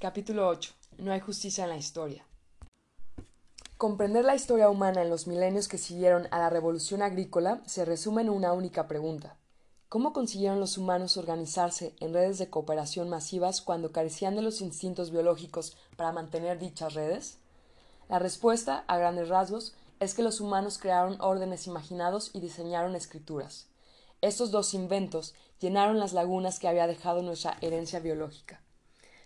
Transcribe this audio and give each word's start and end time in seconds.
Capítulo 0.00 0.48
8. 0.48 0.72
No 0.96 1.12
hay 1.12 1.20
justicia 1.20 1.64
en 1.64 1.68
la 1.68 1.76
historia. 1.76 2.24
Comprender 3.76 4.24
la 4.24 4.34
historia 4.34 4.70
humana 4.70 5.02
en 5.02 5.10
los 5.10 5.26
milenios 5.26 5.68
que 5.68 5.76
siguieron 5.76 6.26
a 6.30 6.38
la 6.38 6.48
revolución 6.48 7.02
agrícola 7.02 7.60
se 7.66 7.84
resume 7.84 8.22
en 8.22 8.30
una 8.30 8.54
única 8.54 8.88
pregunta. 8.88 9.36
¿Cómo 9.90 10.14
consiguieron 10.14 10.58
los 10.58 10.78
humanos 10.78 11.18
organizarse 11.18 11.94
en 12.00 12.14
redes 12.14 12.38
de 12.38 12.48
cooperación 12.48 13.10
masivas 13.10 13.60
cuando 13.60 13.92
carecían 13.92 14.36
de 14.36 14.40
los 14.40 14.62
instintos 14.62 15.10
biológicos 15.10 15.76
para 15.98 16.12
mantener 16.12 16.58
dichas 16.58 16.94
redes? 16.94 17.36
La 18.08 18.18
respuesta, 18.18 18.84
a 18.86 18.96
grandes 18.96 19.28
rasgos, 19.28 19.74
es 19.98 20.14
que 20.14 20.22
los 20.22 20.40
humanos 20.40 20.78
crearon 20.78 21.20
órdenes 21.20 21.66
imaginados 21.66 22.30
y 22.32 22.40
diseñaron 22.40 22.96
escrituras. 22.96 23.66
Estos 24.22 24.50
dos 24.50 24.72
inventos 24.72 25.34
llenaron 25.60 25.98
las 25.98 26.14
lagunas 26.14 26.58
que 26.58 26.68
había 26.68 26.86
dejado 26.86 27.20
nuestra 27.20 27.58
herencia 27.60 28.00
biológica. 28.00 28.62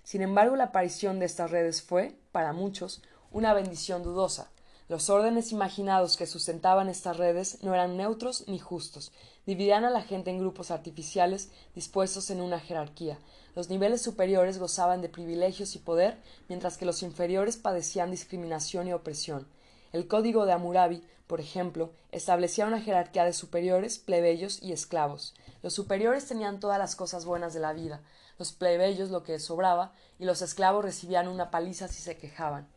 Sin 0.04 0.22
embargo, 0.22 0.54
la 0.54 0.64
aparición 0.64 1.18
de 1.18 1.26
estas 1.26 1.50
redes 1.50 1.82
fue, 1.82 2.14
para 2.30 2.52
muchos, 2.52 3.02
una 3.32 3.54
bendición 3.54 4.02
dudosa. 4.02 4.50
Los 4.86 5.08
órdenes 5.08 5.50
imaginados 5.50 6.18
que 6.18 6.26
sustentaban 6.26 6.90
estas 6.90 7.16
redes 7.16 7.58
no 7.62 7.72
eran 7.72 7.96
neutros 7.96 8.44
ni 8.46 8.58
justos, 8.58 9.12
dividían 9.46 9.86
a 9.86 9.90
la 9.90 10.02
gente 10.02 10.30
en 10.30 10.38
grupos 10.38 10.70
artificiales 10.70 11.48
dispuestos 11.74 12.28
en 12.28 12.42
una 12.42 12.60
jerarquía. 12.60 13.18
Los 13.56 13.70
niveles 13.70 14.02
superiores 14.02 14.58
gozaban 14.58 15.00
de 15.00 15.08
privilegios 15.08 15.74
y 15.74 15.78
poder, 15.78 16.18
mientras 16.48 16.76
que 16.76 16.84
los 16.84 17.02
inferiores 17.02 17.56
padecían 17.56 18.10
discriminación 18.10 18.86
y 18.86 18.92
opresión. 18.92 19.48
El 19.92 20.06
código 20.06 20.44
de 20.44 20.52
Hammurabi, 20.52 21.02
por 21.26 21.40
ejemplo, 21.40 21.90
establecía 22.12 22.66
una 22.66 22.82
jerarquía 22.82 23.24
de 23.24 23.32
superiores, 23.32 23.98
plebeyos 23.98 24.62
y 24.62 24.72
esclavos. 24.72 25.34
Los 25.62 25.72
superiores 25.72 26.26
tenían 26.26 26.60
todas 26.60 26.78
las 26.78 26.94
cosas 26.94 27.24
buenas 27.24 27.54
de 27.54 27.60
la 27.60 27.72
vida, 27.72 28.02
los 28.38 28.52
plebeyos 28.52 29.10
lo 29.10 29.22
que 29.22 29.38
sobraba, 29.38 29.92
y 30.18 30.24
los 30.24 30.42
esclavos 30.42 30.84
recibían 30.84 31.28
una 31.28 31.50
paliza 31.50 31.88
si 31.88 32.02
se 32.02 32.16
quejaban. 32.16 32.68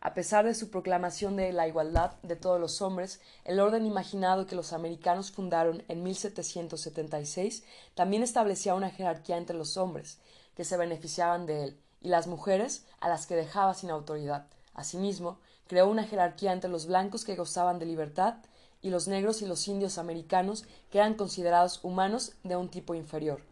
A 0.00 0.14
pesar 0.14 0.44
de 0.44 0.54
su 0.54 0.70
proclamación 0.70 1.36
de 1.36 1.52
la 1.52 1.66
igualdad 1.66 2.12
de 2.22 2.36
todos 2.36 2.60
los 2.60 2.80
hombres, 2.80 3.20
el 3.44 3.58
orden 3.58 3.86
imaginado 3.86 4.46
que 4.46 4.54
los 4.54 4.72
americanos 4.72 5.32
fundaron 5.32 5.82
en 5.88 6.02
1776 6.02 7.64
también 7.94 8.22
establecía 8.22 8.74
una 8.74 8.90
jerarquía 8.90 9.36
entre 9.36 9.56
los 9.56 9.76
hombres, 9.76 10.18
que 10.54 10.64
se 10.64 10.76
beneficiaban 10.76 11.46
de 11.46 11.64
él, 11.64 11.80
y 12.00 12.08
las 12.08 12.26
mujeres, 12.26 12.86
a 13.00 13.08
las 13.08 13.26
que 13.26 13.34
dejaba 13.34 13.74
sin 13.74 13.90
autoridad. 13.90 14.46
Asimismo, 14.74 15.40
creó 15.66 15.88
una 15.88 16.04
jerarquía 16.04 16.52
entre 16.52 16.70
los 16.70 16.86
blancos 16.86 17.24
que 17.24 17.34
gozaban 17.34 17.78
de 17.78 17.86
libertad 17.86 18.36
y 18.82 18.90
los 18.90 19.08
negros 19.08 19.42
y 19.42 19.46
los 19.46 19.66
indios 19.66 19.98
americanos 19.98 20.64
que 20.90 20.98
eran 20.98 21.14
considerados 21.14 21.80
humanos 21.82 22.34
de 22.44 22.54
un 22.54 22.68
tipo 22.68 22.94
inferior, 22.94 23.42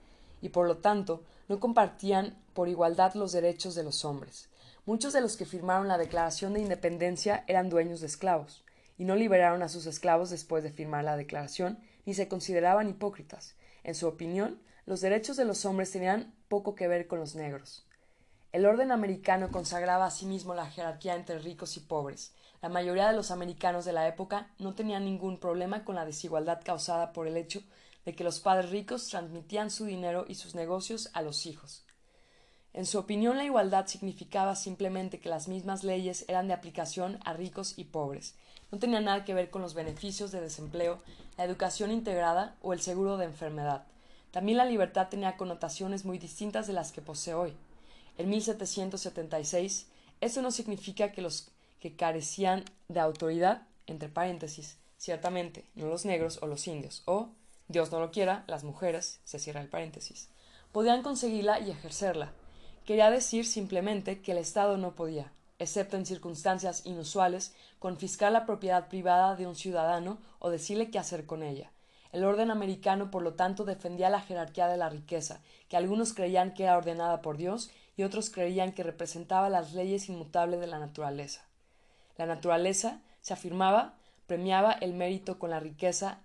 y 0.40 0.50
por 0.50 0.68
lo 0.68 0.76
tanto 0.76 1.22
no 1.48 1.60
compartían 1.60 2.36
por 2.52 2.68
igualdad 2.68 3.14
los 3.14 3.32
derechos 3.32 3.74
de 3.74 3.82
los 3.82 4.04
hombres. 4.04 4.48
Muchos 4.86 5.12
de 5.12 5.20
los 5.20 5.36
que 5.36 5.46
firmaron 5.46 5.88
la 5.88 5.98
Declaración 5.98 6.52
de 6.52 6.60
Independencia 6.60 7.44
eran 7.46 7.70
dueños 7.70 8.00
de 8.00 8.06
esclavos, 8.06 8.64
y 8.98 9.04
no 9.04 9.16
liberaron 9.16 9.62
a 9.62 9.68
sus 9.68 9.86
esclavos 9.86 10.30
después 10.30 10.62
de 10.62 10.70
firmar 10.70 11.04
la 11.04 11.16
declaración, 11.16 11.78
ni 12.04 12.14
se 12.14 12.28
consideraban 12.28 12.88
hipócritas. 12.88 13.56
En 13.82 13.94
su 13.94 14.06
opinión, 14.06 14.60
los 14.86 15.00
derechos 15.00 15.36
de 15.36 15.44
los 15.44 15.64
hombres 15.64 15.90
tenían 15.90 16.34
poco 16.48 16.74
que 16.74 16.88
ver 16.88 17.06
con 17.06 17.18
los 17.18 17.34
negros. 17.34 17.86
El 18.52 18.66
orden 18.66 18.92
americano 18.92 19.50
consagraba 19.50 20.06
asimismo 20.06 20.54
la 20.54 20.70
jerarquía 20.70 21.16
entre 21.16 21.38
ricos 21.38 21.76
y 21.76 21.80
pobres. 21.80 22.34
La 22.62 22.68
mayoría 22.68 23.08
de 23.08 23.16
los 23.16 23.30
americanos 23.30 23.84
de 23.84 23.92
la 23.92 24.06
época 24.06 24.54
no 24.58 24.74
tenían 24.74 25.04
ningún 25.04 25.38
problema 25.40 25.84
con 25.84 25.96
la 25.96 26.06
desigualdad 26.06 26.60
causada 26.64 27.12
por 27.12 27.26
el 27.26 27.36
hecho 27.36 27.62
de 28.04 28.14
que 28.14 28.24
los 28.24 28.40
padres 28.40 28.70
ricos 28.70 29.08
transmitían 29.08 29.70
su 29.70 29.84
dinero 29.84 30.24
y 30.28 30.34
sus 30.34 30.54
negocios 30.54 31.10
a 31.12 31.22
los 31.22 31.46
hijos. 31.46 31.84
En 32.72 32.86
su 32.86 32.98
opinión, 32.98 33.36
la 33.36 33.44
igualdad 33.44 33.86
significaba 33.86 34.56
simplemente 34.56 35.20
que 35.20 35.28
las 35.28 35.46
mismas 35.46 35.84
leyes 35.84 36.24
eran 36.28 36.48
de 36.48 36.54
aplicación 36.54 37.20
a 37.24 37.32
ricos 37.32 37.74
y 37.76 37.84
pobres. 37.84 38.34
No 38.72 38.78
tenía 38.78 39.00
nada 39.00 39.24
que 39.24 39.34
ver 39.34 39.48
con 39.50 39.62
los 39.62 39.74
beneficios 39.74 40.32
de 40.32 40.40
desempleo, 40.40 41.00
la 41.38 41.44
educación 41.44 41.92
integrada 41.92 42.56
o 42.62 42.72
el 42.72 42.80
seguro 42.80 43.16
de 43.16 43.26
enfermedad. 43.26 43.86
También 44.32 44.58
la 44.58 44.64
libertad 44.64 45.08
tenía 45.08 45.36
connotaciones 45.36 46.04
muy 46.04 46.18
distintas 46.18 46.66
de 46.66 46.72
las 46.72 46.90
que 46.90 47.00
posee 47.00 47.34
hoy. 47.34 47.54
En 48.18 48.28
1776, 48.28 49.86
eso 50.20 50.42
no 50.42 50.50
significa 50.50 51.12
que 51.12 51.22
los 51.22 51.52
que 51.78 51.94
carecían 51.94 52.64
de 52.88 52.98
autoridad, 52.98 53.62
entre 53.86 54.08
paréntesis, 54.08 54.78
ciertamente, 54.96 55.64
no 55.76 55.86
los 55.86 56.04
negros 56.04 56.38
o 56.42 56.48
los 56.48 56.66
indios, 56.66 57.02
o, 57.04 57.28
Dios 57.68 57.90
no 57.92 58.00
lo 58.00 58.10
quiera, 58.10 58.44
las 58.46 58.64
mujeres, 58.64 59.20
se 59.24 59.38
cierra 59.38 59.60
el 59.60 59.68
paréntesis, 59.68 60.28
podían 60.72 61.02
conseguirla 61.02 61.60
y 61.60 61.70
ejercerla, 61.70 62.32
Quería 62.84 63.10
decir 63.10 63.46
simplemente 63.46 64.20
que 64.20 64.32
el 64.32 64.38
Estado 64.38 64.76
no 64.76 64.94
podía, 64.94 65.32
excepto 65.58 65.96
en 65.96 66.04
circunstancias 66.04 66.84
inusuales, 66.84 67.54
confiscar 67.78 68.30
la 68.30 68.44
propiedad 68.44 68.88
privada 68.88 69.36
de 69.36 69.46
un 69.46 69.56
ciudadano 69.56 70.18
o 70.38 70.50
decirle 70.50 70.90
qué 70.90 70.98
hacer 70.98 71.24
con 71.24 71.42
ella. 71.42 71.70
El 72.12 72.24
orden 72.24 72.50
americano, 72.50 73.10
por 73.10 73.22
lo 73.22 73.32
tanto, 73.32 73.64
defendía 73.64 74.10
la 74.10 74.20
jerarquía 74.20 74.68
de 74.68 74.76
la 74.76 74.90
riqueza, 74.90 75.40
que 75.70 75.78
algunos 75.78 76.12
creían 76.12 76.52
que 76.52 76.64
era 76.64 76.76
ordenada 76.76 77.22
por 77.22 77.38
Dios 77.38 77.70
y 77.96 78.02
otros 78.02 78.28
creían 78.28 78.72
que 78.72 78.82
representaba 78.82 79.48
las 79.48 79.72
leyes 79.72 80.10
inmutables 80.10 80.60
de 80.60 80.66
la 80.66 80.78
naturaleza. 80.78 81.40
La 82.18 82.26
naturaleza, 82.26 83.00
se 83.22 83.32
afirmaba, 83.32 83.94
premiaba 84.26 84.72
el 84.72 84.92
mérito 84.92 85.38
con 85.38 85.48
la 85.48 85.58
riqueza 85.58 86.18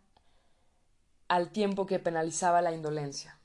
al 1.29 1.51
tiempo 1.51 1.85
que 1.85 1.99
penalizaba 1.99 2.61
la 2.61 2.73
indolencia. 2.73 3.37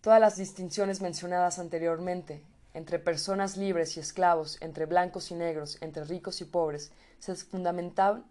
Todas 0.00 0.20
las 0.20 0.36
distinciones 0.36 1.00
mencionadas 1.00 1.58
anteriormente 1.58 2.42
entre 2.72 2.98
personas 2.98 3.56
libres 3.56 3.96
y 3.96 4.00
esclavos, 4.00 4.58
entre 4.60 4.86
blancos 4.86 5.30
y 5.30 5.34
negros, 5.34 5.78
entre 5.80 6.04
ricos 6.04 6.40
y 6.40 6.44
pobres, 6.44 6.90
se 7.20 7.36
fundamentaban 7.36 8.24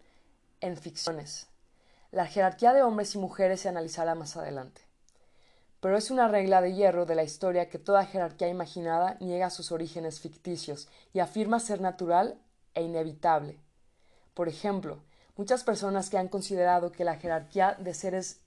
en 0.60 0.76
ficciones. 0.76 1.48
La 2.12 2.26
jerarquía 2.26 2.74
de 2.74 2.84
hombres 2.84 3.16
y 3.16 3.20
mujeres 3.20 3.62
se 3.62 3.70
analizará 3.70 4.16
más 4.16 4.36
adelante. 4.38 4.82
Pero 5.80 5.98
es 5.98 6.12
una 6.12 6.28
regla 6.28 6.62
de 6.62 6.74
hierro 6.74 7.06
de 7.06 7.16
la 7.16 7.24
historia 7.24 7.70
que 7.70 7.80
toda 7.80 8.06
jerarquía 8.06 8.48
imaginada 8.48 9.18
niega 9.20 9.50
sus 9.50 9.72
orígenes 9.72 10.20
ficticios 10.20 10.88
y 11.14 11.20
afirma 11.20 11.60
ser 11.60 11.82
natural 11.82 12.38
e 12.74 12.84
inevitable. 12.84 13.60
Por 14.34 14.48
ejemplo, 14.48 15.04
muchas 15.38 15.64
personas 15.64 16.10
que 16.10 16.18
han 16.18 16.28
considerado 16.28 16.92
que 16.92 17.04
la 17.04 17.18
jerarquía 17.18 17.76
de 17.80 17.94
seres 17.94 18.43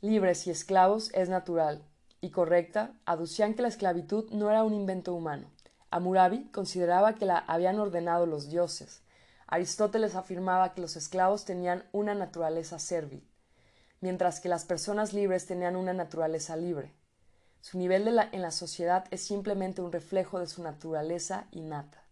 libres 0.00 0.46
y 0.46 0.50
esclavos 0.50 1.10
es 1.14 1.28
natural, 1.28 1.84
y 2.20 2.30
correcta 2.30 2.94
aducían 3.04 3.54
que 3.54 3.62
la 3.62 3.68
esclavitud 3.68 4.30
no 4.30 4.50
era 4.50 4.64
un 4.64 4.74
invento 4.74 5.14
humano. 5.14 5.50
Amurabi 5.90 6.50
consideraba 6.50 7.14
que 7.14 7.26
la 7.26 7.38
habían 7.38 7.78
ordenado 7.78 8.26
los 8.26 8.48
dioses. 8.48 9.02
Aristóteles 9.46 10.14
afirmaba 10.14 10.72
que 10.72 10.80
los 10.80 10.96
esclavos 10.96 11.44
tenían 11.44 11.84
una 11.92 12.14
naturaleza 12.14 12.78
servil, 12.78 13.28
mientras 14.00 14.40
que 14.40 14.48
las 14.48 14.64
personas 14.64 15.12
libres 15.12 15.46
tenían 15.46 15.76
una 15.76 15.92
naturaleza 15.92 16.56
libre. 16.56 16.94
Su 17.60 17.76
nivel 17.76 18.06
en 18.32 18.42
la 18.42 18.52
sociedad 18.52 19.04
es 19.10 19.22
simplemente 19.22 19.82
un 19.82 19.92
reflejo 19.92 20.38
de 20.38 20.46
su 20.46 20.62
naturaleza 20.62 21.46
innata. 21.50 22.04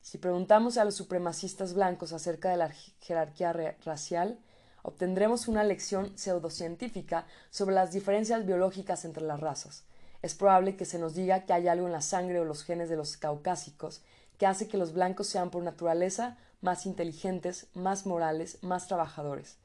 Si 0.00 0.18
preguntamos 0.18 0.76
a 0.76 0.84
los 0.84 0.94
supremacistas 0.94 1.74
blancos 1.74 2.12
acerca 2.12 2.50
de 2.50 2.56
la 2.58 2.70
jerarquía 3.00 3.52
racial, 3.84 4.38
obtendremos 4.82 5.48
una 5.48 5.64
lección 5.64 6.16
pseudocientífica 6.16 7.26
sobre 7.50 7.74
las 7.74 7.92
diferencias 7.92 8.46
biológicas 8.46 9.04
entre 9.04 9.24
las 9.24 9.40
razas. 9.40 9.84
Es 10.22 10.34
probable 10.34 10.76
que 10.76 10.84
se 10.84 10.98
nos 10.98 11.14
diga 11.14 11.44
que 11.44 11.52
hay 11.52 11.68
algo 11.68 11.86
en 11.86 11.92
la 11.92 12.00
sangre 12.00 12.40
o 12.40 12.44
los 12.44 12.64
genes 12.64 12.88
de 12.88 12.96
los 12.96 13.16
caucásicos 13.16 14.02
que 14.38 14.46
hace 14.46 14.68
que 14.68 14.78
los 14.78 14.92
blancos 14.92 15.26
sean 15.26 15.50
por 15.50 15.62
naturaleza 15.62 16.36
más 16.60 16.86
inteligentes, 16.86 17.66
más 17.74 18.06
morales, 18.06 18.58
más 18.62 18.86
trabajadores. 18.86 19.56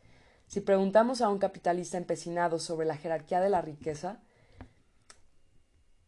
Si 0.47 0.61
preguntamos 0.61 1.21
a 1.21 1.29
un 1.29 1.39
capitalista 1.39 1.97
empecinado 1.97 2.59
sobre 2.59 2.85
la 2.85 2.97
jerarquía 2.97 3.39
de 3.39 3.49
la 3.49 3.61
riqueza, 3.61 4.19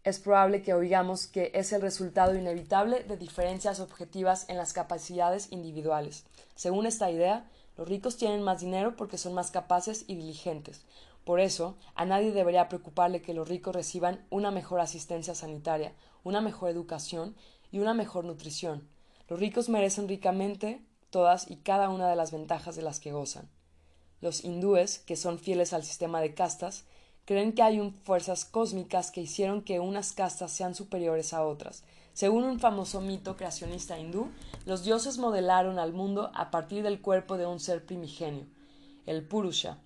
es 0.03 0.19
probable 0.19 0.61
que 0.61 0.75
oigamos 0.75 1.25
que 1.25 1.51
es 1.55 1.73
el 1.73 1.81
resultado 1.81 2.35
inevitable 2.35 3.03
de 3.03 3.17
diferencias 3.17 3.79
objetivas 3.79 4.47
en 4.49 4.57
las 4.57 4.71
capacidades 4.71 5.51
individuales. 5.51 6.25
Según 6.53 6.85
esta 6.85 7.09
idea, 7.09 7.49
los 7.77 7.87
ricos 7.87 8.17
tienen 8.17 8.41
más 8.41 8.61
dinero 8.61 8.95
porque 8.95 9.17
son 9.17 9.33
más 9.33 9.51
capaces 9.51 10.05
y 10.07 10.15
diligentes. 10.15 10.85
Por 11.25 11.39
eso, 11.39 11.75
a 11.95 12.05
nadie 12.05 12.31
debería 12.31 12.69
preocuparle 12.69 13.21
que 13.21 13.33
los 13.33 13.47
ricos 13.47 13.75
reciban 13.75 14.25
una 14.29 14.51
mejor 14.51 14.79
asistencia 14.79 15.35
sanitaria, 15.35 15.93
una 16.23 16.39
mejor 16.39 16.69
educación 16.69 17.35
y 17.71 17.79
una 17.79 17.93
mejor 17.93 18.25
nutrición. 18.25 18.87
Los 19.27 19.39
ricos 19.39 19.69
merecen 19.69 20.07
ricamente 20.07 20.85
todas 21.09 21.49
y 21.49 21.57
cada 21.57 21.89
una 21.89 22.09
de 22.09 22.15
las 22.15 22.31
ventajas 22.31 22.75
de 22.75 22.83
las 22.83 22.99
que 22.99 23.11
gozan. 23.11 23.49
Los 24.21 24.43
hindúes, 24.43 24.99
que 24.99 25.15
son 25.15 25.39
fieles 25.39 25.73
al 25.73 25.83
sistema 25.83 26.21
de 26.21 26.33
castas, 26.33 26.85
creen 27.25 27.53
que 27.53 27.63
hay 27.63 27.91
fuerzas 28.03 28.45
cósmicas 28.45 29.11
que 29.11 29.21
hicieron 29.21 29.61
que 29.63 29.79
unas 29.79 30.13
castas 30.13 30.51
sean 30.51 30.75
superiores 30.75 31.33
a 31.33 31.43
otras, 31.43 31.83
según 32.15 32.45
un 32.45 32.61
famoso 32.61 33.01
mito 33.01 33.35
creacionista 33.35 33.99
hindú, 33.99 34.31
los 34.65 34.85
dioses 34.85 35.17
modelaron 35.17 35.79
al 35.79 35.91
mundo 35.91 36.31
a 36.33 36.49
partir 36.49 36.81
del 36.81 37.01
cuerpo 37.01 37.35
de 37.35 37.45
un 37.45 37.59
ser 37.59 37.85
primigenio, 37.85 38.45
el 39.05 39.21
Purusha. 39.21 39.79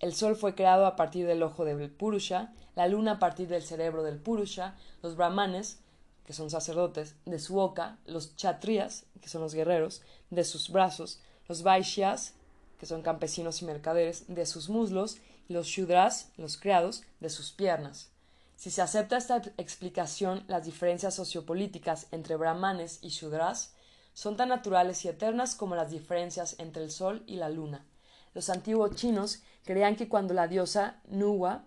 El 0.00 0.14
sol 0.14 0.34
fue 0.34 0.54
creado 0.54 0.86
a 0.86 0.96
partir 0.96 1.26
del 1.26 1.42
ojo 1.42 1.66
del 1.66 1.90
Purusha, 1.90 2.54
la 2.74 2.88
luna 2.88 3.12
a 3.12 3.18
partir 3.18 3.48
del 3.48 3.62
cerebro 3.62 4.02
del 4.02 4.16
Purusha, 4.16 4.76
los 5.02 5.14
brahmanes 5.14 5.78
que 6.24 6.32
son 6.32 6.48
sacerdotes, 6.48 7.16
de 7.26 7.38
su 7.38 7.52
boca, 7.52 7.98
los 8.06 8.34
chatrías, 8.34 9.04
que 9.20 9.28
son 9.28 9.42
los 9.42 9.52
guerreros, 9.52 10.00
de 10.30 10.44
sus 10.44 10.70
brazos, 10.70 11.20
los 11.48 11.62
vaishyas, 11.62 12.32
que 12.78 12.86
son 12.86 13.02
campesinos 13.02 13.60
y 13.60 13.66
mercaderes, 13.66 14.24
de 14.28 14.46
sus 14.46 14.70
muslos, 14.70 15.18
y 15.50 15.52
los 15.52 15.66
shudras, 15.66 16.30
los 16.38 16.56
criados, 16.56 17.02
de 17.20 17.28
sus 17.28 17.52
piernas. 17.52 18.10
Si 18.58 18.72
se 18.72 18.82
acepta 18.82 19.16
esta 19.16 19.40
explicación, 19.56 20.42
las 20.48 20.64
diferencias 20.64 21.14
sociopolíticas 21.14 22.08
entre 22.10 22.34
brahmanes 22.34 22.98
y 23.02 23.10
shudras 23.10 23.72
son 24.14 24.36
tan 24.36 24.48
naturales 24.48 25.04
y 25.04 25.08
eternas 25.08 25.54
como 25.54 25.76
las 25.76 25.92
diferencias 25.92 26.56
entre 26.58 26.82
el 26.82 26.90
sol 26.90 27.22
y 27.28 27.36
la 27.36 27.50
luna. 27.50 27.86
Los 28.34 28.50
antiguos 28.50 28.96
chinos 28.96 29.42
creían 29.64 29.94
que 29.94 30.08
cuando 30.08 30.34
la 30.34 30.48
diosa 30.48 31.00
Nuwa 31.06 31.66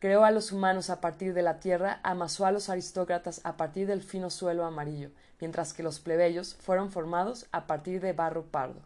creó 0.00 0.24
a 0.24 0.32
los 0.32 0.50
humanos 0.50 0.90
a 0.90 1.00
partir 1.00 1.32
de 1.32 1.42
la 1.42 1.60
tierra, 1.60 2.00
amasó 2.02 2.44
a 2.44 2.50
los 2.50 2.70
aristócratas 2.70 3.40
a 3.44 3.56
partir 3.56 3.86
del 3.86 4.02
fino 4.02 4.28
suelo 4.28 4.64
amarillo, 4.64 5.12
mientras 5.40 5.72
que 5.72 5.84
los 5.84 6.00
plebeyos 6.00 6.56
fueron 6.56 6.90
formados 6.90 7.46
a 7.52 7.68
partir 7.68 8.00
de 8.00 8.14
barro 8.14 8.46
pardo. 8.46 8.82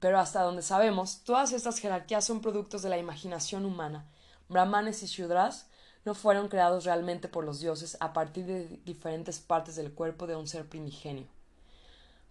Pero 0.00 0.18
hasta 0.18 0.42
donde 0.42 0.62
sabemos, 0.62 1.20
todas 1.22 1.52
estas 1.52 1.78
jerarquías 1.78 2.24
son 2.24 2.40
productos 2.40 2.82
de 2.82 2.88
la 2.88 2.98
imaginación 2.98 3.64
humana. 3.64 4.06
Brahmanes 4.48 5.04
y 5.04 5.06
Shudras 5.06 5.68
no 6.04 6.14
fueron 6.14 6.48
creados 6.48 6.84
realmente 6.84 7.28
por 7.28 7.44
los 7.44 7.60
dioses 7.60 7.96
a 8.00 8.12
partir 8.12 8.46
de 8.46 8.80
diferentes 8.84 9.40
partes 9.40 9.76
del 9.76 9.92
cuerpo 9.92 10.26
de 10.26 10.36
un 10.36 10.46
ser 10.46 10.68
primigenio. 10.68 11.26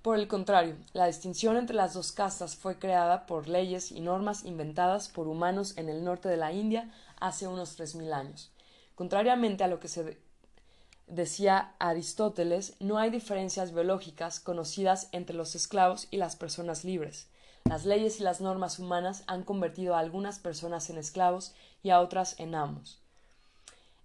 Por 0.03 0.19
el 0.19 0.27
contrario, 0.27 0.75
la 0.91 1.07
distinción 1.07 1.55
entre 1.55 1.75
las 1.75 1.93
dos 1.93 2.11
castas 2.11 2.57
fue 2.57 2.77
creada 2.77 3.25
por 3.25 3.47
leyes 3.47 3.89
y 3.89 4.01
normas 4.01 4.43
inventadas 4.43 5.07
por 5.07 5.29
humanos 5.29 5.77
en 5.77 5.87
el 5.87 6.03
norte 6.03 6.27
de 6.27 6.35
la 6.35 6.51
India 6.51 6.91
hace 7.21 7.47
unos 7.47 7.75
tres 7.75 7.95
mil 7.95 8.11
años. 8.11 8.51
Contrariamente 8.95 9.63
a 9.63 9.69
lo 9.69 9.79
que 9.79 9.87
se 9.87 10.17
decía 11.07 11.73
Aristóteles, 11.79 12.75
no 12.79 12.97
hay 12.97 13.11
diferencias 13.11 13.73
biológicas 13.73 14.41
conocidas 14.41 15.07
entre 15.13 15.35
los 15.35 15.55
esclavos 15.55 16.07
y 16.11 16.17
las 16.17 16.35
personas 16.35 16.83
libres. 16.83 17.29
Las 17.63 17.85
leyes 17.85 18.19
y 18.19 18.23
las 18.23 18.41
normas 18.41 18.79
humanas 18.79 19.23
han 19.27 19.43
convertido 19.43 19.95
a 19.95 19.99
algunas 19.99 20.37
personas 20.37 20.89
en 20.89 20.97
esclavos 20.97 21.53
y 21.81 21.91
a 21.91 22.01
otras 22.01 22.37
en 22.39 22.55
amos. 22.55 23.02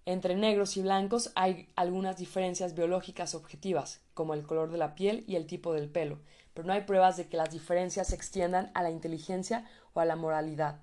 Entre 0.08 0.36
negros 0.36 0.78
y 0.78 0.80
blancos 0.80 1.32
hay 1.34 1.68
algunas 1.76 2.16
diferencias 2.16 2.74
biológicas 2.74 3.34
objetivas, 3.34 4.00
como 4.14 4.32
el 4.32 4.42
color 4.42 4.72
de 4.72 4.78
la 4.78 4.94
piel 4.94 5.22
y 5.26 5.36
el 5.36 5.46
tipo 5.46 5.74
del 5.74 5.90
pelo, 5.90 6.18
pero 6.54 6.66
no 6.66 6.72
hay 6.72 6.80
pruebas 6.80 7.18
de 7.18 7.28
que 7.28 7.36
las 7.36 7.50
diferencias 7.50 8.06
se 8.06 8.14
extiendan 8.14 8.70
a 8.72 8.82
la 8.82 8.90
inteligencia 8.90 9.66
o 9.92 10.00
a 10.00 10.06
la 10.06 10.16
moralidad. 10.16 10.80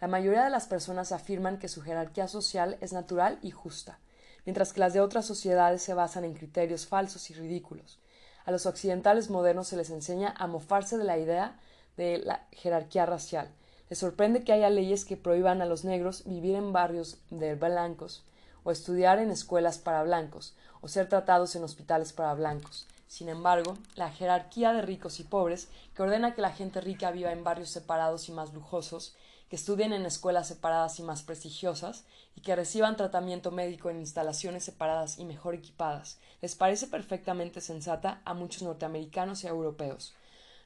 La 0.00 0.08
mayoría 0.08 0.42
de 0.42 0.50
las 0.50 0.66
personas 0.66 1.12
afirman 1.12 1.60
que 1.60 1.68
su 1.68 1.82
jerarquía 1.82 2.26
social 2.26 2.76
es 2.80 2.92
natural 2.92 3.38
y 3.42 3.52
justa, 3.52 4.00
mientras 4.44 4.72
que 4.72 4.80
las 4.80 4.92
de 4.92 5.00
otras 5.00 5.24
sociedades 5.24 5.80
se 5.80 5.94
basan 5.94 6.24
en 6.24 6.34
criterios 6.34 6.88
falsos 6.88 7.30
y 7.30 7.34
ridículos. 7.34 8.00
A 8.44 8.50
los 8.50 8.66
occidentales 8.66 9.30
modernos 9.30 9.68
se 9.68 9.76
les 9.76 9.90
enseña 9.90 10.34
a 10.36 10.48
mofarse 10.48 10.98
de 10.98 11.04
la 11.04 11.16
idea 11.16 11.60
de 11.96 12.18
la 12.18 12.48
jerarquía 12.50 13.06
racial. 13.06 13.52
Les 13.88 14.00
sorprende 14.00 14.42
que 14.42 14.52
haya 14.52 14.68
leyes 14.68 15.04
que 15.04 15.16
prohíban 15.16 15.62
a 15.62 15.64
los 15.64 15.84
negros 15.84 16.24
vivir 16.26 16.56
en 16.56 16.72
barrios 16.72 17.18
de 17.30 17.54
blancos, 17.54 18.24
o 18.64 18.72
estudiar 18.72 19.18
en 19.18 19.30
escuelas 19.30 19.78
para 19.78 20.02
blancos, 20.02 20.54
o 20.80 20.88
ser 20.88 21.08
tratados 21.08 21.54
en 21.54 21.62
hospitales 21.62 22.12
para 22.12 22.34
blancos. 22.34 22.86
Sin 23.06 23.28
embargo, 23.28 23.78
la 23.94 24.10
jerarquía 24.10 24.72
de 24.72 24.82
ricos 24.82 25.20
y 25.20 25.24
pobres, 25.24 25.68
que 25.94 26.02
ordena 26.02 26.34
que 26.34 26.42
la 26.42 26.50
gente 26.50 26.80
rica 26.80 27.12
viva 27.12 27.30
en 27.30 27.44
barrios 27.44 27.70
separados 27.70 28.28
y 28.28 28.32
más 28.32 28.52
lujosos, 28.52 29.14
que 29.48 29.56
estudien 29.56 29.92
en 29.92 30.06
escuelas 30.06 30.48
separadas 30.48 30.98
y 30.98 31.02
más 31.02 31.22
prestigiosas, 31.22 32.04
y 32.34 32.40
que 32.40 32.56
reciban 32.56 32.96
tratamiento 32.96 33.50
médico 33.50 33.90
en 33.90 34.00
instalaciones 34.00 34.64
separadas 34.64 35.18
y 35.18 35.24
mejor 35.24 35.54
equipadas, 35.54 36.18
les 36.40 36.56
parece 36.56 36.86
perfectamente 36.86 37.60
sensata 37.60 38.20
a 38.24 38.34
muchos 38.34 38.62
norteamericanos 38.62 39.44
y 39.44 39.46
europeos. 39.46 40.14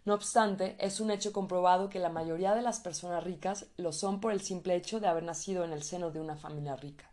No 0.04 0.14
obstante, 0.14 0.74
es 0.78 1.00
un 1.00 1.10
hecho 1.10 1.32
comprobado 1.32 1.90
que 1.90 1.98
la 1.98 2.08
mayoría 2.08 2.54
de 2.54 2.62
las 2.62 2.80
personas 2.80 3.22
ricas 3.24 3.66
lo 3.76 3.92
son 3.92 4.20
por 4.20 4.32
el 4.32 4.40
simple 4.40 4.74
hecho 4.74 5.00
de 5.00 5.08
haber 5.08 5.24
nacido 5.24 5.64
en 5.64 5.72
el 5.72 5.82
seno 5.82 6.10
de 6.10 6.20
una 6.20 6.36
familia 6.36 6.76
rica, 6.76 7.07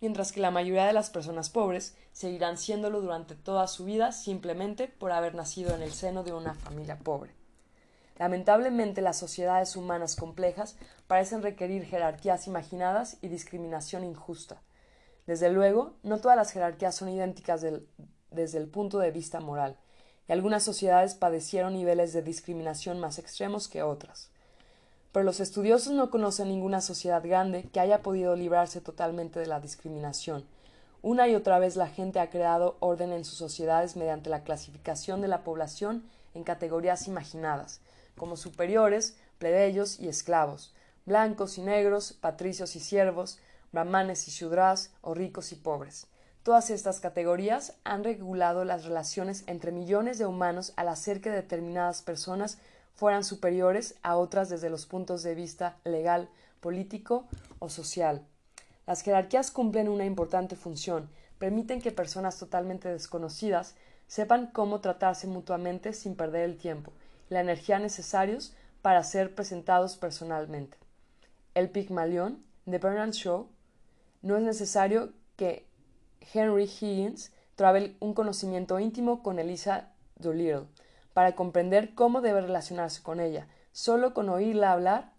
mientras 0.00 0.32
que 0.32 0.40
la 0.40 0.50
mayoría 0.50 0.86
de 0.86 0.92
las 0.92 1.10
personas 1.10 1.50
pobres 1.50 1.96
seguirán 2.12 2.58
siéndolo 2.58 3.00
durante 3.00 3.34
toda 3.34 3.66
su 3.66 3.84
vida 3.84 4.12
simplemente 4.12 4.88
por 4.88 5.12
haber 5.12 5.34
nacido 5.34 5.74
en 5.74 5.82
el 5.82 5.92
seno 5.92 6.22
de 6.22 6.32
una 6.32 6.54
familia 6.54 6.98
pobre. 6.98 7.34
Lamentablemente 8.18 9.02
las 9.02 9.18
sociedades 9.18 9.76
humanas 9.76 10.16
complejas 10.16 10.76
parecen 11.06 11.42
requerir 11.42 11.84
jerarquías 11.84 12.46
imaginadas 12.46 13.18
y 13.20 13.28
discriminación 13.28 14.04
injusta. 14.04 14.62
Desde 15.26 15.50
luego, 15.50 15.96
no 16.02 16.18
todas 16.18 16.36
las 16.36 16.52
jerarquías 16.52 16.94
son 16.94 17.08
idénticas 17.08 17.64
desde 18.30 18.58
el 18.58 18.68
punto 18.68 18.98
de 18.98 19.10
vista 19.10 19.40
moral, 19.40 19.76
y 20.28 20.32
algunas 20.32 20.62
sociedades 20.62 21.14
padecieron 21.14 21.74
niveles 21.74 22.12
de 22.12 22.22
discriminación 22.22 23.00
más 23.00 23.18
extremos 23.18 23.68
que 23.68 23.82
otras. 23.82 24.30
Pero 25.16 25.24
los 25.24 25.40
estudiosos 25.40 25.94
no 25.94 26.10
conocen 26.10 26.48
ninguna 26.48 26.82
sociedad 26.82 27.22
grande 27.24 27.62
que 27.72 27.80
haya 27.80 28.02
podido 28.02 28.36
librarse 28.36 28.82
totalmente 28.82 29.40
de 29.40 29.46
la 29.46 29.60
discriminación. 29.60 30.44
Una 31.00 31.26
y 31.26 31.34
otra 31.34 31.58
vez 31.58 31.74
la 31.74 31.88
gente 31.88 32.20
ha 32.20 32.28
creado 32.28 32.76
orden 32.80 33.12
en 33.12 33.24
sus 33.24 33.38
sociedades 33.38 33.96
mediante 33.96 34.28
la 34.28 34.44
clasificación 34.44 35.22
de 35.22 35.28
la 35.28 35.42
población 35.42 36.04
en 36.34 36.44
categorías 36.44 37.08
imaginadas, 37.08 37.80
como 38.14 38.36
superiores, 38.36 39.16
plebeyos 39.38 39.98
y 40.00 40.08
esclavos, 40.08 40.74
blancos 41.06 41.56
y 41.56 41.62
negros, 41.62 42.12
patricios 42.12 42.76
y 42.76 42.80
siervos, 42.80 43.38
brahmanes 43.72 44.28
y 44.28 44.32
shudras, 44.32 44.90
o 45.00 45.14
ricos 45.14 45.50
y 45.50 45.54
pobres. 45.54 46.08
Todas 46.42 46.68
estas 46.68 47.00
categorías 47.00 47.72
han 47.84 48.04
regulado 48.04 48.66
las 48.66 48.84
relaciones 48.84 49.44
entre 49.46 49.72
millones 49.72 50.18
de 50.18 50.26
humanos 50.26 50.74
al 50.76 50.88
hacer 50.88 51.22
que 51.22 51.30
determinadas 51.30 52.02
personas 52.02 52.58
fueran 52.96 53.24
superiores 53.24 53.94
a 54.02 54.16
otras 54.16 54.48
desde 54.48 54.70
los 54.70 54.86
puntos 54.86 55.22
de 55.22 55.34
vista 55.34 55.76
legal, 55.84 56.28
político 56.60 57.26
o 57.58 57.68
social. 57.68 58.26
Las 58.86 59.02
jerarquías 59.02 59.50
cumplen 59.50 59.88
una 59.88 60.04
importante 60.04 60.56
función, 60.56 61.10
permiten 61.38 61.80
que 61.80 61.92
personas 61.92 62.38
totalmente 62.38 62.88
desconocidas 62.88 63.74
sepan 64.06 64.46
cómo 64.46 64.80
tratarse 64.80 65.26
mutuamente 65.26 65.92
sin 65.92 66.16
perder 66.16 66.42
el 66.42 66.56
tiempo 66.56 66.92
y 67.30 67.34
la 67.34 67.40
energía 67.40 67.78
necesarios 67.78 68.54
para 68.82 69.04
ser 69.04 69.34
presentados 69.34 69.96
personalmente. 69.96 70.78
El 71.54 71.70
Pygmalion 71.70 72.42
de 72.64 72.78
Bernard 72.78 73.12
Shaw 73.12 73.48
no 74.22 74.36
es 74.36 74.42
necesario 74.42 75.12
que 75.36 75.66
Henry 76.32 76.64
Higgins 76.64 77.32
trae 77.56 77.96
un 78.00 78.14
conocimiento 78.14 78.78
íntimo 78.78 79.22
con 79.22 79.38
Elisa 79.38 79.92
Doolittle 80.16 80.66
para 81.16 81.34
comprender 81.34 81.94
cómo 81.94 82.20
debe 82.20 82.42
relacionarse 82.42 83.02
con 83.02 83.20
ella. 83.20 83.48
Solo 83.72 84.12
con 84.12 84.28
oírla 84.28 84.72
hablar, 84.72 85.14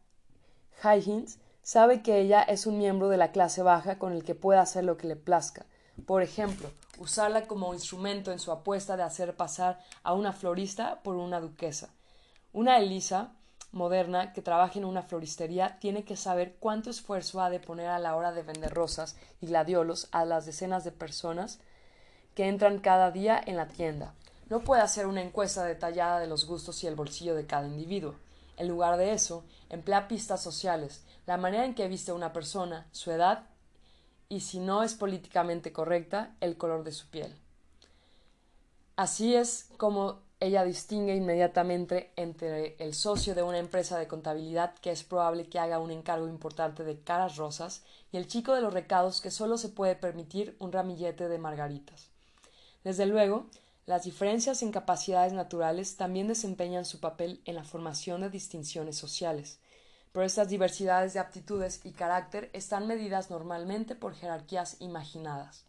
Higgins 0.84 1.40
sabe 1.64 2.04
que 2.04 2.20
ella 2.20 2.44
es 2.44 2.68
un 2.68 2.78
miembro 2.78 3.10
de 3.10 3.18
la 3.18 3.32
clase 3.32 3.64
baja 3.64 3.98
con 3.98 4.14
el 4.14 4.24
que 4.24 4.36
puede 4.36 4.60
hacer 4.60 4.84
lo 4.84 4.96
que 4.96 5.08
le 5.08 5.16
plazca. 5.16 5.66
Por 6.06 6.22
ejemplo, 6.22 6.70
usarla 7.00 7.48
como 7.48 7.74
instrumento 7.74 8.32
en 8.32 8.38
su 8.38 8.52
apuesta 8.52 8.96
de 8.96 9.02
hacer 9.02 9.36
pasar 9.36 9.80
a 10.04 10.14
una 10.14 10.34
florista 10.34 11.02
por 11.02 11.16
una 11.16 11.40
duquesa. 11.40 11.90
Una 12.54 12.78
Elisa 12.78 13.32
moderna 13.72 14.34
que 14.34 14.44
trabaja 14.44 14.78
en 14.78 14.86
una 14.86 15.02
floristería 15.02 15.80
tiene 15.80 16.04
que 16.04 16.16
saber 16.16 16.58
cuánto 16.60 16.92
esfuerzo 16.92 17.42
ha 17.42 17.50
de 17.50 17.60
poner 17.60 17.88
a 17.88 17.98
la 17.98 18.16
hora 18.16 18.34
de 18.34 18.44
vender 18.44 18.72
rosas 18.72 19.18
y 19.42 19.48
gladiolos 19.48 20.10
a 20.12 20.26
las 20.26 20.46
decenas 20.46 20.84
de 20.84 20.92
personas 20.92 21.60
que 22.36 22.48
entran 22.48 22.78
cada 22.78 23.10
día 23.10 23.42
en 23.44 23.56
la 23.56 23.68
tienda. 23.68 24.14
No 24.50 24.62
puede 24.62 24.82
hacer 24.82 25.08
una 25.08 25.22
encuesta 25.22 25.66
detallada 25.66 26.20
de 26.20 26.28
los 26.28 26.46
gustos 26.46 26.84
y 26.84 26.88
el 26.88 26.96
bolsillo 26.96 27.36
de 27.36 27.46
cada 27.46 27.68
individuo. 27.68 28.16
En 28.56 28.68
lugar 28.68 28.98
de 28.98 29.12
eso, 29.12 29.44
emplea 29.70 30.08
pistas 30.08 30.42
sociales, 30.42 31.04
la 31.26 31.38
manera 31.38 31.66
en 31.66 31.76
que 31.76 31.88
viste 31.88 32.14
una 32.14 32.34
persona, 32.34 32.88
su 32.92 33.12
edad 33.12 33.44
y, 34.30 34.40
si 34.40 34.60
no 34.60 34.84
es 34.84 34.94
políticamente 34.94 35.72
correcta, 35.72 36.36
el 36.40 36.58
color 36.58 36.84
de 36.84 36.92
su 36.92 37.08
piel. 37.10 37.36
Así 38.96 39.36
es 39.36 39.70
como 39.78 40.22
ella 40.40 40.64
distingue 40.64 41.16
inmediatamente 41.16 42.12
entre 42.16 42.76
el 42.78 42.94
socio 42.94 43.36
de 43.36 43.44
una 43.44 43.58
empresa 43.58 43.98
de 43.98 44.08
contabilidad 44.08 44.76
que 44.76 44.92
es 44.92 45.04
probable 45.04 45.50
que 45.50 45.60
haga 45.60 45.80
un 45.80 45.92
encargo 45.92 46.28
importante 46.28 46.84
de 46.84 47.00
caras 47.00 47.38
rosas 47.38 47.84
y 48.12 48.18
el 48.18 48.28
chico 48.28 48.54
de 48.54 48.62
los 48.62 48.74
recados 48.74 49.20
que 49.20 49.32
solo 49.32 49.58
se 49.58 49.70
puede 49.70 49.96
permitir 49.96 50.56
un 50.60 50.72
ramillete 50.72 51.28
de 51.28 51.38
margaritas. 51.38 52.10
Desde 52.84 53.06
luego, 53.06 53.48
las 53.88 54.04
diferencias 54.04 54.64
en 54.64 54.74
capacidades 54.74 55.32
naturales 55.32 55.96
también 55.96 56.28
desempeñan 56.28 56.84
su 56.84 57.00
papel 57.00 57.40
en 57.46 57.56
la 57.56 57.64
formación 57.64 58.20
de 58.20 58.30
distinciones 58.30 58.98
sociales, 58.98 59.60
pero 60.12 60.26
estas 60.26 60.50
diversidades 60.50 61.14
de 61.14 61.22
aptitudes 61.22 61.80
y 61.86 61.92
carácter 61.92 62.50
están 62.52 62.86
medidas 62.86 63.30
normalmente 63.30 63.96
por 63.96 64.14
jerarquías 64.14 64.76
imaginadas. 64.82 65.64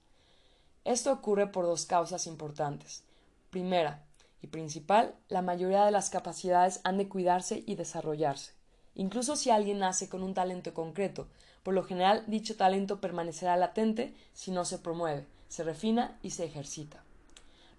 Esto 0.84 1.12
ocurre 1.12 1.46
por 1.46 1.64
dos 1.64 1.86
causas 1.86 2.26
importantes. 2.26 3.04
Primera, 3.50 4.04
y 4.42 4.48
principal, 4.48 5.14
la 5.28 5.40
mayoría 5.40 5.84
de 5.84 5.92
las 5.92 6.10
capacidades 6.10 6.80
han 6.82 6.98
de 6.98 7.08
cuidarse 7.08 7.62
y 7.66 7.76
desarrollarse. 7.76 8.52
Incluso 8.96 9.36
si 9.36 9.50
alguien 9.50 9.78
nace 9.78 10.08
con 10.08 10.24
un 10.24 10.34
talento 10.34 10.74
concreto, 10.74 11.28
por 11.62 11.72
lo 11.72 11.84
general 11.84 12.24
dicho 12.26 12.56
talento 12.56 13.00
permanecerá 13.00 13.56
latente 13.56 14.12
si 14.32 14.50
no 14.50 14.64
se 14.64 14.78
promueve, 14.78 15.24
se 15.46 15.62
refina 15.62 16.18
y 16.20 16.30
se 16.30 16.44
ejercita. 16.44 17.04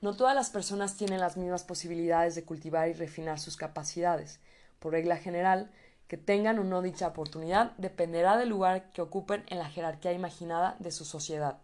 No 0.01 0.15
todas 0.15 0.33
las 0.33 0.49
personas 0.49 0.95
tienen 0.95 1.19
las 1.19 1.35
mismas 1.35 1.65
posibilidades 1.65 2.33
de 2.33 2.45
cultivar 2.45 2.87
y 2.87 2.93
refinar 2.93 3.37
sus 3.37 3.57
capacidades. 3.57 4.39
Por 4.79 4.93
regla 4.93 5.17
general, 5.17 5.71
que 6.07 6.15
tengan 6.15 6.57
o 6.57 6.63
no 6.63 6.81
dicha 6.81 7.07
oportunidad 7.07 7.73
dependerá 7.77 8.37
del 8.37 8.49
lugar 8.49 8.91
que 8.93 9.01
ocupen 9.01 9.43
en 9.47 9.59
la 9.59 9.69
jerarquía 9.69 10.13
imaginada 10.13 10.77
de 10.79 10.91
su 10.91 11.03
sociedad. 11.03 11.57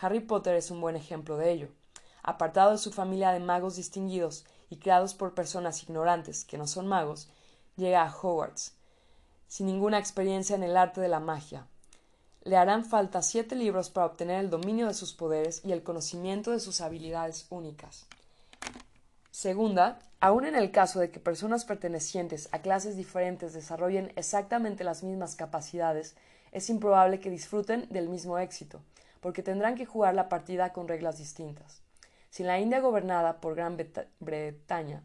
Harry 0.00 0.20
Potter 0.20 0.54
es 0.54 0.70
un 0.70 0.80
buen 0.82 0.96
ejemplo 0.96 1.38
de 1.38 1.50
ello. 1.50 1.68
Apartado 2.22 2.72
de 2.72 2.78
su 2.78 2.92
familia 2.92 3.32
de 3.32 3.40
magos 3.40 3.76
distinguidos 3.76 4.44
y 4.68 4.76
creados 4.76 5.14
por 5.14 5.34
personas 5.34 5.82
ignorantes 5.82 6.44
que 6.44 6.58
no 6.58 6.66
son 6.66 6.86
magos, 6.86 7.30
llega 7.76 8.02
a 8.02 8.14
Hogwarts, 8.14 8.74
sin 9.46 9.66
ninguna 9.66 9.98
experiencia 9.98 10.54
en 10.54 10.62
el 10.62 10.76
arte 10.76 11.00
de 11.00 11.08
la 11.08 11.20
magia. 11.20 11.66
Le 12.42 12.56
harán 12.56 12.84
falta 12.84 13.22
siete 13.22 13.54
libros 13.54 13.90
para 13.90 14.06
obtener 14.06 14.40
el 14.40 14.50
dominio 14.50 14.86
de 14.86 14.94
sus 14.94 15.12
poderes 15.12 15.60
y 15.64 15.72
el 15.72 15.82
conocimiento 15.82 16.50
de 16.50 16.60
sus 16.60 16.80
habilidades 16.80 17.46
únicas. 17.50 18.06
Segunda, 19.30 19.98
aun 20.20 20.46
en 20.46 20.56
el 20.56 20.70
caso 20.70 21.00
de 21.00 21.10
que 21.10 21.20
personas 21.20 21.64
pertenecientes 21.64 22.48
a 22.52 22.60
clases 22.60 22.96
diferentes 22.96 23.52
desarrollen 23.52 24.12
exactamente 24.16 24.82
las 24.82 25.02
mismas 25.02 25.36
capacidades, 25.36 26.16
es 26.50 26.70
improbable 26.70 27.20
que 27.20 27.30
disfruten 27.30 27.86
del 27.90 28.08
mismo 28.08 28.38
éxito, 28.38 28.80
porque 29.20 29.42
tendrán 29.42 29.74
que 29.74 29.86
jugar 29.86 30.14
la 30.14 30.28
partida 30.28 30.72
con 30.72 30.88
reglas 30.88 31.18
distintas. 31.18 31.82
Si 32.30 32.42
la 32.42 32.58
India 32.58 32.80
gobernada 32.80 33.40
por 33.40 33.54
Gran 33.54 33.76
Bretaña 34.20 35.02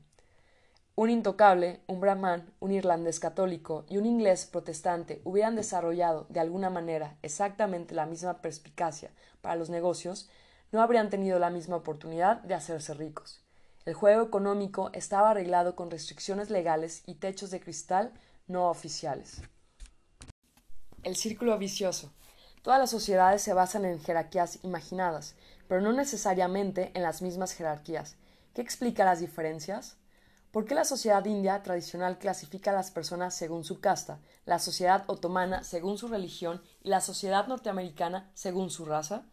un 0.96 1.10
intocable, 1.10 1.82
un 1.88 2.00
brahman, 2.00 2.54
un 2.60 2.72
irlandés 2.72 3.20
católico 3.20 3.84
y 3.90 3.98
un 3.98 4.06
inglés 4.06 4.46
protestante 4.46 5.22
hubieran 5.24 5.56
desarrollado 5.56 6.28
de 6.30 6.40
alguna 6.40 6.70
manera 6.70 7.18
exactamente 7.24 7.96
la 7.96 8.06
misma 8.06 8.42
perspicacia 8.42 9.12
para 9.42 9.56
los 9.56 9.70
negocios, 9.70 10.30
no 10.72 10.82
habrían 10.82 11.10
tenido 11.10 11.40
la 11.40 11.50
misma 11.50 11.78
oportunidad 11.78 12.42
de 12.44 12.54
hacerse 12.54 12.94
ricos. 12.94 13.44
El 13.86 13.96
juego 13.96 14.24
económico 14.24 14.92
estaba 14.94 15.32
arreglado 15.32 15.76
con 15.76 15.90
restricciones 15.90 16.50
legales 16.50 17.04
y 17.08 17.16
techos 17.16 17.50
de 17.50 17.60
cristal 17.60 18.14
no 18.48 18.70
oficiales. 18.70 19.42
El 21.04 21.16
círculo 21.16 21.58
vicioso. 21.58 22.14
Todas 22.62 22.80
las 22.80 22.92
sociedades 22.92 23.42
se 23.42 23.54
basan 23.54 23.84
en 23.84 24.00
jerarquías 24.00 24.60
imaginadas, 24.64 25.36
pero 25.68 25.82
no 25.82 25.92
necesariamente 25.92 26.92
en 26.94 27.02
las 27.02 27.22
mismas 27.22 27.52
jerarquías. 27.52 28.16
¿Qué 28.54 28.62
explica 28.62 29.04
las 29.04 29.20
diferencias? 29.20 29.98
¿Por 30.54 30.66
qué 30.66 30.76
la 30.76 30.86
sociedad 30.86 31.26
india 31.26 31.64
tradicional 31.64 32.20
clasifica 32.20 32.70
a 32.70 32.76
las 32.76 32.92
personas 32.92 33.34
según 33.34 33.64
su 33.64 33.80
casta, 33.80 34.20
la 34.46 34.60
sociedad 34.60 35.04
otomana 35.08 35.64
según 35.64 35.98
su 35.98 36.08
religión 36.08 36.62
y 36.84 36.90
la 36.90 37.02
sociedad 37.02 37.48
norteamericana 37.48 38.30
según 38.36 38.70
su 38.70 38.86
raza? 38.86 39.24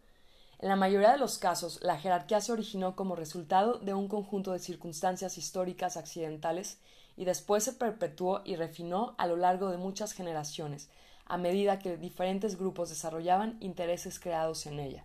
En 0.60 0.70
la 0.70 0.76
mayoría 0.76 1.12
de 1.12 1.18
los 1.18 1.36
casos, 1.36 1.78
la 1.82 1.98
jerarquía 1.98 2.40
se 2.40 2.52
originó 2.52 2.96
como 2.96 3.16
resultado 3.16 3.74
de 3.80 3.92
un 3.92 4.08
conjunto 4.08 4.52
de 4.52 4.60
circunstancias 4.60 5.36
históricas 5.36 5.98
accidentales 5.98 6.78
y 7.18 7.26
después 7.26 7.64
se 7.64 7.74
perpetuó 7.74 8.40
y 8.46 8.56
refinó 8.56 9.14
a 9.18 9.26
lo 9.26 9.36
largo 9.36 9.70
de 9.70 9.76
muchas 9.76 10.12
generaciones, 10.12 10.88
a 11.26 11.36
medida 11.36 11.80
que 11.80 11.98
diferentes 11.98 12.56
grupos 12.56 12.88
desarrollaban 12.88 13.58
intereses 13.60 14.18
creados 14.20 14.64
en 14.64 14.80
ella. 14.80 15.04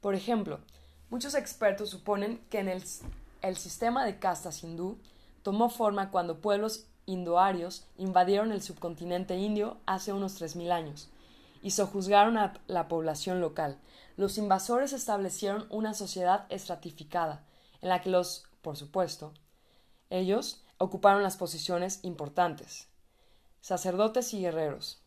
Por 0.00 0.14
ejemplo, 0.14 0.60
muchos 1.10 1.34
expertos 1.34 1.90
suponen 1.90 2.38
que 2.48 2.60
en 2.60 2.70
el 2.70 3.56
sistema 3.58 4.06
de 4.06 4.18
castas 4.18 4.64
hindú 4.64 4.96
tomó 5.42 5.70
forma 5.70 6.10
cuando 6.10 6.40
pueblos 6.40 6.86
indoarios 7.06 7.86
invadieron 7.96 8.52
el 8.52 8.62
subcontinente 8.62 9.36
indio 9.36 9.78
hace 9.86 10.12
unos 10.12 10.34
tres 10.34 10.56
mil 10.56 10.72
años 10.72 11.10
y 11.62 11.72
sojuzgaron 11.72 12.38
a 12.38 12.54
la 12.66 12.88
población 12.88 13.40
local. 13.40 13.78
Los 14.16 14.38
invasores 14.38 14.92
establecieron 14.92 15.66
una 15.70 15.94
sociedad 15.94 16.46
estratificada, 16.48 17.44
en 17.80 17.88
la 17.88 18.00
que 18.00 18.10
los, 18.10 18.44
por 18.62 18.76
supuesto, 18.76 19.32
ellos 20.08 20.62
ocuparon 20.78 21.22
las 21.22 21.36
posiciones 21.36 22.00
importantes, 22.02 22.88
sacerdotes 23.60 24.32
y 24.34 24.40
guerreros, 24.40 25.02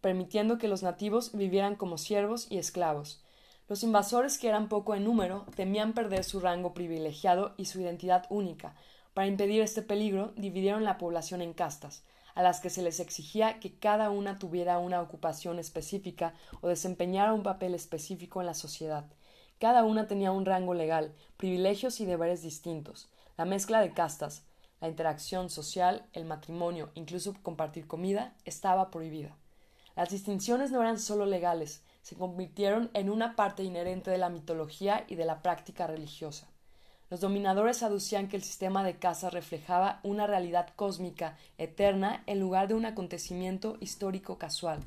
permitiendo 0.00 0.58
que 0.58 0.68
los 0.68 0.82
nativos 0.82 1.32
vivieran 1.32 1.74
como 1.74 1.98
siervos 1.98 2.46
y 2.50 2.58
esclavos, 2.58 3.22
los 3.68 3.82
invasores, 3.82 4.38
que 4.38 4.48
eran 4.48 4.70
poco 4.70 4.94
en 4.94 5.04
número, 5.04 5.44
temían 5.54 5.92
perder 5.92 6.24
su 6.24 6.40
rango 6.40 6.72
privilegiado 6.72 7.52
y 7.58 7.66
su 7.66 7.80
identidad 7.80 8.24
única. 8.30 8.74
Para 9.18 9.26
impedir 9.26 9.62
este 9.62 9.82
peligro, 9.82 10.32
dividieron 10.36 10.84
la 10.84 10.96
población 10.96 11.42
en 11.42 11.52
castas, 11.52 12.04
a 12.36 12.42
las 12.44 12.60
que 12.60 12.70
se 12.70 12.82
les 12.82 13.00
exigía 13.00 13.58
que 13.58 13.76
cada 13.76 14.10
una 14.10 14.38
tuviera 14.38 14.78
una 14.78 15.00
ocupación 15.00 15.58
específica 15.58 16.34
o 16.60 16.68
desempeñara 16.68 17.34
un 17.34 17.42
papel 17.42 17.74
específico 17.74 18.38
en 18.40 18.46
la 18.46 18.54
sociedad. 18.54 19.06
Cada 19.58 19.82
una 19.82 20.06
tenía 20.06 20.30
un 20.30 20.46
rango 20.46 20.72
legal, 20.72 21.12
privilegios 21.36 22.00
y 22.00 22.06
deberes 22.06 22.42
distintos. 22.42 23.08
La 23.36 23.44
mezcla 23.44 23.80
de 23.80 23.92
castas, 23.92 24.44
la 24.80 24.86
interacción 24.86 25.50
social, 25.50 26.06
el 26.12 26.24
matrimonio, 26.24 26.92
incluso 26.94 27.34
compartir 27.42 27.88
comida, 27.88 28.36
estaba 28.44 28.92
prohibida. 28.92 29.36
Las 29.96 30.10
distinciones 30.10 30.70
no 30.70 30.80
eran 30.80 31.00
solo 31.00 31.26
legales, 31.26 31.82
se 32.02 32.14
convirtieron 32.14 32.88
en 32.94 33.10
una 33.10 33.34
parte 33.34 33.64
inherente 33.64 34.12
de 34.12 34.18
la 34.18 34.28
mitología 34.28 35.04
y 35.08 35.16
de 35.16 35.24
la 35.24 35.42
práctica 35.42 35.88
religiosa. 35.88 36.46
Los 37.10 37.20
dominadores 37.20 37.82
aducían 37.82 38.28
que 38.28 38.36
el 38.36 38.42
sistema 38.42 38.84
de 38.84 38.98
casas 38.98 39.32
reflejaba 39.32 40.00
una 40.02 40.26
realidad 40.26 40.68
cósmica, 40.76 41.38
eterna, 41.56 42.22
en 42.26 42.38
lugar 42.38 42.68
de 42.68 42.74
un 42.74 42.84
acontecimiento 42.84 43.78
histórico 43.80 44.36
casual. 44.36 44.80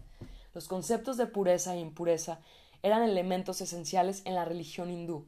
Los 0.53 0.67
conceptos 0.67 1.17
de 1.17 1.25
pureza 1.25 1.73
e 1.73 1.79
impureza 1.79 2.39
eran 2.83 3.01
elementos 3.01 3.59
esenciales 3.61 4.21
en 4.25 4.35
la 4.35 4.45
religión 4.45 4.91
hindú, 4.91 5.25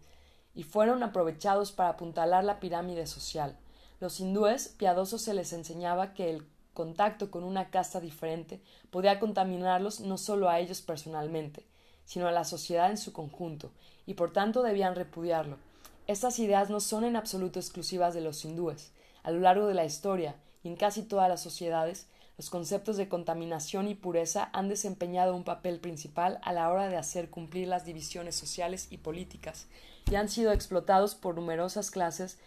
y 0.53 0.63
fueron 0.63 1.01
aprovechados 1.01 1.71
para 1.71 1.89
apuntalar 1.89 2.43
la 2.43 2.59
pirámide 2.59 3.07
social. 3.07 3.57
Los 3.99 4.19
hindúes 4.19 4.67
piadosos 4.67 5.23
se 5.23 5.33
les 5.33 5.51
enseñaba 5.51 6.13
que 6.13 6.29
el 6.29 6.45
contacto 6.75 7.31
con 7.31 7.43
una 7.43 7.71
casta 7.71 8.01
diferente 8.01 8.61
podía 8.91 9.19
contaminarlos 9.19 9.99
no 9.99 10.19
solo 10.19 10.47
a 10.47 10.59
ellos 10.59 10.81
personalmente, 10.83 11.65
sino 12.05 12.27
a 12.27 12.31
la 12.31 12.43
sociedad 12.43 12.91
en 12.91 12.97
su 12.97 13.13
conjunto, 13.13 13.71
y 14.05 14.13
por 14.13 14.31
tanto 14.31 14.61
debían 14.61 14.93
repudiarlo. 14.93 15.57
Estas 16.05 16.39
ideas 16.39 16.69
no 16.69 16.81
son 16.81 17.05
en 17.05 17.15
absoluto 17.15 17.59
exclusivas 17.59 18.13
de 18.13 18.19
los 18.19 18.43
hindúes. 18.43 18.91
A 19.23 19.31
lo 19.31 19.39
largo 19.39 19.67
de 19.67 19.73
la 19.73 19.85
historia, 19.85 20.35
y 20.61 20.67
en 20.67 20.75
casi 20.75 21.03
todas 21.03 21.29
las 21.29 21.41
sociedades, 21.41 22.07
los 22.37 22.49
conceptos 22.49 22.97
de 22.97 23.07
contaminación 23.07 23.87
y 23.87 23.95
pureza 23.95 24.49
han 24.51 24.67
desempeñado 24.67 25.33
un 25.33 25.45
papel 25.45 25.79
principal 25.79 26.39
a 26.43 26.51
la 26.51 26.69
hora 26.69 26.89
de 26.89 26.97
hacer 26.97 27.29
cumplir 27.29 27.69
las 27.69 27.85
divisiones 27.85 28.35
sociales 28.35 28.87
y 28.89 28.97
políticas, 28.97 29.67
y 30.11 30.15
han 30.15 30.27
sido 30.27 30.51
explotados 30.51 31.15
por 31.15 31.35
numerosas 31.35 31.89
clases 31.89 32.37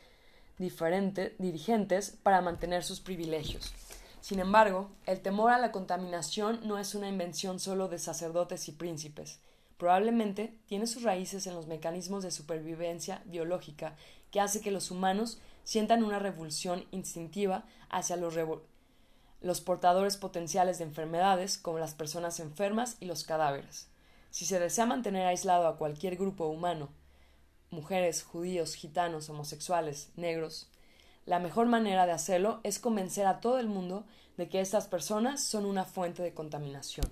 diferentes 0.59 1.33
dirigentes 1.39 2.17
para 2.23 2.43
mantener 2.43 2.85
sus 2.85 3.01
privilegios. 3.01 3.73
Sin 4.21 4.41
embargo, 4.41 4.91
el 5.07 5.21
temor 5.21 5.53
a 5.53 5.59
la 5.59 5.73
contaminación 5.73 6.61
no 6.65 6.79
es 6.79 6.95
una 6.95 7.09
invención 7.09 7.59
solo 7.59 7.89
de 7.89 7.99
sacerdotes 7.99 8.69
y 8.69 8.73
príncipes. 8.73 9.39
Probablemente 9.77 10.55
tiene 10.67 10.87
sus 10.87 11.03
raíces 11.03 11.47
en 11.47 11.55
los 11.55 11.67
mecanismos 11.67 12.23
de 12.23 12.31
supervivencia 12.31 13.23
biológica 13.27 13.95
que 14.31 14.41
hace 14.41 14.61
que 14.61 14.71
los 14.71 14.91
humanos 14.91 15.39
sientan 15.65 16.03
una 16.03 16.19
revulsión 16.19 16.87
instintiva 16.93 17.65
hacia 17.91 18.17
los, 18.17 18.35
los 19.41 19.61
portadores 19.61 20.17
potenciales 20.17 20.79
de 20.79 20.85
enfermedades, 20.85 21.59
como 21.59 21.79
las 21.79 21.95
personas 21.95 22.41
enfermas 22.41 22.97
y 23.01 23.07
los 23.07 23.25
cadáveres. 23.25 23.89
Si 24.31 24.47
se 24.47 24.59
desea 24.59 24.87
mantener 24.87 25.27
aislado 25.27 25.67
a 25.67 25.77
cualquier 25.77 26.17
grupo 26.17 26.47
humano, 26.47 26.89
mujeres, 27.71 28.23
judíos, 28.23 28.75
gitanos, 28.75 29.29
homosexuales, 29.29 30.11
negros, 30.17 30.69
la 31.27 31.39
mejor 31.39 31.67
manera 31.67 32.07
de 32.07 32.13
hacerlo 32.13 32.61
es 32.63 32.79
convencer 32.79 33.27
a 33.27 33.41
todo 33.41 33.59
el 33.59 33.67
mundo 33.67 34.05
de 34.37 34.49
que 34.49 34.61
estas 34.61 34.87
personas 34.87 35.43
son 35.43 35.67
una 35.67 35.85
fuente 35.85 36.23
de 36.23 36.33
contaminación. 36.33 37.07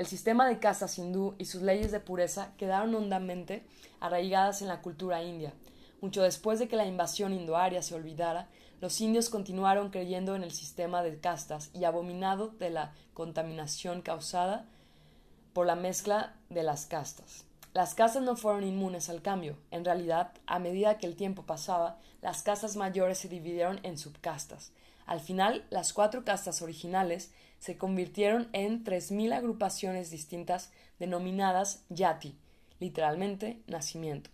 El 0.00 0.06
sistema 0.06 0.48
de 0.48 0.58
castas 0.58 0.96
hindú 0.96 1.34
y 1.36 1.44
sus 1.44 1.60
leyes 1.60 1.92
de 1.92 2.00
pureza 2.00 2.54
quedaron 2.56 2.94
hondamente 2.94 3.66
arraigadas 4.00 4.62
en 4.62 4.68
la 4.68 4.80
cultura 4.80 5.22
india. 5.22 5.52
Mucho 6.00 6.22
después 6.22 6.58
de 6.58 6.68
que 6.68 6.76
la 6.76 6.86
invasión 6.86 7.34
indoaria 7.34 7.82
se 7.82 7.94
olvidara, 7.94 8.48
los 8.80 8.98
indios 9.02 9.28
continuaron 9.28 9.90
creyendo 9.90 10.34
en 10.34 10.42
el 10.42 10.52
sistema 10.52 11.02
de 11.02 11.20
castas 11.20 11.68
y 11.74 11.84
abominado 11.84 12.48
de 12.48 12.70
la 12.70 12.94
contaminación 13.12 14.00
causada 14.00 14.64
por 15.52 15.66
la 15.66 15.76
mezcla 15.76 16.34
de 16.48 16.62
las 16.62 16.86
castas. 16.86 17.44
Las 17.74 17.94
casas 17.94 18.22
no 18.22 18.36
fueron 18.36 18.64
inmunes 18.64 19.10
al 19.10 19.20
cambio. 19.20 19.58
En 19.70 19.84
realidad, 19.84 20.32
a 20.46 20.58
medida 20.58 20.96
que 20.96 21.08
el 21.08 21.14
tiempo 21.14 21.42
pasaba, 21.42 21.98
las 22.22 22.42
castas 22.42 22.74
mayores 22.74 23.18
se 23.18 23.28
dividieron 23.28 23.80
en 23.82 23.98
subcastas. 23.98 24.72
Al 25.04 25.20
final, 25.20 25.66
las 25.68 25.92
cuatro 25.92 26.24
castas 26.24 26.62
originales 26.62 27.32
se 27.60 27.78
convirtieron 27.78 28.48
en 28.52 28.82
tres 28.82 29.12
mil 29.12 29.32
agrupaciones 29.32 30.10
distintas 30.10 30.72
denominadas 30.98 31.84
yati, 31.88 32.36
literalmente 32.80 33.62
nacimiento. 33.68 34.30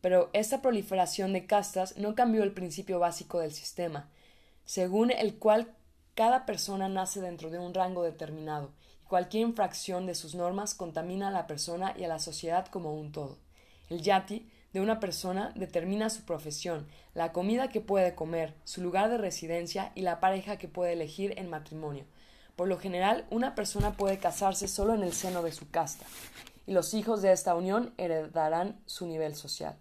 Pero 0.00 0.30
esta 0.32 0.62
proliferación 0.62 1.32
de 1.32 1.46
castas 1.46 1.96
no 1.96 2.14
cambió 2.14 2.44
el 2.44 2.52
principio 2.52 3.00
básico 3.00 3.40
del 3.40 3.52
sistema, 3.52 4.08
según 4.64 5.10
el 5.10 5.34
cual 5.38 5.74
cada 6.14 6.46
persona 6.46 6.88
nace 6.88 7.20
dentro 7.20 7.50
de 7.50 7.58
un 7.58 7.74
rango 7.74 8.04
determinado, 8.04 8.70
Cualquier 9.14 9.46
infracción 9.46 10.06
de 10.06 10.14
sus 10.14 10.34
normas 10.34 10.74
contamina 10.74 11.28
a 11.28 11.30
la 11.30 11.46
persona 11.46 11.94
y 11.96 12.04
a 12.04 12.08
la 12.08 12.18
sociedad 12.18 12.66
como 12.66 12.94
un 12.94 13.12
todo. 13.12 13.38
El 13.90 14.00
yati 14.00 14.48
de 14.72 14.80
una 14.80 14.98
persona 14.98 15.52
determina 15.54 16.08
su 16.10 16.22
profesión, 16.24 16.88
la 17.12 17.30
comida 17.30 17.68
que 17.68 17.80
puede 17.80 18.14
comer, 18.14 18.54
su 18.64 18.82
lugar 18.82 19.10
de 19.10 19.18
residencia 19.18 19.92
y 19.94 20.00
la 20.00 20.20
pareja 20.20 20.56
que 20.56 20.68
puede 20.68 20.94
elegir 20.94 21.34
en 21.36 21.50
matrimonio. 21.50 22.06
Por 22.56 22.68
lo 22.68 22.78
general, 22.78 23.26
una 23.30 23.54
persona 23.54 23.96
puede 23.96 24.18
casarse 24.18 24.68
solo 24.68 24.94
en 24.94 25.02
el 25.02 25.12
seno 25.12 25.42
de 25.42 25.52
su 25.52 25.70
casta, 25.70 26.06
y 26.66 26.72
los 26.72 26.94
hijos 26.94 27.20
de 27.22 27.32
esta 27.32 27.54
unión 27.54 27.92
heredarán 27.98 28.80
su 28.86 29.06
nivel 29.06 29.34
social. 29.34 29.76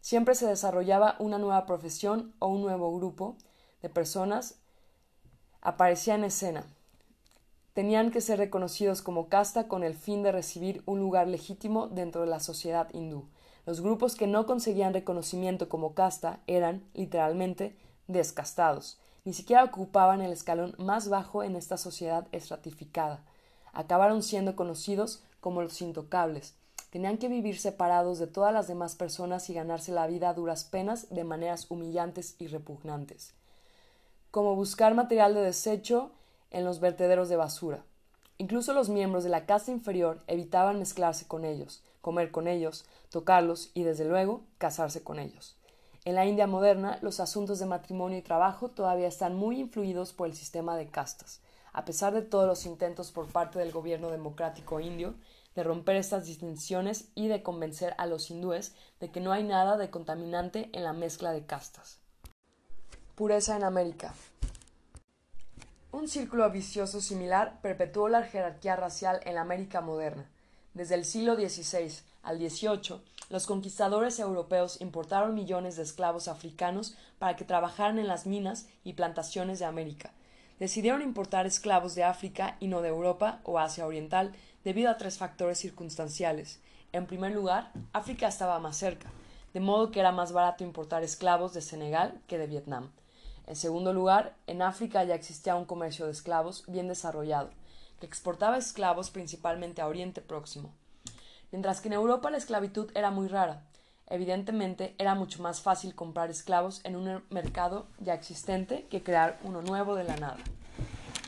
Siempre 0.00 0.34
se 0.34 0.46
desarrollaba 0.46 1.16
una 1.18 1.38
nueva 1.38 1.66
profesión 1.66 2.34
o 2.38 2.48
un 2.48 2.62
nuevo 2.62 2.96
grupo 2.96 3.36
de 3.82 3.88
personas 3.90 4.56
aparecía 5.60 6.14
en 6.14 6.24
escena. 6.24 6.64
Tenían 7.74 8.10
que 8.10 8.20
ser 8.20 8.38
reconocidos 8.38 9.02
como 9.02 9.28
casta 9.28 9.68
con 9.68 9.84
el 9.84 9.94
fin 9.94 10.22
de 10.22 10.32
recibir 10.32 10.82
un 10.86 11.00
lugar 11.00 11.28
legítimo 11.28 11.86
dentro 11.86 12.22
de 12.22 12.26
la 12.28 12.40
sociedad 12.40 12.88
hindú. 12.92 13.28
Los 13.66 13.80
grupos 13.80 14.16
que 14.16 14.26
no 14.26 14.46
conseguían 14.46 14.94
reconocimiento 14.94 15.68
como 15.68 15.94
casta 15.94 16.40
eran, 16.46 16.82
literalmente, 16.94 17.76
descastados. 18.08 18.98
Ni 19.24 19.32
siquiera 19.34 19.64
ocupaban 19.64 20.22
el 20.22 20.32
escalón 20.32 20.74
más 20.78 21.08
bajo 21.08 21.42
en 21.42 21.56
esta 21.56 21.76
sociedad 21.76 22.26
estratificada. 22.32 23.22
Acabaron 23.72 24.22
siendo 24.22 24.56
conocidos 24.56 25.22
como 25.40 25.62
los 25.62 25.80
intocables. 25.82 26.54
Tenían 26.90 27.18
que 27.18 27.28
vivir 27.28 27.58
separados 27.58 28.18
de 28.18 28.26
todas 28.26 28.52
las 28.52 28.66
demás 28.66 28.96
personas 28.96 29.48
y 29.50 29.54
ganarse 29.54 29.92
la 29.92 30.06
vida 30.06 30.30
a 30.30 30.34
duras 30.34 30.64
penas 30.64 31.08
de 31.10 31.24
maneras 31.24 31.66
humillantes 31.70 32.34
y 32.38 32.48
repugnantes. 32.48 33.34
Como 34.30 34.56
buscar 34.56 34.94
material 34.94 35.34
de 35.34 35.42
desecho 35.42 36.10
en 36.50 36.64
los 36.64 36.80
vertederos 36.80 37.28
de 37.28 37.36
basura. 37.36 37.84
Incluso 38.38 38.72
los 38.72 38.88
miembros 38.88 39.22
de 39.22 39.30
la 39.30 39.44
casta 39.44 39.70
inferior 39.70 40.22
evitaban 40.26 40.78
mezclarse 40.78 41.26
con 41.26 41.44
ellos, 41.44 41.82
comer 42.00 42.30
con 42.30 42.48
ellos, 42.48 42.86
tocarlos 43.10 43.70
y, 43.74 43.82
desde 43.82 44.06
luego, 44.06 44.40
casarse 44.58 45.02
con 45.02 45.18
ellos. 45.18 45.56
En 46.06 46.14
la 46.14 46.24
India 46.24 46.46
moderna, 46.46 46.98
los 47.02 47.20
asuntos 47.20 47.58
de 47.58 47.66
matrimonio 47.66 48.16
y 48.16 48.22
trabajo 48.22 48.70
todavía 48.70 49.06
están 49.06 49.36
muy 49.36 49.60
influidos 49.60 50.14
por 50.14 50.28
el 50.28 50.34
sistema 50.34 50.76
de 50.76 50.88
castas. 50.88 51.40
A 51.72 51.84
pesar 51.84 52.14
de 52.14 52.22
todos 52.22 52.46
los 52.46 52.64
intentos 52.64 53.12
por 53.12 53.26
parte 53.26 53.58
del 53.58 53.70
gobierno 53.70 54.10
democrático 54.10 54.80
indio 54.80 55.14
de 55.54 55.62
romper 55.62 55.96
estas 55.96 56.24
distinciones 56.26 57.08
y 57.14 57.28
de 57.28 57.42
convencer 57.42 57.94
a 57.98 58.06
los 58.06 58.30
hindúes 58.30 58.74
de 58.98 59.10
que 59.10 59.20
no 59.20 59.32
hay 59.32 59.44
nada 59.44 59.76
de 59.76 59.90
contaminante 59.90 60.70
en 60.72 60.84
la 60.84 60.94
mezcla 60.94 61.32
de 61.32 61.44
castas. 61.44 61.98
Pureza 63.14 63.56
en 63.56 63.64
América. 63.64 64.14
Un 65.92 66.08
círculo 66.08 66.48
vicioso 66.50 67.00
similar 67.02 67.60
perpetuó 67.60 68.08
la 68.08 68.22
jerarquía 68.22 68.74
racial 68.74 69.20
en 69.24 69.34
la 69.34 69.42
América 69.42 69.82
moderna. 69.82 70.30
Desde 70.72 70.94
el 70.94 71.04
siglo 71.04 71.34
XVI 71.34 71.92
al 72.22 72.38
XVIII, 72.38 73.02
los 73.30 73.46
conquistadores 73.46 74.18
europeos 74.18 74.80
importaron 74.80 75.34
millones 75.34 75.76
de 75.76 75.84
esclavos 75.84 76.26
africanos 76.26 76.96
para 77.20 77.36
que 77.36 77.44
trabajaran 77.44 78.00
en 78.00 78.08
las 78.08 78.26
minas 78.26 78.66
y 78.82 78.94
plantaciones 78.94 79.60
de 79.60 79.66
América. 79.66 80.12
Decidieron 80.58 81.00
importar 81.00 81.46
esclavos 81.46 81.94
de 81.94 82.02
África 82.02 82.56
y 82.58 82.66
no 82.66 82.82
de 82.82 82.88
Europa 82.88 83.40
o 83.44 83.60
Asia 83.60 83.86
Oriental 83.86 84.32
debido 84.64 84.90
a 84.90 84.96
tres 84.96 85.16
factores 85.16 85.58
circunstanciales. 85.58 86.60
En 86.92 87.06
primer 87.06 87.32
lugar, 87.32 87.70
África 87.92 88.26
estaba 88.26 88.58
más 88.58 88.76
cerca, 88.76 89.12
de 89.54 89.60
modo 89.60 89.92
que 89.92 90.00
era 90.00 90.10
más 90.10 90.32
barato 90.32 90.64
importar 90.64 91.04
esclavos 91.04 91.54
de 91.54 91.62
Senegal 91.62 92.20
que 92.26 92.36
de 92.36 92.48
Vietnam. 92.48 92.90
En 93.46 93.54
segundo 93.54 93.92
lugar, 93.92 94.34
en 94.48 94.60
África 94.60 95.04
ya 95.04 95.14
existía 95.14 95.54
un 95.54 95.66
comercio 95.66 96.06
de 96.06 96.12
esclavos 96.12 96.64
bien 96.66 96.88
desarrollado, 96.88 97.50
que 98.00 98.06
exportaba 98.06 98.58
esclavos 98.58 99.10
principalmente 99.10 99.80
a 99.80 99.86
Oriente 99.86 100.20
Próximo. 100.20 100.74
Mientras 101.52 101.80
que 101.80 101.88
en 101.88 101.94
Europa 101.94 102.30
la 102.30 102.38
esclavitud 102.38 102.90
era 102.94 103.10
muy 103.10 103.28
rara. 103.28 103.64
Evidentemente 104.06 104.94
era 104.98 105.14
mucho 105.14 105.42
más 105.42 105.60
fácil 105.60 105.94
comprar 105.94 106.30
esclavos 106.30 106.80
en 106.84 106.96
un 106.96 107.22
mercado 107.30 107.86
ya 107.98 108.14
existente 108.14 108.86
que 108.90 109.02
crear 109.02 109.38
uno 109.44 109.62
nuevo 109.62 109.94
de 109.94 110.04
la 110.04 110.16
nada. 110.16 110.38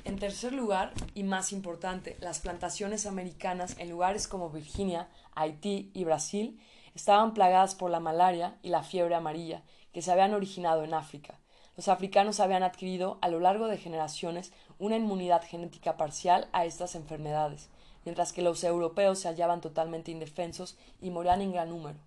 En 0.04 0.18
tercer 0.18 0.52
lugar, 0.52 0.92
y 1.14 1.22
más 1.22 1.52
importante, 1.52 2.16
las 2.20 2.40
plantaciones 2.40 3.06
americanas 3.06 3.76
en 3.78 3.88
lugares 3.88 4.26
como 4.26 4.50
Virginia, 4.50 5.08
Haití 5.36 5.92
y 5.94 6.02
Brasil 6.02 6.60
estaban 6.96 7.34
plagadas 7.34 7.76
por 7.76 7.90
la 7.90 8.00
malaria 8.00 8.56
y 8.62 8.70
la 8.70 8.82
fiebre 8.82 9.14
amarilla 9.14 9.62
que 9.92 10.02
se 10.02 10.10
habían 10.10 10.34
originado 10.34 10.82
en 10.82 10.94
África. 10.94 11.38
Los 11.76 11.88
africanos 11.88 12.40
habían 12.40 12.64
adquirido 12.64 13.18
a 13.22 13.28
lo 13.28 13.38
largo 13.38 13.68
de 13.68 13.78
generaciones 13.78 14.52
una 14.78 14.96
inmunidad 14.96 15.42
genética 15.42 15.96
parcial 15.96 16.48
a 16.52 16.64
estas 16.64 16.96
enfermedades, 16.96 17.68
mientras 18.04 18.32
que 18.32 18.42
los 18.42 18.64
europeos 18.64 19.18
se 19.18 19.28
hallaban 19.28 19.60
totalmente 19.60 20.10
indefensos 20.10 20.76
y 21.00 21.10
morían 21.10 21.40
en 21.40 21.52
gran 21.52 21.68
número. 21.70 21.98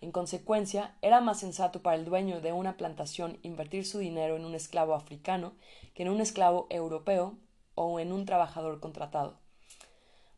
En 0.00 0.12
consecuencia, 0.12 0.94
era 1.02 1.20
más 1.20 1.40
sensato 1.40 1.82
para 1.82 1.96
el 1.96 2.06
dueño 2.06 2.40
de 2.40 2.52
una 2.52 2.76
plantación 2.76 3.38
invertir 3.42 3.86
su 3.86 3.98
dinero 3.98 4.36
en 4.36 4.46
un 4.46 4.54
esclavo 4.54 4.94
africano 4.94 5.52
que 5.94 6.04
en 6.04 6.08
un 6.08 6.20
esclavo 6.20 6.66
europeo 6.70 7.36
o 7.74 8.00
en 8.00 8.12
un 8.12 8.24
trabajador 8.24 8.80
contratado. 8.80 9.38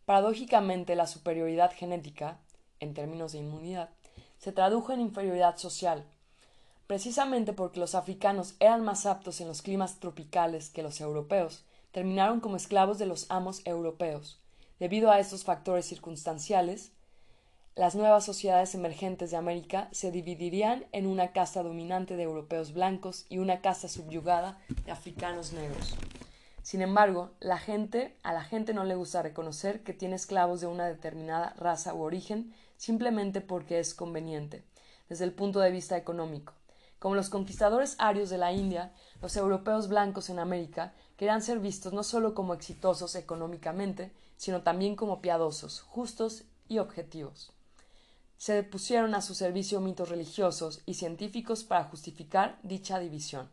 Paradójicamente, 0.05 0.97
la 0.97 1.07
superioridad 1.07 1.73
genética, 1.73 2.39
en 2.81 2.93
términos 2.93 3.33
de 3.33 3.39
inmunidad, 3.39 3.91
se 4.39 4.51
tradujo 4.51 4.93
en 4.93 5.01
inferioridad 5.01 5.57
social, 5.57 6.05
precisamente 6.89 7.53
porque 7.53 7.79
los 7.79 7.95
africanos 7.95 8.57
eran 8.59 8.83
más 8.83 9.07
aptos 9.07 9.41
en 9.41 9.47
los 9.47 9.63
climas 9.63 10.01
tropicales 10.01 10.71
que 10.71 10.83
los 10.83 11.01
europeos, 11.01 11.65
terminaron 11.93 12.41
como 12.41 12.57
esclavos 12.57 12.99
de 12.99 13.07
los 13.07 13.31
amos 13.31 13.63
europeos. 13.65 14.41
Debido 14.83 15.13
a 15.13 15.21
estos 15.21 15.45
factores 15.45 15.87
circunstanciales, 15.87 16.91
las 17.77 17.95
nuevas 17.95 18.25
sociedades 18.25 18.75
emergentes 18.75 19.31
de 19.31 19.37
América 19.37 19.87
se 19.93 20.11
dividirían 20.11 20.87
en 20.91 21.07
una 21.07 21.31
casta 21.31 21.63
dominante 21.63 22.17
de 22.17 22.25
europeos 22.25 22.73
blancos 22.73 23.25
y 23.29 23.39
una 23.39 23.61
casta 23.61 23.87
subyugada 23.87 24.59
de 24.85 24.91
africanos 24.91 25.53
negros. 25.53 25.95
Sin 26.65 26.83
embargo, 26.83 27.31
la 27.39 27.59
gente, 27.59 28.17
a 28.25 28.33
la 28.33 28.43
gente 28.43 28.75
no 28.75 28.83
le 28.83 28.97
gusta 28.97 29.23
reconocer 29.23 29.85
que 29.85 29.93
tiene 29.93 30.17
esclavos 30.17 30.61
de 30.61 30.67
una 30.67 30.89
determinada 30.89 31.55
raza 31.59 31.95
u 31.95 32.03
origen 32.03 32.53
simplemente 32.77 33.41
porque 33.41 33.79
es 33.79 33.95
conveniente, 33.95 34.65
desde 35.09 35.27
el 35.27 35.33
punto 35.33 35.61
de 35.61 35.71
vista 35.71 35.97
económico. 35.97 36.55
Como 36.99 37.15
los 37.15 37.31
conquistadores 37.31 37.95
arios 37.99 38.31
de 38.31 38.39
la 38.39 38.51
India, 38.51 38.93
los 39.21 39.37
europeos 39.37 39.87
blancos 39.87 40.29
en 40.29 40.41
América 40.41 40.93
querían 41.23 41.41
ser 41.41 41.61
vistos 41.61 41.93
no 41.93 42.03
solo 42.03 42.35
como 42.35 42.53
exitosos 42.53 43.15
económicamente, 43.15 44.11
sino 44.37 44.63
también 44.63 44.97
como 44.97 45.21
piadosos, 45.23 45.81
justos 45.81 46.43
y 46.67 46.79
objetivos. 46.79 47.53
Se 48.39 48.55
depusieron 48.55 49.15
a 49.15 49.23
su 49.23 49.37
servicio 49.37 49.81
mitos 49.81 50.09
religiosos 50.09 50.83
y 50.85 50.95
científicos 50.95 51.63
para 51.63 51.85
justificar 51.85 52.59
dicha 52.65 52.99
división. 52.99 53.49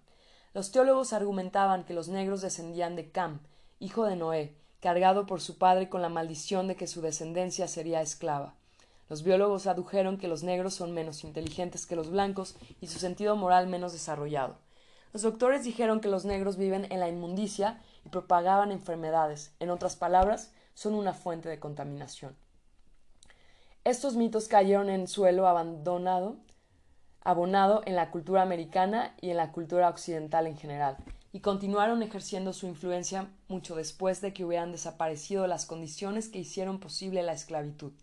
Los 0.55 0.71
teólogos 0.71 1.13
argumentaban 1.13 1.83
que 1.83 1.93
los 1.93 2.07
negros 2.07 2.41
descendían 2.41 2.95
de 2.95 3.11
Cam, 3.11 3.39
hijo 3.79 4.05
de 4.05 4.15
Noé, 4.15 4.55
cargado 4.79 5.27
por 5.27 5.39
su 5.39 5.59
padre 5.59 5.89
con 5.89 6.01
la 6.01 6.09
maldición 6.09 6.67
de 6.67 6.75
que 6.75 6.87
su 6.87 7.01
descendencia 7.01 7.67
sería 7.67 8.01
esclava. 8.01 8.55
Los 9.09 9.21
biólogos 9.21 9.67
adujeron 9.67 10.17
que 10.17 10.27
los 10.27 10.41
negros 10.41 10.73
son 10.73 10.91
menos 10.91 11.23
inteligentes 11.23 11.85
que 11.85 11.95
los 11.95 12.09
blancos 12.09 12.55
y 12.81 12.87
su 12.87 12.97
sentido 12.97 13.35
moral 13.35 13.67
menos 13.67 13.93
desarrollado. 13.93 14.57
Los 15.11 15.23
doctores 15.23 15.63
dijeron 15.63 16.01
que 16.01 16.07
los 16.07 16.25
negros 16.25 16.57
viven 16.57 16.85
en 16.91 16.99
la 16.99 17.09
inmundicia 17.09 17.81
y 18.05 18.09
propagaban 18.09 18.71
enfermedades. 18.71 19.53
En 19.59 19.71
otras 19.71 19.95
palabras, 19.95 20.53
son 20.75 20.93
una 20.93 21.13
fuente 21.13 21.49
de 21.49 21.59
contaminación. 21.59 22.35
Estos 23.83 24.15
mitos 24.15 24.47
cayeron 24.47 24.89
en 24.89 25.07
suelo 25.07 25.47
abandonado, 25.47 26.37
abonado 27.21 27.81
en 27.85 27.95
la 27.95 28.11
cultura 28.11 28.43
americana 28.43 29.15
y 29.19 29.31
en 29.31 29.37
la 29.37 29.51
cultura 29.51 29.89
occidental 29.89 30.45
en 30.47 30.57
general, 30.57 30.97
y 31.33 31.39
continuaron 31.39 32.03
ejerciendo 32.03 32.53
su 32.53 32.67
influencia 32.67 33.29
mucho 33.47 33.75
después 33.75 34.21
de 34.21 34.31
que 34.31 34.45
hubieran 34.45 34.71
desaparecido 34.71 35.47
las 35.47 35.65
condiciones 35.65 36.29
que 36.29 36.39
hicieron 36.39 36.79
posible 36.79 37.23
la 37.23 37.33
esclavitud. 37.33 37.93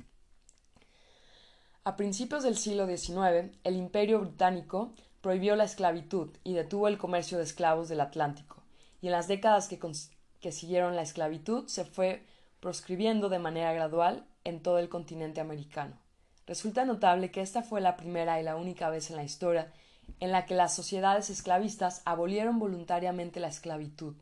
A 1.84 1.94
principios 1.94 2.42
del 2.42 2.56
siglo 2.56 2.86
XIX, 2.86 3.56
el 3.62 3.76
Imperio 3.76 4.20
británico 4.20 4.92
prohibió 5.26 5.56
la 5.56 5.64
esclavitud 5.64 6.30
y 6.44 6.54
detuvo 6.54 6.86
el 6.86 6.98
comercio 6.98 7.36
de 7.36 7.42
esclavos 7.42 7.88
del 7.88 8.00
Atlántico, 8.00 8.62
y 9.00 9.06
en 9.06 9.12
las 9.12 9.26
décadas 9.26 9.66
que, 9.66 10.52
siguieron 10.52 10.94
la 10.94 11.02
esclavitud 11.02 11.66
se 11.66 11.84
fue 11.84 12.24
proscribiendo 12.60 13.28
de 13.28 13.40
manera 13.40 13.72
gradual 13.72 14.24
en 14.44 14.62
todo 14.62 14.78
el 14.78 14.88
continente 14.88 15.40
americano. 15.40 15.98
Resulta 16.46 16.84
notable 16.84 17.32
que 17.32 17.40
esta 17.40 17.64
fue 17.64 17.80
la 17.80 17.96
primera 17.96 18.40
y 18.40 18.44
la 18.44 18.54
única 18.54 18.88
vez 18.88 19.10
en 19.10 19.16
la 19.16 19.24
historia 19.24 19.72
en 20.20 20.30
la 20.30 20.46
que 20.46 20.54
las 20.54 20.76
sociedades 20.76 21.28
esclavistas 21.28 22.02
abolieron 22.04 22.60
voluntariamente 22.60 23.40
la 23.40 23.48
esclavitud. 23.48 24.14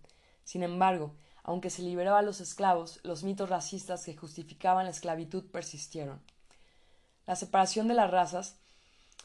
Sin 0.42 0.62
embargo, 0.62 1.12
aunque 1.42 1.68
se 1.68 1.82
liberó 1.82 2.16
a 2.16 2.22
los 2.22 2.40
esclavos, 2.40 3.00
los 3.02 3.24
mitos 3.24 3.50
racistas 3.50 4.06
que 4.06 4.16
justificaban 4.16 4.86
la 4.86 4.92
esclavitud 4.92 5.44
persistieron. 5.50 6.22
La 7.26 7.36
separación 7.36 7.88
de 7.88 7.94
las 7.94 8.10
razas 8.10 8.56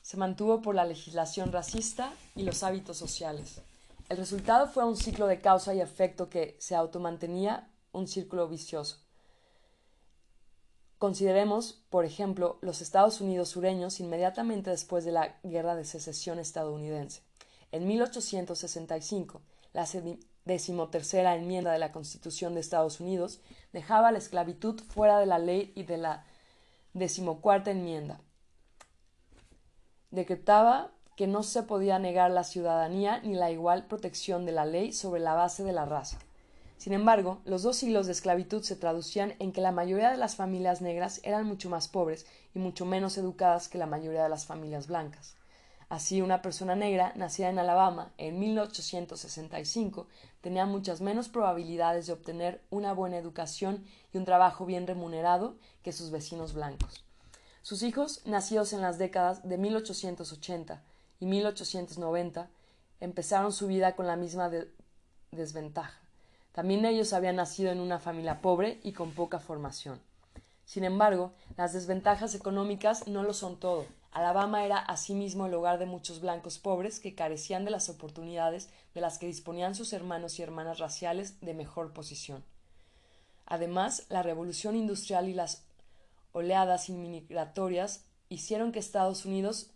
se 0.09 0.17
mantuvo 0.17 0.63
por 0.63 0.73
la 0.73 0.85
legislación 0.85 1.51
racista 1.51 2.11
y 2.35 2.41
los 2.41 2.63
hábitos 2.63 2.97
sociales. 2.97 3.61
El 4.09 4.17
resultado 4.17 4.67
fue 4.67 4.83
un 4.83 4.97
ciclo 4.97 5.27
de 5.27 5.39
causa 5.39 5.75
y 5.75 5.81
efecto 5.81 6.31
que 6.31 6.55
se 6.57 6.73
automantenía 6.73 7.69
un 7.91 8.07
círculo 8.07 8.47
vicioso. 8.47 8.97
Consideremos, 10.97 11.83
por 11.91 12.05
ejemplo, 12.05 12.57
los 12.61 12.81
Estados 12.81 13.21
Unidos 13.21 13.49
sureños 13.49 13.99
inmediatamente 13.99 14.71
después 14.71 15.05
de 15.05 15.11
la 15.11 15.35
Guerra 15.43 15.75
de 15.75 15.85
Secesión 15.85 16.39
estadounidense. 16.39 17.21
En 17.71 17.85
1865, 17.85 19.41
la 19.73 19.87
decimotercera 20.43 21.35
enmienda 21.35 21.71
de 21.71 21.77
la 21.77 21.91
Constitución 21.91 22.55
de 22.55 22.61
Estados 22.61 22.99
Unidos 22.99 23.41
dejaba 23.73 24.11
la 24.11 24.17
esclavitud 24.17 24.81
fuera 24.89 25.19
de 25.19 25.27
la 25.27 25.37
ley 25.37 25.71
y 25.75 25.83
de 25.83 25.99
la 25.99 26.25
decimocuarta 26.95 27.69
enmienda 27.69 28.19
decretaba 30.11 30.91
que 31.15 31.27
no 31.27 31.43
se 31.43 31.63
podía 31.63 31.99
negar 31.99 32.31
la 32.31 32.43
ciudadanía 32.43 33.19
ni 33.19 33.33
la 33.33 33.51
igual 33.51 33.87
protección 33.87 34.45
de 34.45 34.53
la 34.53 34.65
ley 34.65 34.93
sobre 34.93 35.19
la 35.19 35.33
base 35.33 35.63
de 35.63 35.73
la 35.73 35.85
raza. 35.85 36.17
Sin 36.77 36.93
embargo, 36.93 37.41
los 37.43 37.61
dos 37.61 37.75
siglos 37.75 38.05
de 38.05 38.13
esclavitud 38.13 38.63
se 38.63 38.77
traducían 38.77 39.33
en 39.39 39.51
que 39.51 39.59
la 39.59 39.73
mayoría 39.73 40.11
de 40.11 40.17
las 40.17 40.37
familias 40.37 40.79
negras 40.79 41.19
eran 41.23 41.45
mucho 41.45 41.69
más 41.69 41.89
pobres 41.89 42.25
y 42.55 42.59
mucho 42.59 42.85
menos 42.85 43.17
educadas 43.17 43.67
que 43.67 43.77
la 43.77 43.85
mayoría 43.85 44.23
de 44.23 44.29
las 44.29 44.45
familias 44.45 44.87
blancas. 44.87 45.35
Así, 45.89 46.21
una 46.21 46.41
persona 46.41 46.75
negra, 46.75 47.11
nacida 47.15 47.49
en 47.49 47.59
Alabama 47.59 48.13
en 48.17 48.39
1865, 48.39 50.07
tenía 50.39 50.65
muchas 50.65 51.01
menos 51.01 51.27
probabilidades 51.27 52.07
de 52.07 52.13
obtener 52.13 52.61
una 52.69 52.93
buena 52.93 53.17
educación 53.17 53.83
y 54.13 54.17
un 54.17 54.23
trabajo 54.23 54.65
bien 54.65 54.87
remunerado 54.87 55.57
que 55.83 55.91
sus 55.91 56.11
vecinos 56.11 56.53
blancos. 56.53 57.08
Sus 57.61 57.83
hijos, 57.83 58.21
nacidos 58.25 58.73
en 58.73 58.81
las 58.81 58.97
décadas 58.97 59.47
de 59.47 59.57
1880 59.57 60.81
y 61.19 61.25
1890, 61.25 62.49
empezaron 62.99 63.51
su 63.51 63.67
vida 63.67 63.95
con 63.95 64.07
la 64.07 64.15
misma 64.15 64.49
desventaja. 65.31 65.99
También 66.53 66.85
ellos 66.85 67.13
habían 67.13 67.35
nacido 67.35 67.71
en 67.71 67.79
una 67.79 67.99
familia 67.99 68.41
pobre 68.41 68.79
y 68.83 68.93
con 68.93 69.11
poca 69.11 69.39
formación. 69.39 69.99
Sin 70.65 70.83
embargo, 70.83 71.33
las 71.57 71.73
desventajas 71.73 72.35
económicas 72.35 73.07
no 73.07 73.23
lo 73.23 73.33
son 73.33 73.59
todo. 73.59 73.85
Alabama 74.11 74.65
era 74.65 74.77
asimismo 74.77 75.45
el 75.45 75.53
hogar 75.53 75.79
de 75.79 75.85
muchos 75.85 76.21
blancos 76.21 76.57
pobres 76.57 76.99
que 76.99 77.15
carecían 77.15 77.65
de 77.65 77.71
las 77.71 77.89
oportunidades 77.89 78.69
de 78.93 79.01
las 79.01 79.19
que 79.19 79.27
disponían 79.27 79.75
sus 79.75 79.93
hermanos 79.93 80.39
y 80.39 80.43
hermanas 80.43 80.79
raciales 80.79 81.39
de 81.41 81.53
mejor 81.53 81.93
posición. 81.93 82.43
Además, 83.45 84.05
la 84.09 84.23
revolución 84.23 84.75
industrial 84.75 85.27
y 85.27 85.33
las 85.33 85.63
oleadas 86.39 86.89
inmigratorias 86.89 88.05
hicieron 88.29 88.71
que 88.71 88.79
Estados 88.79 89.25
Unidos 89.25 89.71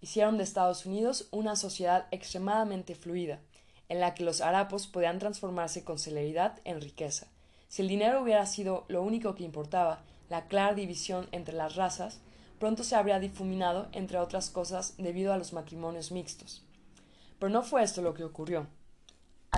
hicieron 0.00 0.38
de 0.38 0.44
Estados 0.44 0.86
Unidos 0.86 1.28
una 1.30 1.56
sociedad 1.56 2.06
extremadamente 2.10 2.94
fluida, 2.94 3.40
en 3.88 4.00
la 4.00 4.14
que 4.14 4.24
los 4.24 4.40
harapos 4.40 4.86
podían 4.86 5.18
transformarse 5.18 5.84
con 5.84 5.98
celeridad 5.98 6.58
en 6.64 6.80
riqueza. 6.80 7.26
Si 7.68 7.82
el 7.82 7.88
dinero 7.88 8.22
hubiera 8.22 8.46
sido 8.46 8.84
lo 8.88 9.02
único 9.02 9.34
que 9.34 9.44
importaba, 9.44 10.00
la 10.28 10.46
clara 10.46 10.74
división 10.74 11.28
entre 11.32 11.54
las 11.54 11.76
razas 11.76 12.20
pronto 12.58 12.84
se 12.84 12.94
habría 12.94 13.18
difuminado, 13.18 13.88
entre 13.92 14.18
otras 14.18 14.50
cosas, 14.50 14.94
debido 14.98 15.32
a 15.32 15.38
los 15.38 15.52
matrimonios 15.52 16.12
mixtos. 16.12 16.62
Pero 17.38 17.50
no 17.50 17.62
fue 17.62 17.82
esto 17.82 18.02
lo 18.02 18.14
que 18.14 18.24
ocurrió. 18.24 18.66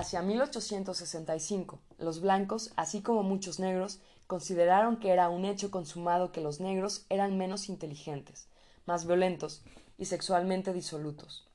Hacia 0.03 0.21
1865, 0.21 1.79
los 1.97 2.19
blancos, 2.19 2.73
así 2.75 3.01
como 3.01 3.23
muchos 3.23 3.61
negros, 3.61 4.01
consideraron 4.27 4.97
que 4.97 5.11
era 5.11 5.29
un 5.29 5.45
hecho 5.45 5.71
consumado 5.71 6.33
que 6.33 6.41
los 6.41 6.59
negros 6.59 7.05
eran 7.07 7.37
menos 7.37 7.69
inteligentes, 7.69 8.49
más 8.85 9.07
violentos 9.07 9.63
y 9.97 10.03
sexualmente 10.03 10.73
disolutos, 10.73 11.47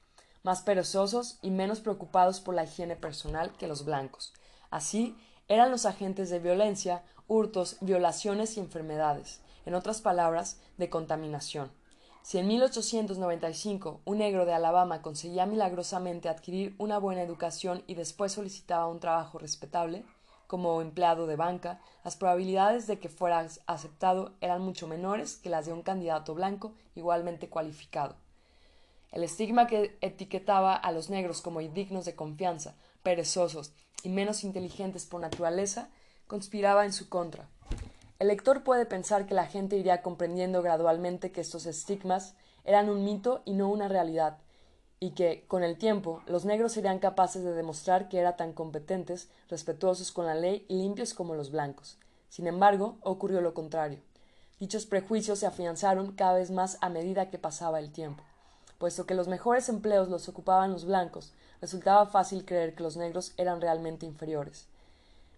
más 0.44 0.62
perezosos 0.62 1.38
y 1.42 1.50
menos 1.50 1.80
preocupados 1.80 2.40
por 2.40 2.54
la 2.54 2.64
higiene 2.64 2.96
personal 2.96 3.52
que 3.52 3.68
los 3.68 3.84
blancos. 3.84 4.32
Así, 4.70 5.14
eran 5.46 5.70
los 5.70 5.84
agentes 5.84 6.30
de 6.30 6.38
violencia, 6.38 7.02
hurtos, 7.26 7.76
violaciones 7.82 8.56
y 8.56 8.61
enfermedades, 8.61 9.42
en 9.66 9.74
otras 9.74 10.00
palabras, 10.00 10.58
de 10.78 10.88
contaminación. 10.88 11.70
Si 12.29 12.37
en 12.37 12.47
1895 12.47 14.03
un 14.05 14.19
negro 14.19 14.45
de 14.45 14.53
Alabama 14.53 15.01
conseguía 15.01 15.47
milagrosamente 15.47 16.29
adquirir 16.29 16.75
una 16.77 16.99
buena 16.99 17.23
educación 17.23 17.83
y 17.87 17.95
después 17.95 18.33
solicitaba 18.33 18.87
un 18.87 19.01
trabajo 19.01 19.38
respetable, 19.38 20.05
como 20.47 20.83
empleado 20.83 21.27
de 21.27 21.37
banca, 21.37 21.81
las 22.05 22.17
probabilidades 22.17 22.87
de 22.87 22.99
que 22.99 23.09
fuera 23.09 23.47
aceptado 23.67 24.35
eran 24.43 24.61
mucho 24.61 24.87
menores 24.87 25.37
que 25.37 25.49
las 25.49 25.64
de 25.64 25.73
un 25.73 25.81
candidato 25.81 26.35
blanco 26.35 26.75
igualmente 26.95 27.49
cualificado. 27.49 28.17
El 29.11 29.25
estigma 29.25 29.67
que 29.67 29.97
etiquetaba 30.03 30.75
a 30.75 30.93
los 30.93 31.09
negros 31.09 31.41
como 31.41 31.62
indignos 31.62 32.05
de 32.05 32.14
confianza, 32.14 32.75
perezosos 33.03 33.73
y 34.03 34.11
menos 34.11 34.45
inteligentes 34.45 35.07
por 35.07 35.23
naturaleza 35.23 35.88
conspiraba 36.27 36.85
en 36.85 36.93
su 36.93 37.09
contra. 37.09 37.49
El 38.18 38.28
lector 38.28 38.64
puede 38.64 38.85
pensar 38.85 39.26
que 39.26 39.35
la 39.35 39.46
gente 39.46 39.76
iría 39.76 40.02
comprendiendo 40.02 40.61
gradualmente 40.61 41.31
que 41.31 41.40
estos 41.40 41.66
estigmas 41.66 42.35
eran 42.64 42.90
un 42.90 43.04
mito 43.04 43.42
y 43.44 43.52
no 43.52 43.70
una 43.70 43.87
realidad, 43.87 44.38
y 44.98 45.11
que, 45.11 45.44
con 45.46 45.62
el 45.62 45.78
tiempo, 45.78 46.20
los 46.26 46.44
negros 46.44 46.72
serían 46.72 46.98
capaces 46.98 47.44
de 47.44 47.52
demostrar 47.52 48.09
que 48.09 48.18
eran 48.18 48.37
tan 48.37 48.52
competentes, 48.52 49.28
respetuosos 49.48 50.11
con 50.11 50.26
la 50.26 50.35
ley 50.35 50.66
y 50.68 50.78
limpios 50.78 51.14
como 51.14 51.37
los 51.37 51.52
blancos. 51.52 51.96
Sin 52.28 52.48
embargo, 52.48 52.98
ocurrió 53.02 53.40
lo 53.40 53.54
contrario. 53.54 54.00
Dichos 54.59 54.87
prejuicios 54.87 55.38
se 55.38 55.46
afianzaron 55.46 56.11
cada 56.11 56.35
vez 56.35 56.50
más 56.50 56.76
a 56.81 56.88
medida 56.88 57.31
que 57.31 57.38
pasaba 57.38 57.78
el 57.78 57.92
tiempo. 57.92 58.24
Puesto 58.78 59.07
que 59.07 59.14
los 59.14 59.28
mejores 59.28 59.68
empleos 59.68 60.09
los 60.09 60.28
ocupaban 60.28 60.72
los 60.72 60.85
blancos, 60.85 61.35
resultaba 61.61 62.07
fácil 62.07 62.44
creer 62.44 62.74
que 62.74 62.83
los 62.83 62.96
negros 62.96 63.33
eran 63.37 63.61
realmente 63.61 64.07
inferiores. 64.07 64.66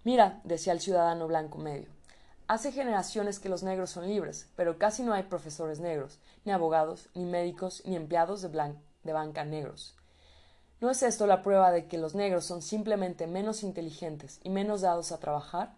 Mira, 0.03 0.41
decía 0.45 0.73
el 0.73 0.81
ciudadano 0.81 1.27
blanco 1.27 1.59
medio, 1.59 1.91
hace 2.51 2.73
generaciones 2.73 3.39
que 3.39 3.49
los 3.49 3.63
negros 3.63 3.91
son 3.91 4.09
libres, 4.09 4.49
pero 4.57 4.77
casi 4.77 5.05
no 5.05 5.13
hay 5.13 5.23
profesores 5.23 5.79
negros, 5.79 6.19
ni 6.45 6.51
abogados, 6.51 7.09
ni 7.15 7.25
médicos, 7.25 7.81
ni 7.87 7.95
empleados 7.95 8.43
de, 8.43 9.13
banca 9.13 9.45
negros. 9.45 9.95
¿No 10.81 10.91
es 10.91 11.05
esto 11.05 11.29
la 11.29 11.43
prueba 11.43 11.71
de 11.71 11.87
que 11.87 11.97
los 11.97 12.17
negros 12.17 12.45
son 12.45 12.61
simplemente 12.61 13.29
menos 13.29 13.63
inteligentes 13.63 14.41
y 14.43 14.51
menos 14.51 14.81
dados 14.81 15.13
a 15.13 15.21
trabajar? 15.21 15.77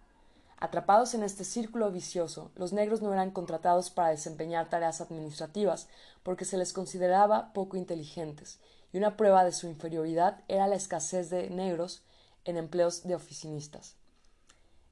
Atrapados 0.57 1.13
en 1.13 1.25
este 1.25 1.45
círculo 1.45 1.91
vicioso, 1.91 2.51
los 2.55 2.73
negros 2.73 3.03
no 3.03 3.13
eran 3.13 3.33
contratados 3.33 3.91
para 3.91 4.09
desempeñar 4.09 4.71
tareas 4.71 5.03
administrativas 5.03 5.89
porque 6.23 6.47
se 6.47 6.57
les 6.57 6.73
consideraba 6.73 7.53
poco 7.53 7.77
inteligentes, 7.77 8.61
y 8.95 8.97
una 8.97 9.19
prueba 9.19 9.45
de 9.45 9.53
su 9.53 9.67
inferioridad 9.67 10.41
era 10.49 10.69
la 10.69 10.77
escasez 10.77 11.29
de 11.29 11.51
negros 11.51 12.03
en 12.47 12.57
empleos 12.57 13.03
de 13.03 13.15
oficinistas. 13.15 13.97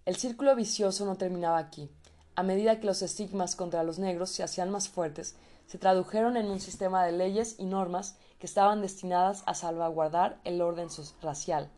El 0.07 0.17
círculo 0.17 0.57
vicioso 0.57 1.05
no 1.05 1.17
terminaba 1.17 1.59
aquí. 1.59 1.91
A 2.35 2.43
medida 2.43 2.81
que 2.81 2.87
los 2.87 3.03
estigmas 3.03 3.55
contra 3.55 3.85
los 3.85 3.99
negros 3.99 4.31
se 4.31 4.43
hacían 4.43 4.71
más 4.71 4.89
fuertes, 4.89 5.37
se 5.67 5.79
tradujeron 5.79 6.39
en 6.39 6.51
un 6.51 6.59
sistema 6.59 7.05
de 7.05 7.13
leyes 7.13 7.57
y 7.59 7.67
normas 7.67 8.17
que 8.39 8.47
estaban 8.47 8.81
destinadas 8.81 9.43
a 9.45 9.55
salvaguardar 9.55 10.41
el 10.45 10.63
orden 10.63 10.89
racial. 11.21 11.69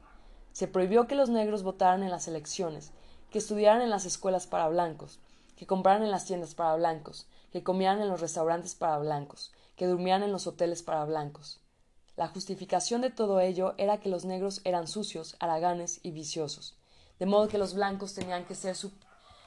Se 0.53 0.69
prohibió 0.69 1.09
que 1.09 1.17
los 1.17 1.31
negros 1.31 1.65
votaran 1.65 2.05
en 2.05 2.11
las 2.11 2.29
elecciones, 2.29 2.93
que 3.31 3.39
estudiaran 3.39 3.83
en 3.83 3.91
las 3.91 4.05
escuelas 4.05 4.47
para 4.47 4.69
blancos, 4.69 5.19
que 5.57 5.67
compraran 5.67 6.05
en 6.05 6.13
las 6.13 6.25
tiendas 6.25 6.55
para 6.55 6.77
blancos, 6.77 7.27
que 7.51 7.65
comieran 7.65 8.01
en 8.01 8.09
los 8.09 8.21
restaurantes 8.21 8.77
para 8.77 8.99
blancos, 8.99 9.53
que 9.75 9.87
durmieran 9.87 10.23
en 10.23 10.31
los 10.31 10.47
hoteles 10.47 10.83
para 10.83 11.05
blancos. 11.05 11.61
La 12.17 12.29
justificación 12.29 13.01
de 13.01 13.11
todo 13.11 13.41
ello 13.41 13.75
era 13.79 13.99
que 13.99 14.11
los 14.11 14.25
negros 14.25 14.61
eran 14.65 14.87
sucios, 14.87 15.35
haraganes 15.41 15.99
y 16.03 16.13
viciosos, 16.13 16.77
de 17.23 17.27
modo 17.27 17.47
que 17.47 17.57
los 17.57 17.75
blancos 17.75 18.15
tenían 18.15 18.45
que 18.47 18.57
ser 18.57 18.77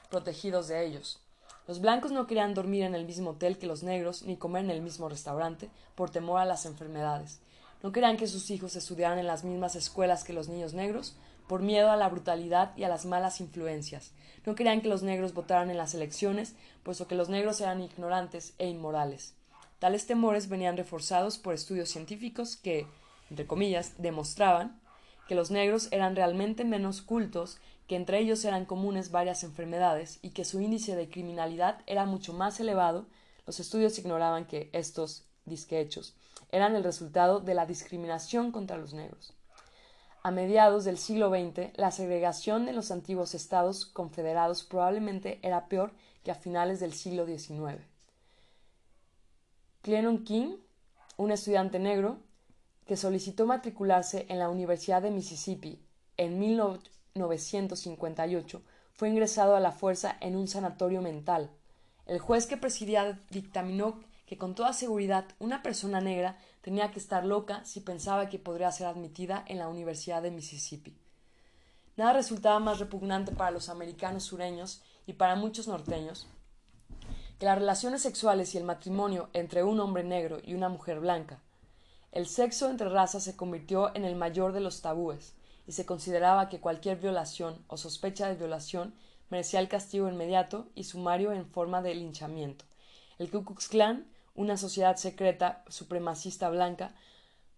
protegidos 0.08 0.66
de 0.68 0.86
ellos. 0.86 1.20
Los 1.68 1.82
blancos 1.82 2.10
no 2.10 2.26
querían 2.26 2.54
dormir 2.54 2.84
en 2.84 2.94
el 2.94 3.04
mismo 3.04 3.32
hotel 3.32 3.58
que 3.58 3.66
los 3.66 3.82
negros 3.82 4.22
ni 4.22 4.38
comer 4.38 4.64
en 4.64 4.70
el 4.70 4.80
mismo 4.80 5.10
restaurante 5.10 5.68
por 5.94 6.08
temor 6.08 6.40
a 6.40 6.46
las 6.46 6.64
enfermedades. 6.64 7.38
No 7.82 7.92
querían 7.92 8.16
que 8.16 8.28
sus 8.28 8.50
hijos 8.50 8.76
estudiaran 8.76 9.18
en 9.18 9.26
las 9.26 9.44
mismas 9.44 9.76
escuelas 9.76 10.24
que 10.24 10.32
los 10.32 10.48
niños 10.48 10.72
negros 10.72 11.16
por 11.46 11.60
miedo 11.60 11.90
a 11.90 11.96
la 11.96 12.08
brutalidad 12.08 12.74
y 12.78 12.84
a 12.84 12.88
las 12.88 13.04
malas 13.04 13.42
influencias. 13.42 14.12
No 14.46 14.54
querían 14.54 14.80
que 14.80 14.88
los 14.88 15.02
negros 15.02 15.34
votaran 15.34 15.68
en 15.68 15.76
las 15.76 15.92
elecciones, 15.92 16.54
puesto 16.82 17.06
que 17.06 17.14
los 17.14 17.28
negros 17.28 17.60
eran 17.60 17.82
ignorantes 17.82 18.54
e 18.56 18.70
inmorales. 18.70 19.34
Tales 19.80 20.06
temores 20.06 20.48
venían 20.48 20.78
reforzados 20.78 21.36
por 21.36 21.52
estudios 21.52 21.90
científicos 21.90 22.56
que, 22.56 22.86
entre 23.28 23.46
comillas, 23.46 23.92
demostraban 23.98 24.80
que 25.26 25.34
los 25.34 25.50
negros 25.50 25.88
eran 25.90 26.16
realmente 26.16 26.64
menos 26.64 27.02
cultos 27.02 27.58
que 27.86 27.96
entre 27.96 28.18
ellos 28.18 28.44
eran 28.44 28.64
comunes 28.64 29.10
varias 29.10 29.44
enfermedades 29.44 30.18
y 30.22 30.30
que 30.30 30.44
su 30.44 30.60
índice 30.60 30.96
de 30.96 31.08
criminalidad 31.08 31.80
era 31.86 32.04
mucho 32.04 32.32
más 32.32 32.58
elevado, 32.58 33.06
los 33.46 33.60
estudios 33.60 33.98
ignoraban 33.98 34.46
que 34.46 34.70
estos 34.72 35.24
disquehechos 35.44 36.16
eran 36.50 36.74
el 36.74 36.84
resultado 36.84 37.40
de 37.40 37.54
la 37.54 37.66
discriminación 37.66 38.50
contra 38.52 38.76
los 38.76 38.92
negros. 38.92 39.34
A 40.22 40.32
mediados 40.32 40.84
del 40.84 40.98
siglo 40.98 41.30
XX, 41.30 41.76
la 41.76 41.92
segregación 41.92 42.66
de 42.66 42.72
los 42.72 42.90
antiguos 42.90 43.34
estados 43.34 43.86
confederados 43.86 44.64
probablemente 44.64 45.38
era 45.42 45.68
peor 45.68 45.92
que 46.24 46.32
a 46.32 46.34
finales 46.34 46.80
del 46.80 46.92
siglo 46.92 47.26
XIX. 47.26 47.80
Clenon 49.82 50.24
King, 50.24 50.56
un 51.16 51.30
estudiante 51.30 51.78
negro, 51.78 52.18
que 52.86 52.96
solicitó 52.96 53.46
matricularse 53.46 54.26
en 54.28 54.38
la 54.38 54.48
Universidad 54.48 55.02
de 55.02 55.10
Mississippi 55.10 55.80
en 56.16 56.38
1958, 56.38 58.62
fue 58.94 59.10
ingresado 59.10 59.56
a 59.56 59.60
la 59.60 59.72
fuerza 59.72 60.16
en 60.20 60.36
un 60.36 60.48
sanatorio 60.48 61.02
mental. 61.02 61.50
El 62.06 62.18
juez 62.18 62.46
que 62.46 62.56
presidía 62.56 63.20
dictaminó 63.30 64.00
que 64.26 64.38
con 64.38 64.54
toda 64.54 64.72
seguridad 64.72 65.26
una 65.38 65.62
persona 65.62 66.00
negra 66.00 66.38
tenía 66.62 66.90
que 66.90 66.98
estar 66.98 67.24
loca 67.24 67.64
si 67.64 67.80
pensaba 67.80 68.28
que 68.28 68.38
podría 68.38 68.72
ser 68.72 68.86
admitida 68.86 69.44
en 69.46 69.58
la 69.58 69.68
Universidad 69.68 70.22
de 70.22 70.30
Mississippi. 70.30 70.96
Nada 71.96 72.12
resultaba 72.12 72.58
más 72.58 72.78
repugnante 72.78 73.32
para 73.32 73.50
los 73.50 73.68
americanos 73.68 74.24
sureños 74.24 74.82
y 75.06 75.14
para 75.14 75.36
muchos 75.36 75.68
norteños 75.68 76.26
que 77.38 77.46
las 77.46 77.58
relaciones 77.58 78.02
sexuales 78.02 78.54
y 78.54 78.58
el 78.58 78.64
matrimonio 78.64 79.28
entre 79.32 79.62
un 79.62 79.78
hombre 79.80 80.04
negro 80.04 80.38
y 80.42 80.54
una 80.54 80.68
mujer 80.68 81.00
blanca. 81.00 81.40
El 82.12 82.26
sexo 82.26 82.70
entre 82.70 82.88
razas 82.88 83.24
se 83.24 83.36
convirtió 83.36 83.94
en 83.94 84.04
el 84.04 84.16
mayor 84.16 84.52
de 84.52 84.60
los 84.60 84.82
tabúes, 84.82 85.34
y 85.66 85.72
se 85.72 85.84
consideraba 85.84 86.48
que 86.48 86.60
cualquier 86.60 86.98
violación 86.98 87.64
o 87.66 87.76
sospecha 87.76 88.28
de 88.28 88.36
violación 88.36 88.94
merecía 89.30 89.60
el 89.60 89.68
castigo 89.68 90.08
inmediato 90.08 90.68
y 90.74 90.84
sumario 90.84 91.32
en 91.32 91.46
forma 91.46 91.82
de 91.82 91.94
linchamiento. 91.94 92.64
El 93.18 93.30
Ku 93.30 93.54
Klan, 93.54 94.06
una 94.34 94.56
sociedad 94.56 94.96
secreta 94.96 95.64
supremacista 95.68 96.48
blanca, 96.50 96.94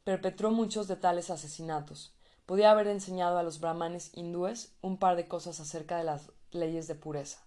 perpetró 0.04 0.50
muchos 0.50 0.88
de 0.88 0.96
tales 0.96 1.30
asesinatos. 1.30 2.14
Podía 2.46 2.70
haber 2.70 2.86
enseñado 2.86 3.38
a 3.38 3.42
los 3.42 3.60
brahmanes 3.60 4.10
hindúes 4.14 4.72
un 4.80 4.96
par 4.96 5.16
de 5.16 5.28
cosas 5.28 5.60
acerca 5.60 5.98
de 5.98 6.04
las 6.04 6.32
leyes 6.50 6.88
de 6.88 6.94
pureza. 6.94 7.40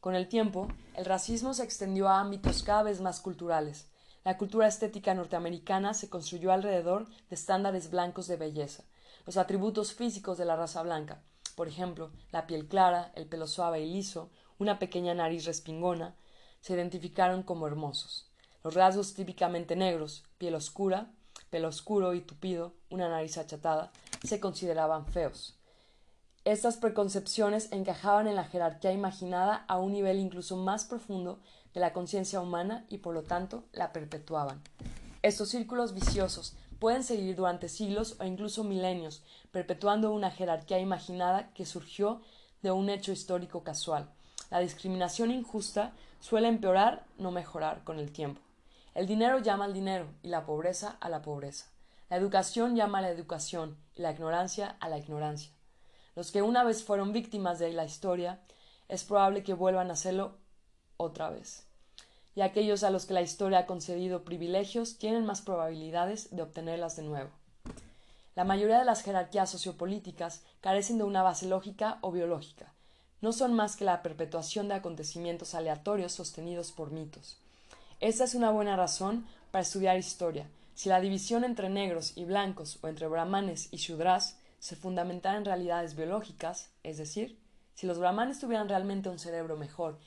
Con 0.00 0.14
el 0.14 0.28
tiempo, 0.28 0.68
el 0.94 1.06
racismo 1.06 1.54
se 1.54 1.64
extendió 1.64 2.08
a 2.08 2.20
ámbitos 2.20 2.62
cada 2.62 2.84
vez 2.84 3.00
más 3.00 3.20
culturales. 3.20 3.88
La 4.24 4.38
cultura 4.38 4.66
estética 4.66 5.12
norteamericana 5.12 5.92
se 5.92 6.08
construyó 6.08 6.50
alrededor 6.50 7.06
de 7.28 7.34
estándares 7.34 7.90
blancos 7.90 8.26
de 8.26 8.36
belleza, 8.36 8.84
los 9.26 9.36
atributos 9.36 9.92
físicos 9.92 10.38
de 10.38 10.46
la 10.46 10.56
raza 10.56 10.82
blanca, 10.82 11.22
por 11.54 11.68
ejemplo, 11.68 12.10
la 12.32 12.46
piel 12.46 12.66
clara, 12.66 13.12
el 13.14 13.26
pelo 13.26 13.46
suave 13.46 13.82
y 13.82 13.92
liso, 13.92 14.30
una 14.58 14.78
pequeña 14.78 15.14
nariz 15.14 15.44
respingona, 15.44 16.16
se 16.60 16.72
identificaron 16.72 17.42
como 17.42 17.66
hermosos. 17.66 18.30
Los 18.62 18.74
rasgos 18.74 19.14
típicamente 19.14 19.76
negros, 19.76 20.24
piel 20.38 20.54
oscura, 20.54 21.12
pelo 21.50 21.68
oscuro 21.68 22.14
y 22.14 22.22
tupido, 22.22 22.74
una 22.90 23.08
nariz 23.08 23.36
achatada, 23.38 23.92
se 24.24 24.40
consideraban 24.40 25.06
feos. 25.06 25.58
Estas 26.44 26.76
preconcepciones 26.76 27.70
encajaban 27.72 28.26
en 28.26 28.36
la 28.36 28.44
jerarquía 28.44 28.92
imaginada 28.92 29.64
a 29.68 29.78
un 29.78 29.92
nivel 29.92 30.18
incluso 30.18 30.56
más 30.56 30.84
profundo 30.84 31.40
de 31.74 31.80
la 31.80 31.92
conciencia 31.92 32.40
humana 32.40 32.86
y 32.88 32.98
por 32.98 33.14
lo 33.14 33.22
tanto 33.22 33.64
la 33.72 33.92
perpetuaban. 33.92 34.62
Estos 35.22 35.50
círculos 35.50 35.92
viciosos 35.94 36.56
pueden 36.78 37.02
seguir 37.02 37.34
durante 37.34 37.68
siglos 37.68 38.16
o 38.20 38.24
incluso 38.24 38.62
milenios, 38.62 39.22
perpetuando 39.50 40.12
una 40.12 40.30
jerarquía 40.30 40.78
imaginada 40.78 41.50
que 41.54 41.66
surgió 41.66 42.20
de 42.62 42.70
un 42.70 42.88
hecho 42.88 43.12
histórico 43.12 43.62
casual. 43.62 44.10
La 44.50 44.60
discriminación 44.60 45.30
injusta 45.30 45.92
suele 46.20 46.48
empeorar, 46.48 47.06
no 47.18 47.30
mejorar, 47.30 47.84
con 47.84 47.98
el 47.98 48.12
tiempo. 48.12 48.40
El 48.94 49.06
dinero 49.06 49.38
llama 49.38 49.64
al 49.64 49.74
dinero 49.74 50.06
y 50.22 50.28
la 50.28 50.46
pobreza 50.46 50.96
a 51.00 51.08
la 51.08 51.22
pobreza. 51.22 51.66
La 52.08 52.16
educación 52.16 52.76
llama 52.76 52.98
a 52.98 53.02
la 53.02 53.10
educación 53.10 53.76
y 53.94 54.02
la 54.02 54.12
ignorancia 54.12 54.76
a 54.78 54.88
la 54.88 54.98
ignorancia. 54.98 55.50
Los 56.14 56.30
que 56.30 56.42
una 56.42 56.62
vez 56.62 56.84
fueron 56.84 57.12
víctimas 57.12 57.58
de 57.58 57.72
la 57.72 57.84
historia, 57.84 58.40
es 58.88 59.04
probable 59.04 59.42
que 59.42 59.54
vuelvan 59.54 59.90
a 59.90 59.94
hacerlo 59.94 60.36
otra 60.96 61.30
vez. 61.30 61.64
Y 62.34 62.40
aquellos 62.40 62.82
a 62.82 62.90
los 62.90 63.06
que 63.06 63.14
la 63.14 63.22
historia 63.22 63.60
ha 63.60 63.66
concedido 63.66 64.24
privilegios 64.24 64.98
tienen 64.98 65.24
más 65.24 65.42
probabilidades 65.42 66.34
de 66.34 66.42
obtenerlas 66.42 66.96
de 66.96 67.02
nuevo. 67.02 67.30
La 68.34 68.44
mayoría 68.44 68.78
de 68.78 68.84
las 68.84 69.02
jerarquías 69.02 69.50
sociopolíticas 69.50 70.42
carecen 70.60 70.98
de 70.98 71.04
una 71.04 71.22
base 71.22 71.46
lógica 71.46 71.98
o 72.00 72.10
biológica. 72.10 72.72
No 73.20 73.32
son 73.32 73.54
más 73.54 73.76
que 73.76 73.84
la 73.84 74.02
perpetuación 74.02 74.68
de 74.68 74.74
acontecimientos 74.74 75.54
aleatorios 75.54 76.12
sostenidos 76.12 76.72
por 76.72 76.90
mitos. 76.90 77.38
Esta 78.00 78.24
es 78.24 78.34
una 78.34 78.50
buena 78.50 78.76
razón 78.76 79.26
para 79.50 79.62
estudiar 79.62 79.96
historia, 79.96 80.48
si 80.74 80.88
la 80.88 81.00
división 81.00 81.44
entre 81.44 81.68
negros 81.68 82.12
y 82.16 82.24
blancos 82.24 82.78
o 82.82 82.88
entre 82.88 83.06
brahmanes 83.06 83.68
y 83.70 83.76
shudras 83.76 84.38
se 84.58 84.74
fundamentara 84.74 85.38
en 85.38 85.44
realidades 85.44 85.94
biológicas, 85.94 86.70
es 86.82 86.98
decir, 86.98 87.38
si 87.74 87.86
los 87.86 87.98
brahmanes 87.98 88.40
tuvieran 88.40 88.68
realmente 88.68 89.08
un 89.08 89.20
cerebro 89.20 89.56
mejor 89.56 89.98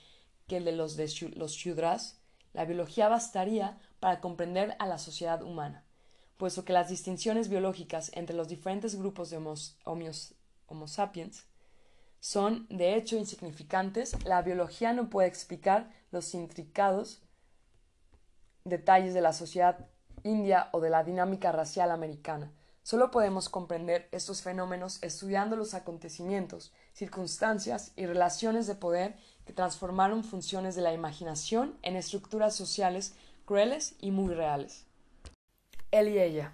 que 0.48 0.58
el 0.58 0.66
de 0.66 0.72
los 0.72 0.96
de 0.96 1.10
los 1.36 1.54
shudras, 1.54 2.20
la 2.54 2.66
biología 2.66 3.08
bastaría 3.10 3.78
para 4.00 4.20
comprender 4.22 4.76
a 4.80 4.88
la 4.88 4.98
sociedad 4.98 5.44
humana, 5.44 5.86
puesto 6.38 6.66
que 6.66 6.74
las 6.74 6.90
distinciones 6.90 7.50
biológicas 7.50 8.12
entre 8.14 8.36
los 8.36 8.48
diferentes 8.48 8.96
grupos 8.96 9.30
de 9.30 9.38
homo 9.38 10.88
sapiens 10.88 11.46
son, 12.20 12.68
de 12.70 12.96
hecho, 12.96 13.16
insignificantes, 13.16 14.24
la 14.26 14.42
biología 14.42 14.94
no 14.94 15.10
puede 15.10 15.28
explicar 15.28 15.92
los 16.12 16.34
intricados 16.34 17.22
detalles 18.64 19.14
de 19.14 19.22
la 19.22 19.34
sociedad 19.34 19.88
india 20.24 20.70
o 20.74 20.82
de 20.82 20.90
la 20.90 21.04
dinámica 21.04 21.52
racial 21.52 21.92
americana. 21.92 22.52
Solo 22.84 23.12
podemos 23.12 23.50
comprender 23.50 24.08
estos 24.12 24.42
fenómenos 24.42 25.02
estudiando 25.04 25.56
los 25.56 25.74
acontecimientos, 25.74 26.74
circunstancias 26.94 27.92
y 27.96 28.06
relaciones 28.06 28.66
de 28.66 28.76
poder 28.76 29.18
que 29.48 29.54
transformaron 29.54 30.24
funciones 30.24 30.76
de 30.76 30.84
la 30.84 30.94
imaginación 30.94 31.76
en 31.82 31.96
estructuras 31.96 32.56
sociales 32.56 33.16
crueles 33.46 33.96
y 34.00 34.12
muy 34.12 34.36
reales. 34.36 34.86
Él 35.90 36.10
y 36.10 36.20
ella. 36.20 36.54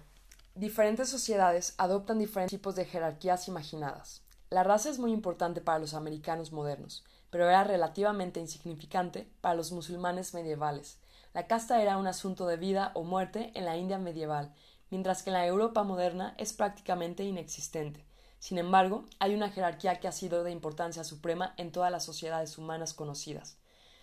Diferentes 0.54 1.10
sociedades 1.10 1.74
adoptan 1.76 2.18
diferentes 2.18 2.58
tipos 2.58 2.76
de 2.76 2.86
jerarquías 2.86 3.48
imaginadas. 3.48 4.22
La 4.48 4.62
raza 4.62 4.88
es 4.88 4.98
muy 4.98 5.12
importante 5.12 5.60
para 5.60 5.80
los 5.80 5.92
americanos 5.92 6.52
modernos, 6.52 7.04
pero 7.28 7.48
era 7.48 7.64
relativamente 7.64 8.40
insignificante 8.40 9.28
para 9.42 9.56
los 9.56 9.72
musulmanes 9.72 10.32
medievales, 10.32 10.98
la 11.34 11.48
casta 11.48 11.82
era 11.82 11.98
un 11.98 12.06
asunto 12.06 12.46
de 12.46 12.56
vida 12.56 12.92
o 12.94 13.02
muerte 13.02 13.50
en 13.56 13.64
la 13.64 13.76
India 13.76 13.98
medieval, 13.98 14.54
mientras 14.88 15.24
que 15.24 15.30
en 15.30 15.34
la 15.34 15.46
Europa 15.48 15.82
moderna 15.82 16.36
es 16.38 16.52
prácticamente 16.52 17.24
inexistente. 17.24 18.04
Sin 18.44 18.58
embargo, 18.58 19.06
hay 19.20 19.34
una 19.34 19.48
jerarquía 19.48 20.00
que 20.00 20.06
ha 20.06 20.12
sido 20.12 20.44
de 20.44 20.50
importancia 20.50 21.02
suprema 21.02 21.54
en 21.56 21.72
todas 21.72 21.90
las 21.90 22.04
sociedades 22.04 22.58
humanas 22.58 22.92
conocidas 22.92 23.56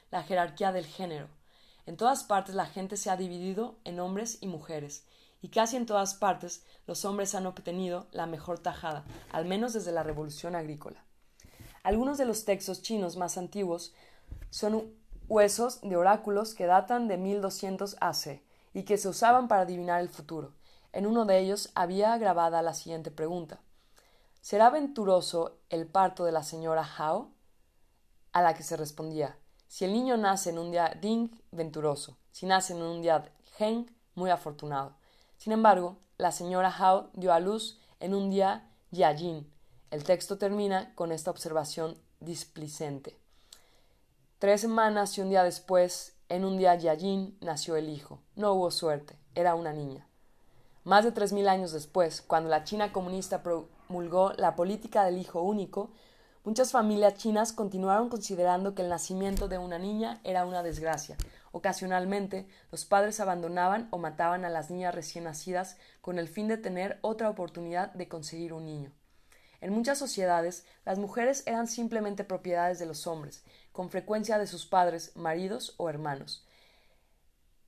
la 0.10 0.23
jerarquía 0.23 0.71
del 0.71 0.88
género. 0.88 1.27
En 1.86 1.95
todas 1.95 2.23
partes 2.23 2.56
la 2.56 2.65
gente 2.65 2.97
se 2.97 3.12
ha 3.12 3.17
dividido 3.17 3.75
en 3.84 3.99
hombres 3.99 4.39
y 4.41 4.47
mujeres, 4.47 5.06
y 5.43 5.49
casi 5.49 5.77
en 5.77 5.86
todas 5.86 6.15
partes 6.15 6.65
los 6.88 7.06
hombres 7.06 7.36
han 7.36 7.45
obtenido 7.45 8.08
la 8.13 8.25
mejor 8.25 8.58
tajada, 8.58 9.06
al 9.32 9.45
menos 9.45 9.73
desde 9.73 9.91
la 9.91 10.01
revolución 10.01 10.56
agrícola. 10.56 11.06
Algunos 11.84 12.17
de 12.17 12.25
los 12.25 12.43
textos 12.43 12.82
chinos 12.82 13.17
más 13.17 13.38
antiguos 13.38 13.93
son 14.49 14.91
huesos 15.27 15.82
de 15.82 15.95
oráculos 15.95 16.56
que 16.56 16.65
datan 16.65 17.08
de 17.08 17.17
1200 17.17 17.95
AC 18.01 18.41
y 18.73 18.86
que 18.86 18.97
se 18.97 19.08
usaban 19.08 19.47
para 19.47 19.62
adivinar 19.62 20.01
el 20.01 20.10
futuro. 20.10 20.56
En 20.93 21.06
uno 21.06 21.25
de 21.25 21.38
ellos 21.38 21.69
había 21.75 22.17
grabada 22.17 22.63
la 22.63 22.73
siguiente 22.73 23.12
pregunta: 23.12 23.60
¿Será 24.41 24.71
venturoso 24.71 25.60
el 25.69 25.86
parto 25.86 26.25
de 26.25 26.32
la 26.32 26.41
señora 26.41 26.84
Hao? 26.97 27.30
A 28.34 28.41
la 28.41 28.56
que 28.56 28.63
se 28.63 28.75
respondía: 28.75 29.38
Si 29.67 29.86
el 29.86 29.93
niño 29.93 30.17
nace 30.17 30.49
en 30.49 30.58
un 30.58 30.71
día 30.71 30.97
Ding, 30.99 31.30
venturoso. 31.51 32.17
Si 32.32 32.47
nace 32.47 32.73
en 32.73 32.82
un 32.82 33.04
día 33.04 33.32
Heng, 33.60 33.86
muy 34.15 34.32
afortunado. 34.32 34.95
Sin 35.38 35.54
embargo, 35.54 35.97
la 36.17 36.32
señora 36.32 36.75
Hao 36.75 37.12
dio 37.13 37.32
a 37.34 37.39
luz 37.39 37.80
en 37.99 38.15
un 38.15 38.32
día 38.32 38.67
Yajin. 38.89 39.47
El 39.91 40.04
texto 40.04 40.39
termina 40.39 40.91
con 40.95 41.12
esta 41.12 41.30
observación 41.30 41.95
displicente. 42.19 43.15
Tres 44.39 44.62
semanas 44.62 45.15
y 45.19 45.21
un 45.21 45.30
día 45.30 45.43
después, 45.43 46.15
en 46.30 46.45
un 46.45 46.58
día 46.58 46.73
Yajin, 46.73 47.38
nació 47.41 47.75
el 47.75 47.89
hijo. 47.89 48.19
No 48.36 48.54
hubo 48.54 48.71
suerte, 48.71 49.19
era 49.36 49.54
una 49.54 49.71
niña. 49.71 50.08
Más 50.84 51.04
de 51.04 51.12
tres 51.12 51.32
mil 51.32 51.47
años 51.47 51.73
después, 51.73 52.23
cuando 52.23 52.49
la 52.49 52.63
China 52.63 52.91
comunista 52.91 53.43
promulgó 53.91 54.32
la 54.38 54.56
política 54.56 55.04
del 55.04 55.17
hijo 55.17 55.41
único, 55.41 55.91
muchas 56.45 56.71
familias 56.71 57.15
chinas 57.15 57.51
continuaron 57.51 58.08
considerando 58.08 58.73
que 58.73 58.84
el 58.84 58.88
nacimiento 58.88 59.49
de 59.49 59.58
una 59.58 59.80
niña 59.80 60.21
era 60.23 60.45
una 60.45 60.63
desgracia. 60.63 61.17
Ocasionalmente, 61.51 62.47
los 62.71 62.86
padres 62.86 63.19
abandonaban 63.19 63.89
o 63.91 63.97
mataban 63.97 64.45
a 64.45 64.49
las 64.49 64.71
niñas 64.71 64.95
recién 64.95 65.25
nacidas 65.25 65.75
con 65.99 66.19
el 66.19 66.30
fin 66.30 66.47
de 66.47 66.56
tener 66.56 66.99
otra 67.01 67.30
oportunidad 67.30 67.91
de 67.91 68.08
conseguir 68.08 68.54
un 68.54 68.65
niño. 68.65 68.93
En 69.60 69.73
muchas 69.73 69.97
sociedades, 69.97 70.65
las 70.86 70.97
mujeres 70.97 71.43
eran 71.45 71.67
simplemente 71.67 72.23
propiedades 72.23 72.80
de 72.80 72.86
los 72.86 73.08
hombres, 73.08 73.43
con 73.73 73.89
frecuencia 73.89 74.38
de 74.38 74.47
sus 74.47 74.65
padres, 74.65 75.12
maridos 75.17 75.75
o 75.75 75.89
hermanos. 75.89 76.47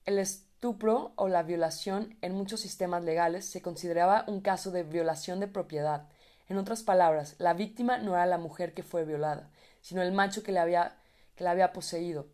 El 0.05 0.25
estupro 0.63 1.11
o 1.17 1.27
la 1.27 1.43
violación 1.43 2.15
en 2.21 2.35
muchos 2.35 2.61
sistemas 2.61 3.03
legales 3.03 3.45
se 3.45 3.61
consideraba 3.61 4.23
un 4.27 4.39
caso 4.39 4.71
de 4.71 4.83
violación 4.83 5.41
de 5.41 5.49
propiedad. 5.49 6.07
En 6.47 6.57
otras 6.57 6.83
palabras, 6.83 7.35
la 7.37 7.53
víctima 7.53 7.97
no 7.97 8.13
era 8.13 8.25
la 8.25 8.37
mujer 8.37 8.73
que 8.73 8.81
fue 8.81 9.03
violada, 9.03 9.49
sino 9.81 10.01
el 10.01 10.13
macho 10.13 10.41
que, 10.41 10.57
había, 10.57 10.95
que 11.35 11.43
la 11.43 11.51
había 11.51 11.73
poseído. 11.73 12.27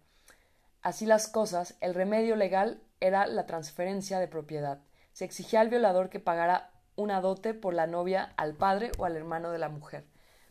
Así 0.83 1.07
las 1.07 1.27
cosas, 1.27 1.73
el 1.81 1.95
remedio 1.95 2.35
legal 2.35 2.83
era 2.99 3.25
la 3.25 3.47
transferencia 3.47 4.19
de 4.19 4.27
propiedad. 4.27 4.77
Se 5.11 5.25
exigía 5.25 5.61
al 5.61 5.69
violador 5.69 6.11
que 6.11 6.19
pagara 6.19 6.69
una 6.95 7.21
dote 7.21 7.55
por 7.55 7.73
la 7.73 7.87
novia 7.87 8.35
al 8.37 8.53
padre 8.53 8.91
o 8.99 9.05
al 9.05 9.17
hermano 9.17 9.49
de 9.49 9.57
la 9.57 9.69
mujer 9.69 10.05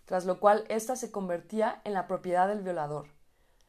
tras 0.04 0.24
lo 0.24 0.40
cual 0.40 0.64
ésta 0.70 0.96
se 0.96 1.12
convertía 1.12 1.82
en 1.84 1.92
la 1.92 2.06
propiedad 2.06 2.48
del 2.48 2.62
violador. 2.62 3.08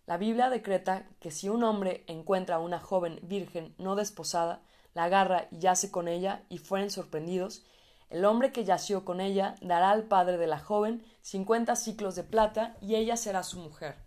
La 0.10 0.18
Biblia 0.18 0.50
decreta 0.50 1.06
que 1.20 1.30
si 1.30 1.50
un 1.50 1.64
hombre 1.64 2.04
encuentra 2.08 2.56
a 2.56 2.60
una 2.60 2.80
joven 2.80 3.20
virgen 3.22 3.76
no 3.78 3.96
desposada, 3.96 4.64
la 4.96 5.04
agarra 5.04 5.48
y 5.52 5.60
yace 5.60 5.92
con 5.92 6.08
ella 6.08 6.42
y 6.50 6.58
fueren 6.58 6.90
sorprendidos, 6.90 7.62
el 8.10 8.26
hombre 8.26 8.52
que 8.52 8.66
yació 8.66 9.06
con 9.06 9.22
ella 9.22 9.54
dará 9.62 9.92
al 9.92 10.06
padre 10.06 10.40
de 10.40 10.48
la 10.48 10.58
joven 10.58 11.06
cincuenta 11.22 11.76
ciclos 11.76 12.16
de 12.16 12.24
plata 12.24 12.76
y 12.82 12.96
ella 12.96 13.18
será 13.18 13.44
su 13.44 13.60
mujer. 13.60 13.98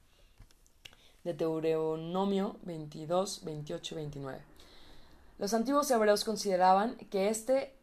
De 1.23 1.35
Deuteronomio 1.35 2.57
22, 2.63 3.45
28 3.45 3.95
29. 3.95 4.41
Los 5.39 5.55
antiguos 5.55 5.89
hebreos 5.93 6.25
consideraban 6.25 6.97
que 7.13 7.29
este 7.29 7.77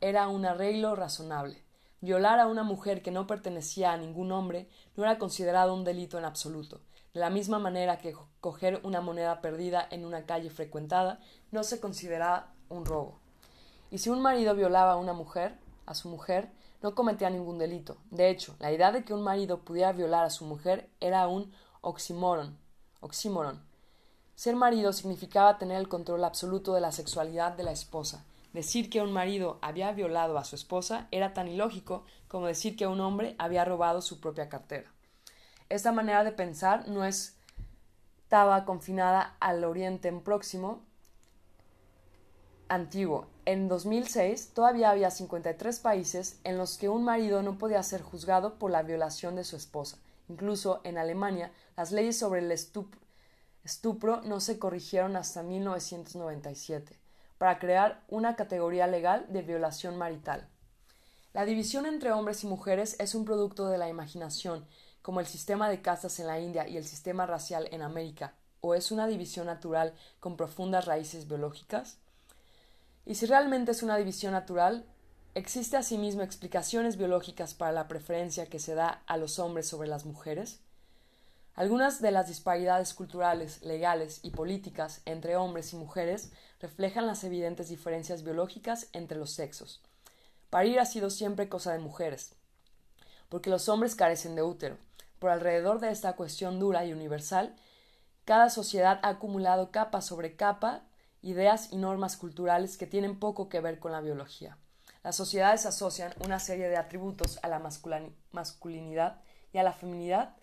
era 0.00 0.28
un 0.28 0.46
arreglo 0.46 0.96
razonable. 0.96 1.62
Violar 2.00 2.40
a 2.40 2.46
una 2.46 2.62
mujer 2.62 3.02
que 3.02 3.10
no 3.10 3.26
pertenecía 3.26 3.92
a 3.92 3.98
ningún 3.98 4.32
hombre 4.32 4.70
no 4.96 5.02
era 5.02 5.18
considerado 5.18 5.74
un 5.74 5.84
delito 5.84 6.16
en 6.16 6.24
absoluto, 6.24 6.80
de 7.18 7.24
la 7.24 7.30
misma 7.30 7.58
manera 7.58 7.98
que 7.98 8.14
coger 8.40 8.80
una 8.84 9.00
moneda 9.00 9.40
perdida 9.40 9.84
en 9.90 10.04
una 10.04 10.24
calle 10.24 10.50
frecuentada 10.50 11.18
no 11.50 11.64
se 11.64 11.80
consideraba 11.80 12.52
un 12.68 12.84
robo. 12.84 13.18
Y 13.90 13.98
si 13.98 14.08
un 14.08 14.22
marido 14.22 14.54
violaba 14.54 14.92
a 14.92 14.96
una 14.98 15.14
mujer, 15.14 15.58
a 15.84 15.94
su 15.94 16.08
mujer, 16.08 16.48
no 16.80 16.94
cometía 16.94 17.28
ningún 17.28 17.58
delito. 17.58 17.96
De 18.12 18.30
hecho, 18.30 18.54
la 18.60 18.70
idea 18.70 18.92
de 18.92 19.02
que 19.02 19.14
un 19.14 19.24
marido 19.24 19.64
pudiera 19.64 19.90
violar 19.90 20.24
a 20.24 20.30
su 20.30 20.44
mujer 20.44 20.90
era 21.00 21.26
un 21.26 21.52
oxímoron. 21.80 22.56
oxímoron. 23.00 23.66
Ser 24.36 24.54
marido 24.54 24.92
significaba 24.92 25.58
tener 25.58 25.78
el 25.78 25.88
control 25.88 26.22
absoluto 26.22 26.72
de 26.72 26.80
la 26.80 26.92
sexualidad 26.92 27.50
de 27.50 27.64
la 27.64 27.72
esposa, 27.72 28.24
Decir 28.52 28.90
que 28.90 29.02
un 29.02 29.12
marido 29.12 29.58
había 29.60 29.90
violado 29.90 30.38
a 30.38 30.44
su 30.44 30.54
esposa 30.54 31.08
era 31.10 31.34
tan 31.34 31.48
ilógico 31.48 32.04
como 32.28 32.46
decir 32.46 32.76
que 32.76 32.86
un 32.86 33.00
hombre 33.00 33.34
había 33.38 33.64
robado 33.64 34.00
su 34.00 34.20
propia 34.20 34.48
cartera. 34.48 34.90
Esta 35.68 35.92
manera 35.92 36.24
de 36.24 36.32
pensar 36.32 36.88
no 36.88 37.04
estaba 37.04 38.64
confinada 38.64 39.36
al 39.38 39.64
Oriente 39.64 40.10
Próximo 40.12 40.80
antiguo. 42.68 43.26
En 43.44 43.68
2006 43.68 44.54
todavía 44.54 44.88
había 44.90 45.10
53 45.10 45.80
países 45.80 46.40
en 46.44 46.56
los 46.56 46.78
que 46.78 46.88
un 46.88 47.04
marido 47.04 47.42
no 47.42 47.58
podía 47.58 47.82
ser 47.82 48.00
juzgado 48.00 48.54
por 48.58 48.70
la 48.70 48.82
violación 48.82 49.36
de 49.36 49.44
su 49.44 49.56
esposa. 49.56 49.98
Incluso 50.28 50.80
en 50.84 50.96
Alemania, 50.96 51.52
las 51.76 51.92
leyes 51.92 52.18
sobre 52.18 52.40
el 52.40 52.50
estupro 52.50 54.20
no 54.22 54.40
se 54.40 54.58
corrigieron 54.58 55.16
hasta 55.16 55.42
1997 55.42 56.98
para 57.36 57.58
crear 57.58 58.04
una 58.08 58.36
categoría 58.36 58.86
legal 58.86 59.26
de 59.28 59.42
violación 59.42 59.98
marital. 59.98 60.48
La 61.34 61.44
división 61.44 61.84
entre 61.84 62.12
hombres 62.12 62.42
y 62.42 62.46
mujeres 62.46 62.96
es 62.98 63.14
un 63.14 63.24
producto 63.24 63.68
de 63.68 63.78
la 63.78 63.88
imaginación, 63.88 64.66
como 65.02 65.20
el 65.20 65.26
sistema 65.26 65.68
de 65.68 65.82
castas 65.82 66.20
en 66.20 66.26
la 66.26 66.40
India 66.40 66.68
y 66.68 66.76
el 66.76 66.84
sistema 66.84 67.26
racial 67.26 67.68
en 67.72 67.82
América, 67.82 68.34
o 68.60 68.74
es 68.74 68.90
una 68.90 69.06
división 69.06 69.46
natural 69.46 69.94
con 70.20 70.36
profundas 70.36 70.84
raíces 70.84 71.28
biológicas? 71.28 71.98
Y 73.06 73.14
si 73.14 73.26
realmente 73.26 73.72
es 73.72 73.82
una 73.82 73.96
división 73.96 74.32
natural, 74.32 74.84
¿existe 75.34 75.76
asimismo 75.76 76.22
explicaciones 76.22 76.96
biológicas 76.96 77.54
para 77.54 77.72
la 77.72 77.88
preferencia 77.88 78.46
que 78.46 78.58
se 78.58 78.74
da 78.74 79.02
a 79.06 79.16
los 79.16 79.38
hombres 79.38 79.68
sobre 79.68 79.88
las 79.88 80.04
mujeres? 80.04 80.60
Algunas 81.54 82.00
de 82.00 82.12
las 82.12 82.28
disparidades 82.28 82.94
culturales, 82.94 83.62
legales 83.62 84.20
y 84.22 84.30
políticas 84.30 85.00
entre 85.06 85.36
hombres 85.36 85.72
y 85.72 85.76
mujeres 85.76 86.30
reflejan 86.60 87.06
las 87.06 87.24
evidentes 87.24 87.68
diferencias 87.68 88.22
biológicas 88.22 88.86
entre 88.92 89.18
los 89.18 89.32
sexos. 89.32 89.80
Parir 90.50 90.78
ha 90.78 90.86
sido 90.86 91.10
siempre 91.10 91.48
cosa 91.48 91.72
de 91.72 91.80
mujeres, 91.80 92.36
porque 93.28 93.50
los 93.50 93.68
hombres 93.68 93.96
carecen 93.96 94.36
de 94.36 94.42
útero. 94.42 94.76
Por 95.18 95.30
alrededor 95.30 95.80
de 95.80 95.90
esta 95.90 96.14
cuestión 96.14 96.58
dura 96.58 96.84
y 96.84 96.92
universal, 96.92 97.56
cada 98.24 98.50
sociedad 98.50 99.00
ha 99.02 99.08
acumulado 99.08 99.70
capa 99.70 100.00
sobre 100.00 100.36
capa 100.36 100.82
ideas 101.22 101.72
y 101.72 101.76
normas 101.76 102.16
culturales 102.16 102.76
que 102.76 102.86
tienen 102.86 103.18
poco 103.18 103.48
que 103.48 103.60
ver 103.60 103.78
con 103.78 103.92
la 103.92 104.00
biología. 104.00 104.56
Las 105.02 105.16
sociedades 105.16 105.66
asocian 105.66 106.12
una 106.24 106.38
serie 106.38 106.68
de 106.68 106.76
atributos 106.76 107.38
a 107.42 107.48
la 107.48 107.60
masculinidad 108.32 109.20
y 109.52 109.58
a 109.58 109.62
la 109.62 109.72
feminidad 109.72 110.36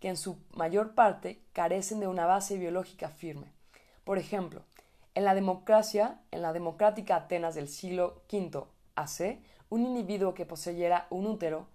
que 0.00 0.08
en 0.08 0.16
su 0.16 0.38
mayor 0.52 0.94
parte 0.94 1.40
carecen 1.52 2.00
de 2.00 2.06
una 2.06 2.26
base 2.26 2.56
biológica 2.58 3.08
firme. 3.08 3.52
Por 4.04 4.18
ejemplo, 4.18 4.62
en 5.14 5.24
la 5.24 5.34
democracia, 5.34 6.20
en 6.30 6.42
la 6.42 6.52
democrática 6.52 7.16
Atenas 7.16 7.54
del 7.54 7.68
siglo 7.68 8.22
V 8.32 8.64
AC, 8.94 9.40
un 9.70 9.86
individuo 9.86 10.34
que 10.34 10.46
poseyera 10.46 11.06
un 11.10 11.26
útero 11.26 11.66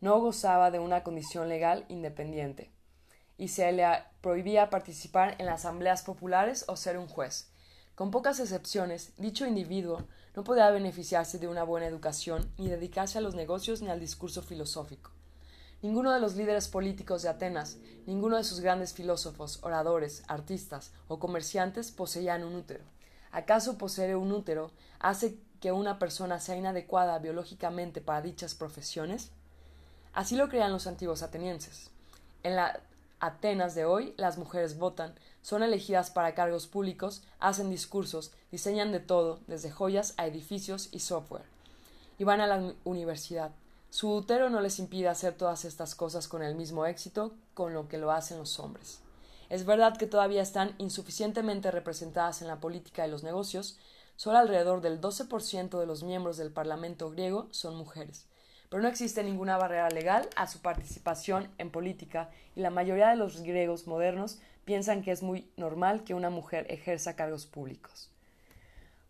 no 0.00 0.20
gozaba 0.20 0.70
de 0.70 0.78
una 0.78 1.02
condición 1.02 1.48
legal 1.48 1.84
independiente 1.88 2.70
y 3.36 3.48
se 3.48 3.70
le 3.72 3.86
prohibía 4.20 4.70
participar 4.70 5.36
en 5.38 5.46
las 5.46 5.60
asambleas 5.60 6.02
populares 6.02 6.64
o 6.68 6.76
ser 6.76 6.98
un 6.98 7.08
juez. 7.08 7.50
Con 7.94 8.10
pocas 8.10 8.40
excepciones, 8.40 9.12
dicho 9.18 9.46
individuo 9.46 10.04
no 10.34 10.44
podía 10.44 10.70
beneficiarse 10.70 11.38
de 11.38 11.48
una 11.48 11.62
buena 11.62 11.86
educación 11.86 12.52
ni 12.58 12.68
dedicarse 12.68 13.18
a 13.18 13.20
los 13.20 13.34
negocios 13.34 13.82
ni 13.82 13.90
al 13.90 14.00
discurso 14.00 14.42
filosófico. 14.42 15.12
Ninguno 15.80 16.12
de 16.12 16.20
los 16.20 16.34
líderes 16.34 16.66
políticos 16.68 17.22
de 17.22 17.28
Atenas, 17.28 17.76
ninguno 18.06 18.36
de 18.36 18.44
sus 18.44 18.60
grandes 18.60 18.94
filósofos, 18.94 19.62
oradores, 19.62 20.22
artistas 20.28 20.92
o 21.08 21.18
comerciantes 21.18 21.92
poseían 21.92 22.42
un 22.42 22.54
útero. 22.54 22.84
¿Acaso 23.30 23.76
poseer 23.78 24.16
un 24.16 24.32
útero 24.32 24.70
hace 24.98 25.38
que 25.60 25.72
una 25.72 25.98
persona 25.98 26.40
sea 26.40 26.56
inadecuada 26.56 27.18
biológicamente 27.18 28.00
para 28.00 28.22
dichas 28.22 28.54
profesiones? 28.54 29.30
Así 30.14 30.36
lo 30.36 30.48
creían 30.48 30.72
los 30.72 30.86
antiguos 30.86 31.22
atenienses. 31.22 31.90
En 32.42 32.56
la 32.56 32.80
Atenas 33.20 33.74
de 33.74 33.84
hoy, 33.84 34.12
las 34.18 34.36
mujeres 34.38 34.78
votan, 34.78 35.14
son 35.40 35.62
elegidas 35.62 36.10
para 36.10 36.34
cargos 36.34 36.66
públicos, 36.66 37.22
hacen 37.38 37.70
discursos, 37.70 38.32
diseñan 38.50 38.92
de 38.92 39.00
todo, 39.00 39.40
desde 39.46 39.70
joyas 39.70 40.14
a 40.18 40.26
edificios 40.26 40.88
y 40.92 41.00
software. 41.00 41.44
Y 42.18 42.24
van 42.24 42.40
a 42.40 42.46
la 42.46 42.74
universidad. 42.84 43.52
Su 43.88 44.12
útero 44.12 44.50
no 44.50 44.60
les 44.60 44.78
impide 44.78 45.08
hacer 45.08 45.34
todas 45.34 45.64
estas 45.64 45.94
cosas 45.94 46.28
con 46.28 46.42
el 46.42 46.54
mismo 46.54 46.84
éxito 46.84 47.32
con 47.54 47.72
lo 47.72 47.88
que 47.88 47.98
lo 47.98 48.10
hacen 48.10 48.38
los 48.38 48.58
hombres. 48.58 49.00
Es 49.48 49.64
verdad 49.64 49.96
que 49.96 50.06
todavía 50.06 50.42
están 50.42 50.74
insuficientemente 50.78 51.70
representadas 51.70 52.42
en 52.42 52.48
la 52.48 52.60
política 52.60 53.06
y 53.06 53.10
los 53.10 53.22
negocios, 53.22 53.78
solo 54.16 54.38
alrededor 54.38 54.80
del 54.80 55.00
12% 55.00 55.78
de 55.78 55.86
los 55.86 56.02
miembros 56.02 56.36
del 56.36 56.50
Parlamento 56.50 57.10
griego 57.10 57.48
son 57.52 57.76
mujeres, 57.76 58.26
pero 58.74 58.82
no 58.82 58.88
existe 58.88 59.22
ninguna 59.22 59.56
barrera 59.56 59.88
legal 59.88 60.28
a 60.34 60.48
su 60.48 60.58
participación 60.58 61.48
en 61.58 61.70
política 61.70 62.30
y 62.56 62.60
la 62.60 62.70
mayoría 62.70 63.08
de 63.08 63.14
los 63.14 63.40
griegos 63.42 63.86
modernos 63.86 64.40
piensan 64.64 65.02
que 65.02 65.12
es 65.12 65.22
muy 65.22 65.48
normal 65.56 66.02
que 66.02 66.12
una 66.12 66.28
mujer 66.28 66.66
ejerza 66.68 67.14
cargos 67.14 67.46
públicos. 67.46 68.10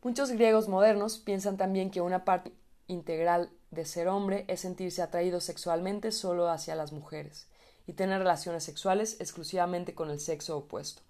Muchos 0.02 0.32
griegos 0.32 0.68
modernos 0.68 1.16
piensan 1.16 1.56
también 1.56 1.90
que 1.90 2.02
una 2.02 2.26
parte 2.26 2.52
integral 2.88 3.48
de 3.70 3.86
ser 3.86 4.08
hombre 4.08 4.44
es 4.48 4.60
sentirse 4.60 5.00
atraído 5.00 5.40
sexualmente 5.40 6.12
solo 6.12 6.50
hacia 6.50 6.76
las 6.76 6.92
mujeres 6.92 7.46
y 7.86 7.94
tener 7.94 8.18
relaciones 8.18 8.64
sexuales 8.64 9.18
exclusivamente 9.18 9.94
con 9.94 10.10
el 10.10 10.20
sexo 10.20 10.58
opuesto. 10.58 11.00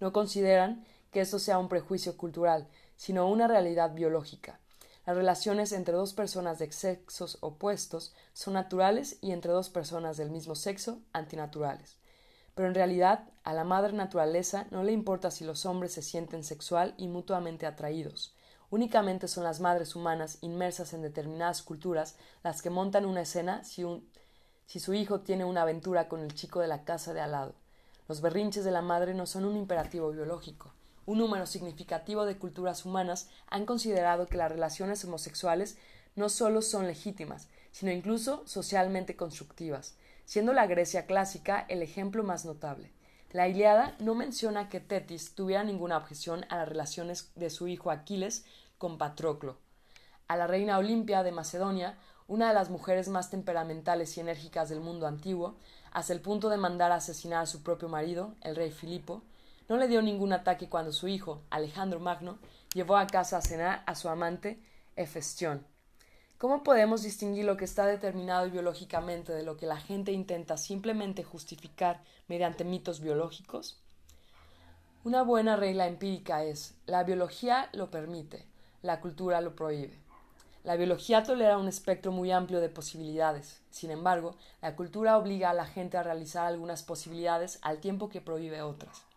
No 0.00 0.12
consideran 0.12 0.84
que 1.12 1.22
esto 1.22 1.38
sea 1.38 1.56
un 1.56 1.70
prejuicio 1.70 2.18
cultural, 2.18 2.68
sino 2.94 3.26
una 3.26 3.48
realidad 3.48 3.94
biológica. 3.94 4.60
Las 5.04 5.16
relaciones 5.16 5.72
entre 5.72 5.94
dos 5.94 6.14
personas 6.14 6.60
de 6.60 6.70
sexos 6.70 7.38
opuestos 7.40 8.14
son 8.32 8.54
naturales 8.54 9.18
y 9.20 9.32
entre 9.32 9.50
dos 9.50 9.68
personas 9.68 10.16
del 10.16 10.30
mismo 10.30 10.54
sexo 10.54 11.00
antinaturales. 11.12 11.96
Pero 12.54 12.68
en 12.68 12.74
realidad 12.74 13.28
a 13.42 13.52
la 13.52 13.64
madre 13.64 13.92
naturaleza 13.94 14.66
no 14.70 14.84
le 14.84 14.92
importa 14.92 15.32
si 15.32 15.44
los 15.44 15.66
hombres 15.66 15.92
se 15.92 16.02
sienten 16.02 16.44
sexual 16.44 16.94
y 16.98 17.08
mutuamente 17.08 17.66
atraídos. 17.66 18.34
Únicamente 18.70 19.26
son 19.26 19.42
las 19.44 19.60
madres 19.60 19.96
humanas 19.96 20.38
inmersas 20.40 20.92
en 20.92 21.02
determinadas 21.02 21.62
culturas 21.62 22.16
las 22.44 22.62
que 22.62 22.70
montan 22.70 23.04
una 23.04 23.22
escena 23.22 23.64
si, 23.64 23.84
si 24.66 24.78
su 24.78 24.94
hijo 24.94 25.20
tiene 25.20 25.44
una 25.44 25.62
aventura 25.62 26.08
con 26.08 26.20
el 26.20 26.34
chico 26.34 26.60
de 26.60 26.68
la 26.68 26.84
casa 26.84 27.12
de 27.12 27.20
al 27.20 27.32
lado. 27.32 27.54
Los 28.08 28.20
berrinches 28.20 28.64
de 28.64 28.70
la 28.70 28.82
madre 28.82 29.14
no 29.14 29.26
son 29.26 29.46
un 29.46 29.56
imperativo 29.56 30.10
biológico. 30.10 30.72
Un 31.04 31.18
número 31.18 31.46
significativo 31.46 32.24
de 32.24 32.38
culturas 32.38 32.84
humanas 32.84 33.28
han 33.48 33.66
considerado 33.66 34.26
que 34.26 34.36
las 34.36 34.50
relaciones 34.50 35.04
homosexuales 35.04 35.76
no 36.14 36.28
solo 36.28 36.62
son 36.62 36.86
legítimas, 36.86 37.48
sino 37.72 37.90
incluso 37.90 38.42
socialmente 38.46 39.16
constructivas, 39.16 39.96
siendo 40.24 40.52
la 40.52 40.66
Grecia 40.66 41.06
clásica 41.06 41.66
el 41.68 41.82
ejemplo 41.82 42.22
más 42.22 42.44
notable. 42.44 42.92
La 43.32 43.48
Iliada 43.48 43.96
no 43.98 44.14
menciona 44.14 44.68
que 44.68 44.78
Tetis 44.78 45.34
tuviera 45.34 45.64
ninguna 45.64 45.96
objeción 45.96 46.44
a 46.50 46.58
las 46.58 46.68
relaciones 46.68 47.30
de 47.34 47.48
su 47.48 47.66
hijo 47.66 47.90
Aquiles 47.90 48.44
con 48.76 48.98
Patroclo. 48.98 49.56
A 50.28 50.36
la 50.36 50.46
reina 50.46 50.78
Olimpia 50.78 51.22
de 51.22 51.32
Macedonia, 51.32 51.98
una 52.28 52.48
de 52.48 52.54
las 52.54 52.70
mujeres 52.70 53.08
más 53.08 53.30
temperamentales 53.30 54.16
y 54.16 54.20
enérgicas 54.20 54.68
del 54.68 54.80
mundo 54.80 55.06
antiguo, 55.06 55.56
hasta 55.92 56.12
el 56.12 56.20
punto 56.20 56.48
de 56.48 56.58
mandar 56.58 56.92
a 56.92 56.96
asesinar 56.96 57.42
a 57.42 57.46
su 57.46 57.62
propio 57.62 57.88
marido, 57.88 58.34
el 58.42 58.54
rey 58.54 58.70
Filipo, 58.70 59.22
no 59.72 59.78
le 59.78 59.88
dio 59.88 60.02
ningún 60.02 60.34
ataque 60.34 60.68
cuando 60.68 60.92
su 60.92 61.08
hijo, 61.08 61.44
Alejandro 61.48 61.98
Magno, 61.98 62.38
llevó 62.74 62.98
a 62.98 63.06
casa 63.06 63.38
a 63.38 63.40
cenar 63.40 63.82
a 63.86 63.94
su 63.94 64.10
amante 64.10 64.62
Hefestión. 64.96 65.66
¿Cómo 66.36 66.62
podemos 66.62 67.02
distinguir 67.02 67.46
lo 67.46 67.56
que 67.56 67.64
está 67.64 67.86
determinado 67.86 68.50
biológicamente 68.50 69.32
de 69.32 69.44
lo 69.44 69.56
que 69.56 69.64
la 69.64 69.78
gente 69.78 70.12
intenta 70.12 70.58
simplemente 70.58 71.24
justificar 71.24 72.02
mediante 72.28 72.64
mitos 72.64 73.00
biológicos? 73.00 73.80
Una 75.04 75.22
buena 75.22 75.56
regla 75.56 75.86
empírica 75.86 76.44
es 76.44 76.74
la 76.84 77.02
biología 77.02 77.70
lo 77.72 77.90
permite, 77.90 78.44
la 78.82 79.00
cultura 79.00 79.40
lo 79.40 79.56
prohíbe. 79.56 79.98
La 80.64 80.76
biología 80.76 81.22
tolera 81.22 81.56
un 81.56 81.68
espectro 81.68 82.12
muy 82.12 82.30
amplio 82.30 82.60
de 82.60 82.68
posibilidades. 82.68 83.62
Sin 83.70 83.90
embargo, 83.90 84.36
la 84.60 84.76
cultura 84.76 85.16
obliga 85.16 85.48
a 85.48 85.54
la 85.54 85.64
gente 85.64 85.96
a 85.96 86.02
realizar 86.02 86.46
algunas 86.46 86.82
posibilidades 86.82 87.58
al 87.62 87.78
tiempo 87.80 88.10
que 88.10 88.20
prohíbe 88.20 88.60
otras. 88.60 89.10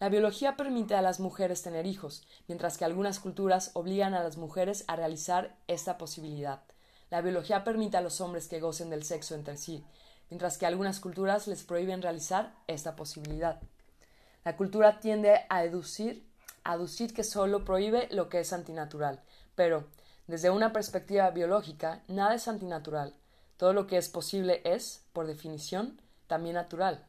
La 0.00 0.08
biología 0.08 0.56
permite 0.56 0.94
a 0.94 1.02
las 1.02 1.18
mujeres 1.18 1.62
tener 1.62 1.84
hijos, 1.84 2.22
mientras 2.46 2.78
que 2.78 2.84
algunas 2.84 3.18
culturas 3.18 3.72
obligan 3.74 4.14
a 4.14 4.22
las 4.22 4.36
mujeres 4.36 4.84
a 4.86 4.94
realizar 4.94 5.56
esta 5.66 5.98
posibilidad. 5.98 6.62
La 7.10 7.20
biología 7.20 7.64
permite 7.64 7.96
a 7.96 8.00
los 8.00 8.20
hombres 8.20 8.46
que 8.46 8.60
gocen 8.60 8.90
del 8.90 9.02
sexo 9.02 9.34
entre 9.34 9.56
sí, 9.56 9.84
mientras 10.30 10.56
que 10.56 10.66
algunas 10.66 11.00
culturas 11.00 11.48
les 11.48 11.64
prohíben 11.64 12.00
realizar 12.00 12.54
esta 12.68 12.94
posibilidad. 12.94 13.60
La 14.44 14.56
cultura 14.56 15.00
tiende 15.00 15.40
a 15.48 15.62
deducir, 15.62 16.24
a 16.62 16.72
aducir 16.72 17.12
que 17.12 17.24
solo 17.24 17.64
prohíbe 17.64 18.06
lo 18.12 18.28
que 18.28 18.38
es 18.38 18.52
antinatural, 18.52 19.20
pero 19.56 19.84
desde 20.28 20.50
una 20.50 20.72
perspectiva 20.72 21.28
biológica, 21.30 22.02
nada 22.06 22.34
es 22.34 22.46
antinatural. 22.46 23.14
Todo 23.56 23.72
lo 23.72 23.88
que 23.88 23.96
es 23.96 24.08
posible 24.08 24.60
es, 24.62 25.02
por 25.12 25.26
definición, 25.26 26.00
también 26.28 26.54
natural. 26.54 27.04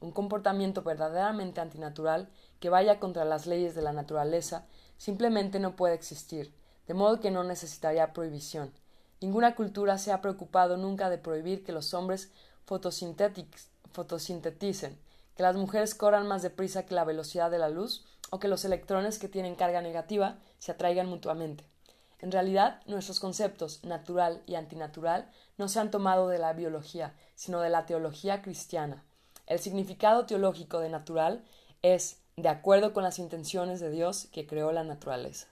Un 0.00 0.10
comportamiento 0.10 0.82
verdaderamente 0.82 1.60
antinatural 1.60 2.28
que 2.60 2.70
vaya 2.70 3.00
contra 3.00 3.24
las 3.24 3.46
leyes 3.46 3.74
de 3.74 3.82
la 3.82 3.92
naturaleza 3.92 4.66
simplemente 4.98 5.58
no 5.58 5.76
puede 5.76 5.94
existir, 5.94 6.52
de 6.86 6.94
modo 6.94 7.20
que 7.20 7.30
no 7.30 7.44
necesitaría 7.44 8.12
prohibición. 8.12 8.72
Ninguna 9.20 9.54
cultura 9.54 9.98
se 9.98 10.12
ha 10.12 10.20
preocupado 10.20 10.76
nunca 10.76 11.08
de 11.08 11.18
prohibir 11.18 11.64
que 11.64 11.72
los 11.72 11.94
hombres 11.94 12.30
fotosinteticen, 12.66 14.98
que 15.34 15.42
las 15.42 15.56
mujeres 15.56 15.94
corran 15.94 16.26
más 16.26 16.42
deprisa 16.42 16.84
que 16.84 16.94
la 16.94 17.04
velocidad 17.04 17.50
de 17.50 17.58
la 17.58 17.70
luz 17.70 18.04
o 18.30 18.38
que 18.38 18.48
los 18.48 18.64
electrones 18.64 19.18
que 19.18 19.28
tienen 19.28 19.54
carga 19.54 19.80
negativa 19.80 20.38
se 20.58 20.72
atraigan 20.72 21.08
mutuamente. 21.08 21.64
En 22.18 22.32
realidad, 22.32 22.80
nuestros 22.86 23.20
conceptos 23.20 23.84
natural 23.84 24.42
y 24.46 24.54
antinatural 24.54 25.30
no 25.58 25.68
se 25.68 25.80
han 25.80 25.90
tomado 25.90 26.28
de 26.28 26.38
la 26.38 26.52
biología, 26.52 27.14
sino 27.34 27.60
de 27.60 27.70
la 27.70 27.86
teología 27.86 28.42
cristiana. 28.42 29.04
El 29.46 29.60
significado 29.60 30.26
teológico 30.26 30.80
de 30.80 30.88
natural 30.88 31.44
es 31.82 32.18
de 32.36 32.48
acuerdo 32.48 32.92
con 32.92 33.02
las 33.02 33.18
intenciones 33.18 33.80
de 33.80 33.90
Dios 33.90 34.28
que 34.32 34.46
creó 34.46 34.72
la 34.72 34.84
naturaleza. 34.84 35.46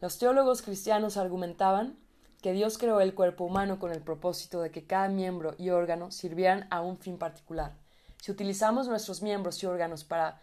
Los 0.00 0.18
teólogos 0.18 0.62
cristianos 0.62 1.16
argumentaban 1.16 1.98
que 2.42 2.52
Dios 2.52 2.78
creó 2.78 3.00
el 3.00 3.14
cuerpo 3.14 3.44
humano 3.44 3.78
con 3.78 3.92
el 3.92 4.00
propósito 4.00 4.60
de 4.60 4.70
que 4.70 4.86
cada 4.86 5.08
miembro 5.08 5.54
y 5.58 5.70
órgano 5.70 6.10
sirvieran 6.10 6.68
a 6.70 6.82
un 6.82 6.98
fin 6.98 7.18
particular. 7.18 7.72
Si 8.20 8.30
utilizamos 8.30 8.88
nuestros 8.88 9.22
miembros 9.22 9.62
y 9.62 9.66
órganos 9.66 10.04
para 10.04 10.40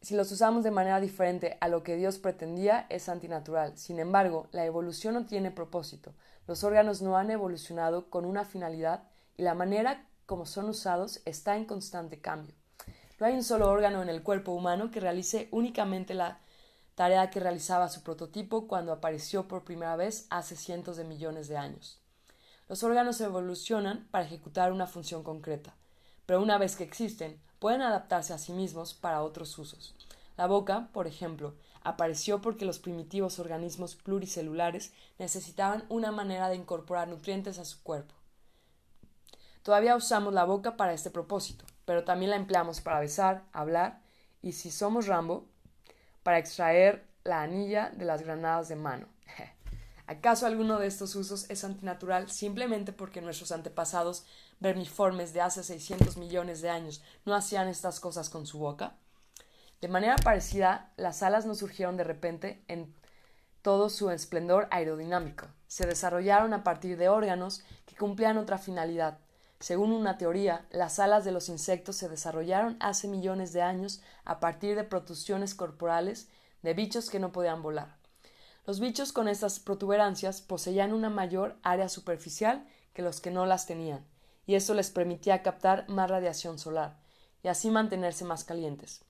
si 0.00 0.14
los 0.14 0.30
usamos 0.30 0.62
de 0.62 0.70
manera 0.70 1.00
diferente 1.00 1.58
a 1.60 1.66
lo 1.66 1.82
que 1.82 1.96
Dios 1.96 2.18
pretendía, 2.18 2.86
es 2.90 3.08
antinatural. 3.08 3.76
Sin 3.76 3.98
embargo, 3.98 4.46
la 4.52 4.64
evolución 4.64 5.14
no 5.14 5.26
tiene 5.26 5.50
propósito. 5.50 6.14
Los 6.46 6.62
órganos 6.62 7.02
no 7.02 7.16
han 7.16 7.32
evolucionado 7.32 8.08
con 8.08 8.24
una 8.24 8.44
finalidad 8.44 9.02
y 9.36 9.42
la 9.42 9.54
manera 9.54 10.06
como 10.26 10.44
son 10.44 10.68
usados 10.68 11.20
está 11.24 11.56
en 11.56 11.64
constante 11.64 12.20
cambio. 12.20 12.54
No 13.18 13.26
hay 13.26 13.34
un 13.34 13.44
solo 13.44 13.70
órgano 13.70 14.02
en 14.02 14.10
el 14.10 14.22
cuerpo 14.22 14.52
humano 14.52 14.90
que 14.90 15.00
realice 15.00 15.48
únicamente 15.50 16.12
la 16.12 16.40
tarea 16.96 17.30
que 17.30 17.40
realizaba 17.40 17.88
su 17.88 18.02
prototipo 18.02 18.66
cuando 18.66 18.92
apareció 18.92 19.48
por 19.48 19.64
primera 19.64 19.96
vez 19.96 20.26
hace 20.28 20.56
cientos 20.56 20.96
de 20.96 21.04
millones 21.04 21.46
de 21.48 21.56
años. 21.56 22.00
Los 22.68 22.82
órganos 22.82 23.20
evolucionan 23.20 24.08
para 24.10 24.24
ejecutar 24.24 24.72
una 24.72 24.86
función 24.86 25.22
concreta, 25.22 25.76
pero 26.26 26.42
una 26.42 26.58
vez 26.58 26.74
que 26.74 26.82
existen, 26.82 27.40
pueden 27.60 27.80
adaptarse 27.80 28.32
a 28.34 28.38
sí 28.38 28.52
mismos 28.52 28.92
para 28.92 29.22
otros 29.22 29.56
usos. 29.58 29.94
La 30.36 30.46
boca, 30.46 30.90
por 30.92 31.06
ejemplo, 31.06 31.54
apareció 31.82 32.40
porque 32.40 32.64
los 32.64 32.80
primitivos 32.80 33.38
organismos 33.38 33.94
pluricelulares 33.94 34.92
necesitaban 35.18 35.84
una 35.88 36.10
manera 36.10 36.48
de 36.48 36.56
incorporar 36.56 37.06
nutrientes 37.06 37.60
a 37.60 37.64
su 37.64 37.82
cuerpo. 37.82 38.15
Todavía 39.66 39.96
usamos 39.96 40.32
la 40.32 40.44
boca 40.44 40.76
para 40.76 40.92
este 40.92 41.10
propósito, 41.10 41.64
pero 41.84 42.04
también 42.04 42.30
la 42.30 42.36
empleamos 42.36 42.80
para 42.80 43.00
besar, 43.00 43.42
hablar 43.52 44.00
y, 44.40 44.52
si 44.52 44.70
somos 44.70 45.08
Rambo, 45.08 45.48
para 46.22 46.38
extraer 46.38 47.04
la 47.24 47.42
anilla 47.42 47.90
de 47.90 48.04
las 48.04 48.22
granadas 48.22 48.68
de 48.68 48.76
mano. 48.76 49.08
¿Acaso 50.06 50.46
alguno 50.46 50.78
de 50.78 50.86
estos 50.86 51.16
usos 51.16 51.50
es 51.50 51.64
antinatural 51.64 52.30
simplemente 52.30 52.92
porque 52.92 53.20
nuestros 53.20 53.50
antepasados 53.50 54.24
vermiformes 54.60 55.32
de 55.32 55.40
hace 55.40 55.64
600 55.64 56.16
millones 56.16 56.62
de 56.62 56.70
años 56.70 57.02
no 57.24 57.34
hacían 57.34 57.66
estas 57.66 57.98
cosas 57.98 58.30
con 58.30 58.46
su 58.46 58.60
boca? 58.60 58.94
De 59.80 59.88
manera 59.88 60.14
parecida, 60.14 60.92
las 60.96 61.24
alas 61.24 61.44
no 61.44 61.56
surgieron 61.56 61.96
de 61.96 62.04
repente 62.04 62.62
en 62.68 62.94
todo 63.62 63.90
su 63.90 64.10
esplendor 64.10 64.68
aerodinámico. 64.70 65.48
Se 65.66 65.88
desarrollaron 65.88 66.54
a 66.54 66.62
partir 66.62 66.96
de 66.96 67.08
órganos 67.08 67.64
que 67.84 67.96
cumplían 67.96 68.38
otra 68.38 68.58
finalidad. 68.58 69.18
Según 69.58 69.92
una 69.92 70.18
teoría, 70.18 70.66
las 70.70 70.98
alas 70.98 71.24
de 71.24 71.32
los 71.32 71.48
insectos 71.48 71.96
se 71.96 72.08
desarrollaron 72.08 72.76
hace 72.80 73.08
millones 73.08 73.52
de 73.52 73.62
años 73.62 74.02
a 74.24 74.38
partir 74.38 74.76
de 74.76 74.84
protusiones 74.84 75.54
corporales 75.54 76.28
de 76.62 76.74
bichos 76.74 77.08
que 77.08 77.18
no 77.18 77.32
podían 77.32 77.62
volar. 77.62 77.96
Los 78.66 78.80
bichos 78.80 79.12
con 79.12 79.28
estas 79.28 79.60
protuberancias 79.60 80.40
poseían 80.42 80.92
una 80.92 81.08
mayor 81.08 81.56
área 81.62 81.88
superficial 81.88 82.66
que 82.92 83.02
los 83.02 83.20
que 83.20 83.30
no 83.30 83.46
las 83.46 83.66
tenían, 83.66 84.04
y 84.46 84.56
eso 84.56 84.74
les 84.74 84.90
permitía 84.90 85.42
captar 85.42 85.88
más 85.88 86.10
radiación 86.10 86.58
solar, 86.58 86.98
y 87.42 87.48
así 87.48 87.70
mantenerse 87.70 88.24
más 88.24 88.44
calientes. 88.44 89.02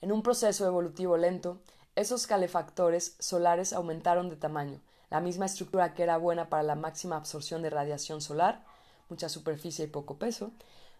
En 0.00 0.10
un 0.10 0.22
proceso 0.22 0.66
evolutivo 0.66 1.16
lento, 1.16 1.60
esos 1.94 2.26
calefactores 2.26 3.16
solares 3.18 3.72
aumentaron 3.72 4.28
de 4.28 4.36
tamaño, 4.36 4.80
la 5.10 5.20
misma 5.20 5.46
estructura 5.46 5.94
que 5.94 6.02
era 6.02 6.16
buena 6.16 6.48
para 6.48 6.62
la 6.62 6.74
máxima 6.74 7.16
absorción 7.16 7.62
de 7.62 7.70
radiación 7.70 8.20
solar, 8.20 8.64
mucha 9.08 9.28
superficie 9.28 9.84
y 9.84 9.88
poco 9.88 10.18
peso, 10.18 10.52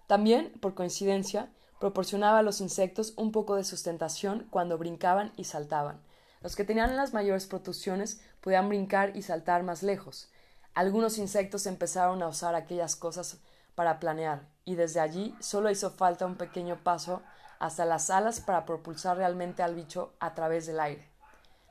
también, 0.07 0.52
por 0.61 0.74
coincidencia, 0.74 1.50
proporcionaba 1.80 2.38
a 2.38 2.42
los 2.42 2.61
insectos 2.61 3.12
un 3.16 3.32
poco 3.32 3.57
de 3.57 3.64
sustentación 3.64 4.46
cuando 4.50 4.78
brincaban 4.78 5.32
y 5.36 5.44
saltaban. 5.44 6.00
Los 6.42 6.57
que 6.57 6.64
tenían 6.64 6.96
las 6.96 7.12
mayores 7.12 7.46
protusiones 7.46 8.20
podían 8.40 8.68
brincar 8.68 9.16
y 9.16 9.22
saltar 9.22 9.62
más 9.62 9.82
lejos, 9.82 10.30
algunos 10.76 11.16
insectos 11.16 11.64
empezaron 11.64 12.22
a 12.22 12.28
usar 12.28 12.54
aquellas 12.54 12.96
cosas 12.96 13.38
para 13.74 13.98
planear, 13.98 14.46
y 14.66 14.74
desde 14.74 15.00
allí 15.00 15.34
solo 15.40 15.70
hizo 15.70 15.90
falta 15.90 16.26
un 16.26 16.36
pequeño 16.36 16.76
paso 16.84 17.22
hasta 17.59 17.86
las 17.86 18.11
alas 18.11 18.40
para 18.40 18.66
propulsar 18.66 19.16
realmente 19.16 19.62
al 19.62 19.74
bicho 19.74 20.12
a 20.20 20.34
través 20.34 20.66
del 20.66 20.80
aire. 20.80 21.09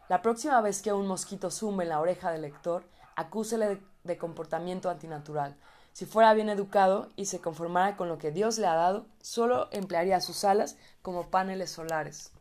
La 0.09 0.23
próxima 0.23 0.59
vez 0.61 0.81
que 0.81 0.91
un 0.91 1.05
mosquito 1.05 1.51
zumbe 1.51 1.83
en 1.83 1.89
la 1.89 1.99
oreja 1.99 2.31
del 2.31 2.41
lector, 2.41 2.83
acúsele 3.15 3.79
de, 4.03 4.17
comportamiento 4.17 4.89
antinatural. 4.89 5.55
Si 5.95 6.05
fuera 6.05 6.33
bien 6.33 6.49
educado 6.49 7.07
y 7.15 7.27
se 7.27 7.39
conformara 7.39 7.95
con 7.95 8.09
lo 8.09 8.17
que 8.17 8.31
Dios 8.31 8.57
le 8.57 8.67
ha 8.67 8.75
dado, 8.75 9.05
solo 9.21 9.69
emplearía 9.71 10.19
sus 10.19 10.43
alas 10.43 10.75
como 11.01 11.29
paneles 11.29 11.71
solares. 11.71 12.33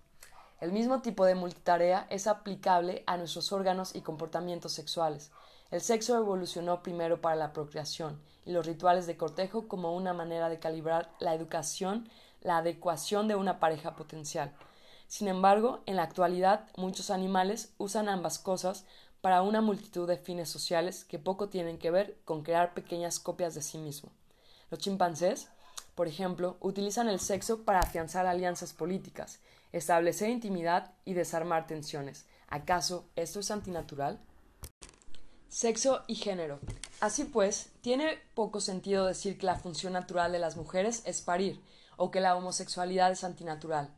El 0.61 0.73
mismo 0.73 1.03
tipo 1.03 1.25
de 1.25 1.37
multitarea 1.37 2.09
es 2.11 2.27
aplicable 2.27 3.05
a 3.07 3.17
nuestros 3.17 3.53
órganos 3.53 3.95
y 3.95 4.01
comportamientos 4.01 4.73
sexuales. 4.73 5.31
El 5.71 5.83
sexo 5.83 6.17
evolucionó 6.19 6.83
primero 6.83 7.21
para 7.21 7.37
la 7.37 7.53
procreación 7.53 8.21
y 8.45 8.51
los 8.51 8.67
rituales 8.67 9.07
de 9.07 9.17
cortejo 9.17 9.69
como 9.69 9.95
una 9.95 10.13
manera 10.13 10.49
de 10.49 10.59
calibrar 10.59 11.13
la 11.21 11.33
educación, 11.33 12.09
la 12.41 12.57
adecuación 12.57 13.29
de 13.29 13.37
una 13.37 13.61
pareja 13.61 13.95
potencial. 13.95 14.53
Sin 15.07 15.29
embargo, 15.29 15.79
en 15.87 15.95
la 15.95 16.03
actualidad 16.03 16.67
muchos 16.77 17.09
animales 17.09 17.73
usan 17.79 18.09
ambas 18.09 18.41
cosas 18.41 18.85
para 19.25 19.41
una 19.41 19.63
multitud 19.63 20.07
de 20.07 20.19
fines 20.19 20.51
sociales 20.51 21.07
que 21.07 21.19
poco 21.19 21.49
tienen 21.49 21.79
que 21.79 21.91
ver 21.91 22.19
con 22.27 22.43
crear 22.43 22.75
pequeñas 22.75 23.19
copias 23.19 23.55
de 23.55 23.63
sí 23.63 23.79
mismo. 23.79 24.13
Los 24.71 24.81
chimpancés, 24.81 25.49
por 25.95 26.09
ejemplo, 26.09 26.59
utilizan 26.61 27.09
el 27.09 27.19
sexo 27.19 27.63
para 27.63 27.79
afianzar 27.79 28.27
alianzas 28.27 28.75
políticas, 28.75 29.41
establecer 29.73 30.29
intimidad 30.29 30.93
y 31.07 31.15
desarmar 31.15 31.67
tensiones. 31.67 32.27
¿Acaso 32.49 33.09
esto 33.17 33.41
es 33.41 33.51
antinatural? 33.51 34.21
Sexo 35.49 36.03
y 36.07 36.17
género. 36.17 36.59
Así 37.01 37.25
pues, 37.25 37.71
tiene 37.81 38.19
poco 38.35 38.61
sentido 38.61 39.07
decir 39.07 39.39
que 39.39 39.47
la 39.47 39.57
función 39.57 39.95
natural 39.95 40.33
de 40.33 40.39
las 40.39 40.59
mujeres 40.59 41.01
es 41.07 41.23
parir, 41.23 41.63
o 41.97 42.11
que 42.11 42.21
la 42.21 42.37
homosexualidad 42.37 43.11
es 43.11 43.25
antinatural. 43.25 43.89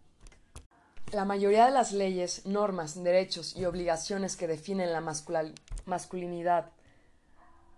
La 1.12 1.24
mayoría 1.24 1.66
de 1.66 1.70
las 1.70 1.92
leyes, 1.92 2.46
normas, 2.46 3.00
derechos 3.00 3.54
y 3.57 3.64
obligaciones 3.64 4.36
que 4.36 4.48
definen 4.48 4.92
la 4.92 5.00
masculinidad 5.86 6.72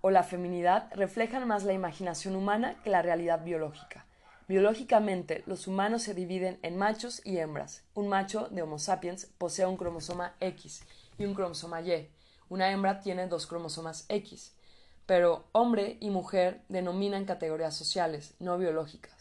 o 0.00 0.10
la 0.10 0.22
feminidad 0.22 0.88
reflejan 0.94 1.46
más 1.46 1.64
la 1.64 1.74
imaginación 1.74 2.36
humana 2.36 2.80
que 2.82 2.88
la 2.88 3.02
realidad 3.02 3.44
biológica. 3.44 4.06
Biológicamente, 4.48 5.42
los 5.44 5.66
humanos 5.66 6.04
se 6.04 6.14
dividen 6.14 6.58
en 6.62 6.78
machos 6.78 7.20
y 7.22 7.36
hembras. 7.36 7.82
Un 7.94 8.08
macho 8.08 8.48
de 8.48 8.62
Homo 8.62 8.78
sapiens 8.78 9.26
posee 9.36 9.66
un 9.66 9.76
cromosoma 9.76 10.34
X 10.40 10.82
y 11.18 11.26
un 11.26 11.34
cromosoma 11.34 11.82
Y, 11.82 12.08
una 12.48 12.70
hembra 12.70 13.00
tiene 13.00 13.26
dos 13.26 13.46
cromosomas 13.46 14.06
X, 14.08 14.54
pero 15.04 15.44
hombre 15.52 15.98
y 16.00 16.08
mujer 16.08 16.62
denominan 16.70 17.26
categorías 17.26 17.76
sociales, 17.76 18.34
no 18.38 18.56
biológicas. 18.56 19.17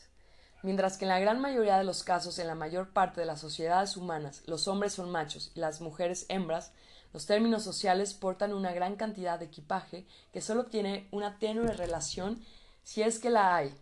Mientras 0.68 0.97
que 0.97 1.05
en 1.05 1.09
la 1.09 1.20
gran 1.22 1.39
mayoría 1.39 1.78
de 1.78 1.86
los 1.86 2.03
casos 2.03 2.39
en 2.39 2.47
la 2.47 2.53
mayor 2.53 2.89
parte 2.89 3.22
de 3.22 3.26
las 3.26 3.39
sociedades 3.39 3.95
humanas 3.95 4.43
los 4.47 4.68
hombres 4.68 4.91
son 4.91 5.09
machos 5.09 5.49
y 5.55 5.61
las 5.61 5.80
mujeres 5.80 6.26
hembras, 6.28 6.74
los 7.13 7.26
términos 7.26 7.63
sociales 7.63 8.13
portan 8.13 8.51
una 8.51 8.74
gran 8.74 8.97
cantidad 8.97 9.39
de 9.39 9.45
equipaje 9.45 10.05
que 10.34 10.41
solo 10.41 10.65
tiene 10.65 11.07
una 11.13 11.39
tenue 11.39 11.72
relación, 11.72 12.43
si 12.84 13.01
es 13.01 13.18
que 13.20 13.30
la 13.30 13.55
hay, 13.55 13.74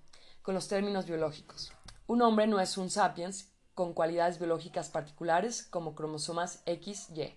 con 0.43 0.53
los 0.53 0.67
términos 0.67 1.07
biológicos. 1.07 1.73
Un 2.05 2.21
hombre 2.21 2.45
no 2.45 2.59
es 2.59 2.77
un 2.77 2.91
sapiens 2.91 3.51
con 3.73 3.95
cualidades 3.95 4.37
biológicas 4.37 4.89
particulares 4.89 5.63
como 5.63 5.95
cromosomas 5.95 6.61
X, 6.67 7.09
Y, 7.09 7.33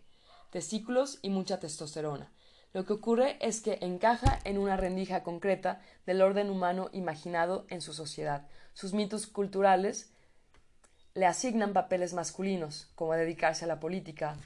testículos 0.50 1.20
y 1.22 1.30
mucha 1.30 1.58
testosterona. 1.58 2.30
Lo 2.74 2.84
que 2.84 2.92
ocurre 2.92 3.38
es 3.40 3.62
que 3.62 3.78
encaja 3.80 4.40
en 4.44 4.58
una 4.58 4.76
rendija 4.76 5.22
concreta 5.22 5.80
del 6.04 6.20
orden 6.20 6.50
humano 6.50 6.90
imaginado 6.92 7.64
en 7.70 7.80
su 7.80 7.94
sociedad. 7.94 8.46
Sus 8.78 8.92
mitos 8.92 9.26
culturales 9.26 10.08
le 11.14 11.26
asignan 11.26 11.72
papeles 11.72 12.14
masculinos, 12.14 12.86
como 12.94 13.14
dedicarse 13.14 13.64
a 13.64 13.66
la 13.66 13.80
política, 13.80 14.36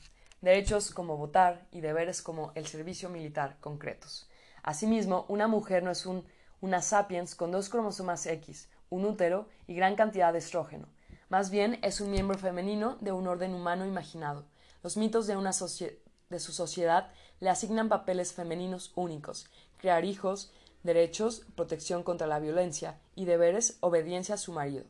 derechos 0.41 0.91
como 0.91 1.19
votar 1.19 1.67
y 1.71 1.83
deberes 1.83 2.23
como 2.23 2.51
el 2.55 2.67
servicio 2.67 3.11
militar 3.11 3.59
concretos. 3.61 4.31
Asimismo, 4.63 5.27
una 5.29 5.49
mujer 5.49 5.83
no 5.83 5.91
es 5.91 6.07
un, 6.07 6.25
una 6.63 6.81
sapiens 6.81 7.35
con 7.35 7.53
dos 7.53 7.69
cromosomas 7.69 8.25
X, 8.25 8.71
un 8.89 9.05
útero 9.05 9.51
y 9.67 9.75
gran 9.75 9.97
cantidad 9.97 10.33
de 10.33 10.39
estrógeno. 10.39 10.89
Más 11.29 11.51
bien 11.51 11.79
es 11.83 12.01
un 12.01 12.11
miembro 12.11 12.39
femenino 12.39 12.97
de 13.03 13.13
un 13.13 13.29
orden 13.29 13.53
humano 13.53 13.85
imaginado. 13.85 14.47
Los 14.83 14.97
mitos 14.97 15.27
de, 15.27 15.37
una 15.37 15.51
de 15.51 16.41
su 16.41 16.53
sociedad 16.53 17.11
le 17.41 17.51
asignan 17.51 17.91
papeles 17.91 18.33
femeninos 18.33 18.93
únicos, 18.95 19.51
crear 19.77 20.07
hijos, 20.07 20.55
derechos, 20.83 21.45
protección 21.55 22.03
contra 22.03 22.27
la 22.27 22.39
violencia 22.41 23.01
y 23.15 23.25
deberes, 23.25 23.77
obediencia 23.81 24.35
a 24.35 24.39
su 24.39 24.53
marido. 24.53 24.85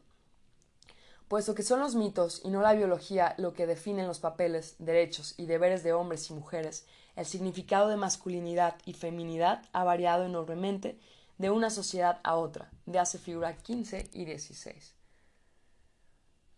Puesto 1.29 1.55
que 1.55 1.63
son 1.63 1.81
los 1.81 1.95
mitos 1.95 2.43
y 2.45 2.51
no 2.51 2.61
la 2.61 2.75
biología 2.75 3.35
lo 3.39 3.55
que 3.55 3.67
definen 3.67 4.07
los 4.07 4.19
papeles, 4.19 4.77
derechos 4.79 5.35
y 5.39 5.47
deberes 5.47 5.83
de 5.83 5.93
hombres 5.93 6.29
y 6.31 6.35
mujeres, 6.35 6.87
el 7.17 7.27
significado 7.27 7.89
de 7.89 7.97
masculinidad 7.97 8.77
y 8.85 8.95
feminidad 8.95 9.63
ha 9.73 9.85
variado 9.85 10.25
enormemente 10.25 10.99
de 11.39 11.51
una 11.51 11.71
sociedad 11.71 12.21
a 12.23 12.37
otra, 12.37 12.71
de 12.87 12.99
hace 12.99 13.19
figura 13.19 13.57
15 13.57 14.11
y 14.13 14.25
16. 14.25 14.95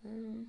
Mm. 0.03 0.43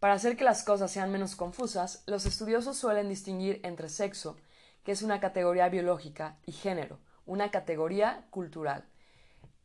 Para 0.00 0.14
hacer 0.14 0.36
que 0.36 0.44
las 0.44 0.64
cosas 0.64 0.90
sean 0.90 1.10
menos 1.10 1.34
confusas, 1.36 2.02
los 2.06 2.26
estudiosos 2.26 2.76
suelen 2.76 3.08
distinguir 3.08 3.60
entre 3.62 3.88
sexo, 3.88 4.36
que 4.82 4.92
es 4.92 5.02
una 5.02 5.20
categoría 5.20 5.68
biológica, 5.70 6.36
y 6.44 6.52
género, 6.52 6.98
una 7.26 7.50
categoría 7.50 8.26
cultural. 8.30 8.84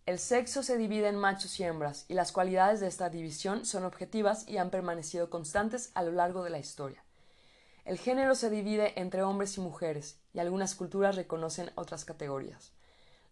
El 0.05 0.17
sexo 0.17 0.63
se 0.63 0.77
divide 0.77 1.07
en 1.07 1.15
machos 1.15 1.59
y 1.59 1.63
hembras, 1.63 2.05
y 2.07 2.15
las 2.15 2.31
cualidades 2.31 2.79
de 2.79 2.87
esta 2.87 3.09
división 3.09 3.65
son 3.65 3.85
objetivas 3.85 4.47
y 4.47 4.57
han 4.57 4.71
permanecido 4.71 5.29
constantes 5.29 5.91
a 5.93 6.03
lo 6.03 6.11
largo 6.11 6.43
de 6.43 6.49
la 6.49 6.59
historia. 6.59 7.03
El 7.85 7.97
género 7.97 8.35
se 8.35 8.49
divide 8.49 8.99
entre 8.99 9.23
hombres 9.23 9.57
y 9.57 9.61
mujeres, 9.61 10.17
y 10.33 10.39
algunas 10.39 10.75
culturas 10.75 11.15
reconocen 11.15 11.71
otras 11.75 12.05
categorías. 12.05 12.71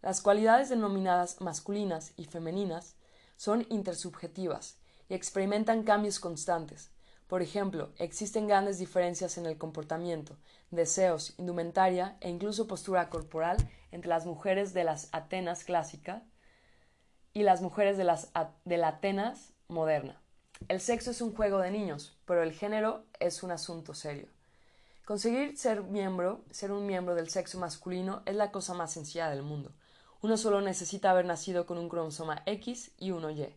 Las 0.01 0.21
cualidades 0.21 0.69
denominadas 0.69 1.41
masculinas 1.41 2.13
y 2.17 2.25
femeninas 2.25 2.95
son 3.36 3.65
intersubjetivas 3.69 4.78
y 5.09 5.15
experimentan 5.15 5.84
cambios 5.84 6.19
constantes. 6.19 6.91
Por 7.28 7.41
ejemplo, 7.41 7.91
existen 7.97 8.47
grandes 8.47 8.78
diferencias 8.78 9.38
en 9.38 9.45
el 9.47 9.57
comportamiento, 9.57 10.38
deseos, 10.72 11.34
indumentaria 11.38 12.18
e 12.22 12.30
incluso 12.30 12.68
postura 12.68 13.09
corporal 13.09 13.57
entre 13.91 14.09
las 14.09 14.26
mujeres 14.26 14.74
de 14.74 14.84
las 14.84 15.09
Atenas 15.11 15.63
clásicas 15.63 16.24
y 17.34 17.43
las 17.43 17.61
mujeres 17.61 17.97
de, 17.97 18.03
las, 18.03 18.32
de 18.65 18.78
la 18.78 18.89
Atenas 18.89 19.53
moderna. 19.68 20.22
El 20.68 20.82
sexo 20.82 21.11
es 21.11 21.22
un 21.22 21.36
juego 21.36 21.59
de 21.59 21.72
niños, 21.72 22.18
pero 22.26 22.43
el 22.43 22.51
género 22.51 23.05
es 23.20 23.43
un 23.43 23.51
asunto 23.51 23.93
serio. 23.93 24.28
Conseguir 25.05 25.57
ser 25.57 25.84
miembro, 25.84 26.43
ser 26.51 26.72
un 26.72 26.86
miembro 26.86 27.15
del 27.15 27.30
sexo 27.30 27.59
masculino 27.59 28.24
es 28.26 28.36
la 28.36 28.51
cosa 28.51 28.74
más 28.74 28.91
sencilla 28.91 29.30
del 29.30 29.43
mundo. 29.43 29.72
Uno 30.22 30.36
solo 30.36 30.61
necesita 30.61 31.11
haber 31.11 31.26
nacido 31.26 31.65
con 31.65 31.78
un 31.78 31.89
cromosoma 31.89 32.41
X 32.45 32.91
y 32.97 33.11
uno 33.11 33.30
Y. 33.30 33.55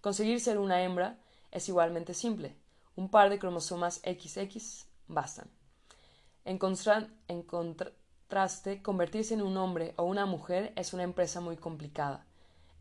Conseguir 0.00 0.40
ser 0.40 0.58
una 0.58 0.82
hembra 0.82 1.18
es 1.50 1.68
igualmente 1.68 2.14
simple. 2.14 2.56
Un 2.94 3.10
par 3.10 3.28
de 3.28 3.38
cromosomas 3.38 3.96
XX 3.96 4.86
bastan. 5.08 5.50
En, 6.46 6.58
contraste, 7.42 8.80
convertirse 8.80 9.34
en 9.34 9.42
un 9.42 9.56
hombre 9.56 9.94
o 9.96 10.04
una 10.04 10.26
mujer 10.26 10.72
es 10.76 10.92
una 10.92 11.02
empresa 11.02 11.40
muy 11.40 11.56
complicada 11.56 12.24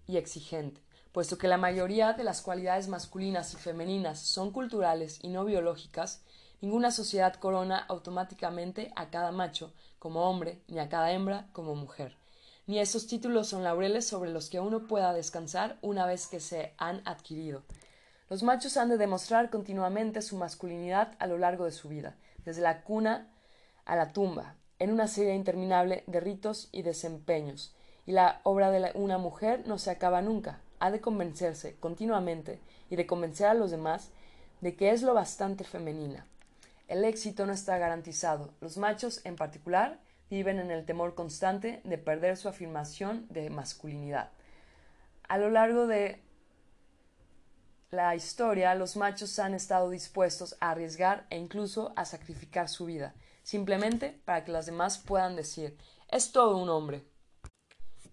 y 0.06 0.18
exigente, 0.18 0.82
puesto 1.12 1.40
que 1.40 1.48
la 1.48 1.58
mayoría 1.58 2.14
de 2.14 2.24
las 2.24 2.44
cualidades 2.44 2.88
masculinas 2.88 3.56
y 3.56 3.58
femeninas 3.58 4.20
son 4.20 4.52
culturales 4.52 5.18
y 5.24 5.30
no 5.30 5.46
biológicas, 5.46 6.22
ninguna 6.62 6.92
sociedad 6.92 7.34
corona 7.34 7.80
automáticamente 7.88 8.94
a 8.96 9.10
cada 9.10 9.32
macho 9.32 9.74
como 9.98 10.30
hombre 10.30 10.62
ni 10.68 10.78
a 10.78 10.88
cada 10.88 11.12
hembra 11.12 11.48
como 11.52 11.74
mujer. 11.74 12.16
Ni 12.68 12.78
esos 12.78 13.08
títulos 13.08 13.48
son 13.48 13.64
laureles 13.64 14.08
sobre 14.08 14.30
los 14.30 14.52
que 14.52 14.60
uno 14.60 14.86
pueda 14.86 15.12
descansar 15.12 15.80
una 15.82 16.06
vez 16.06 16.28
que 16.28 16.40
se 16.40 16.76
han 16.78 17.02
adquirido. 17.06 17.64
Los 18.30 18.44
machos 18.44 18.78
han 18.78 18.90
de 18.90 18.98
demostrar 18.98 19.50
continuamente 19.50 20.22
su 20.22 20.38
masculinidad 20.38 21.16
a 21.18 21.26
lo 21.26 21.40
largo 21.40 21.66
de 21.66 21.72
su 21.72 21.90
vida, 21.90 22.16
desde 22.46 22.62
la 22.62 22.84
cuna 22.84 23.32
a 23.86 23.96
la 23.96 24.12
tumba, 24.12 24.56
en 24.80 24.92
una 24.92 25.08
serie 25.08 25.36
interminable 25.36 26.04
de 26.08 26.20
ritos 26.20 26.70
y 26.72 26.82
desempeños, 26.82 27.76
y 28.06 28.12
la 28.12 28.42
obra 28.44 28.72
de 28.72 28.92
una 28.96 29.18
mujer 29.18 29.64
no 29.66 29.78
se 29.78 29.92
acaba 29.92 30.22
nunca. 30.22 30.60
Ha 30.80 30.92
de 30.92 31.02
convencerse 31.02 31.76
continuamente 31.80 32.60
y 32.90 32.96
de 32.96 33.08
convencer 33.08 33.48
a 33.48 33.54
los 33.54 33.72
demás 33.72 34.10
de 34.62 34.76
que 34.76 34.92
es 34.92 35.02
lo 35.02 35.14
bastante 35.14 35.64
femenina. 35.64 36.26
El 36.88 37.04
éxito 37.04 37.46
no 37.46 37.54
está 37.54 37.78
garantizado. 37.78 38.52
Los 38.62 38.78
machos, 38.78 39.22
en 39.26 39.36
particular, 39.36 40.00
viven 40.30 40.60
en 40.60 40.72
el 40.72 40.86
temor 40.86 41.16
constante 41.16 41.82
de 41.84 41.98
perder 41.98 42.38
su 42.38 42.48
afirmación 42.48 43.26
de 43.30 43.50
masculinidad. 43.50 44.30
A 45.28 45.38
lo 45.38 45.50
largo 45.50 45.88
de 45.88 46.22
la 47.90 48.16
historia, 48.16 48.76
los 48.76 48.98
machos 48.98 49.40
han 49.40 49.54
estado 49.54 49.90
dispuestos 49.90 50.58
a 50.60 50.72
arriesgar 50.72 51.26
e 51.30 51.38
incluso 51.38 51.94
a 51.96 52.06
sacrificar 52.06 52.70
su 52.70 52.86
vida, 52.86 53.14
simplemente 53.46 54.20
para 54.26 54.44
que 54.44 54.52
los 54.52 54.66
demás 54.66 54.98
puedan 54.98 55.36
decir 55.36 55.78
es 56.10 56.32
todo 56.32 56.58
un 56.58 56.68
hombre. 56.70 57.06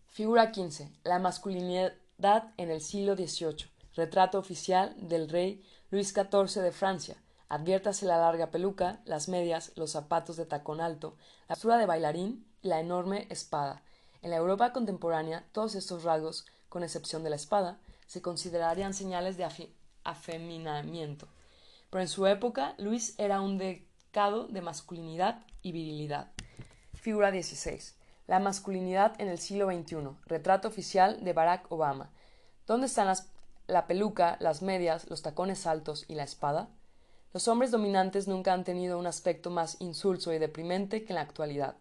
Figura 0.06 0.52
15. 0.52 0.92
La 1.04 1.18
masculinidad 1.18 2.52
en 2.58 2.70
el 2.70 2.82
siglo 2.82 3.16
XVIII. 3.16 3.70
Retrato 3.94 4.38
oficial 4.38 4.94
del 4.98 5.28
rey 5.28 5.64
Luis 5.90 6.08
XIV 6.12 6.62
de 6.62 6.72
Francia. 6.72 7.16
Adviértase 7.48 8.06
la 8.06 8.18
larga 8.18 8.50
peluca, 8.50 9.00
las 9.04 9.28
medias, 9.28 9.72
los 9.76 9.90
zapatos 9.90 10.36
de 10.36 10.46
tacón 10.46 10.80
alto, 10.80 11.16
la 11.48 11.54
postura 11.54 11.78
de 11.78 11.86
bailarín 11.86 12.46
y 12.62 12.68
la 12.68 12.80
enorme 12.80 13.26
espada. 13.30 13.82
En 14.20 14.30
la 14.30 14.36
Europa 14.36 14.72
contemporánea, 14.72 15.46
todos 15.52 15.74
estos 15.74 16.04
rasgos, 16.04 16.46
con 16.68 16.82
excepción 16.82 17.24
de 17.24 17.30
la 17.30 17.36
espada, 17.36 17.78
se 18.06 18.22
considerarían 18.22 18.94
señales 18.94 19.36
de 19.36 19.48
afeminamiento. 20.04 21.28
Pero 21.90 22.02
en 22.02 22.08
su 22.08 22.26
época, 22.26 22.74
Luis 22.78 23.14
era 23.18 23.40
un 23.40 23.58
de 24.12 24.60
masculinidad 24.60 25.42
y 25.62 25.72
virilidad. 25.72 26.32
Figura 26.92 27.30
16. 27.30 27.96
La 28.26 28.40
masculinidad 28.40 29.18
en 29.18 29.28
el 29.28 29.38
siglo 29.38 29.68
XXI. 29.72 30.10
Retrato 30.26 30.68
oficial 30.68 31.24
de 31.24 31.32
Barack 31.32 31.72
Obama. 31.72 32.10
¿Dónde 32.66 32.88
están 32.88 33.10
la 33.68 33.86
peluca, 33.86 34.36
las 34.38 34.60
medias, 34.60 35.08
los 35.08 35.22
tacones 35.22 35.66
altos 35.66 36.04
y 36.08 36.14
la 36.14 36.24
espada? 36.24 36.68
Los 37.32 37.48
hombres 37.48 37.70
dominantes 37.70 38.28
nunca 38.28 38.52
han 38.52 38.64
tenido 38.64 38.98
un 38.98 39.06
aspecto 39.06 39.48
más 39.48 39.80
insulso 39.80 40.30
y 40.34 40.38
deprimente 40.38 41.04
que 41.04 41.12
en 41.12 41.14
la 41.14 41.22
actualidad. 41.22 41.76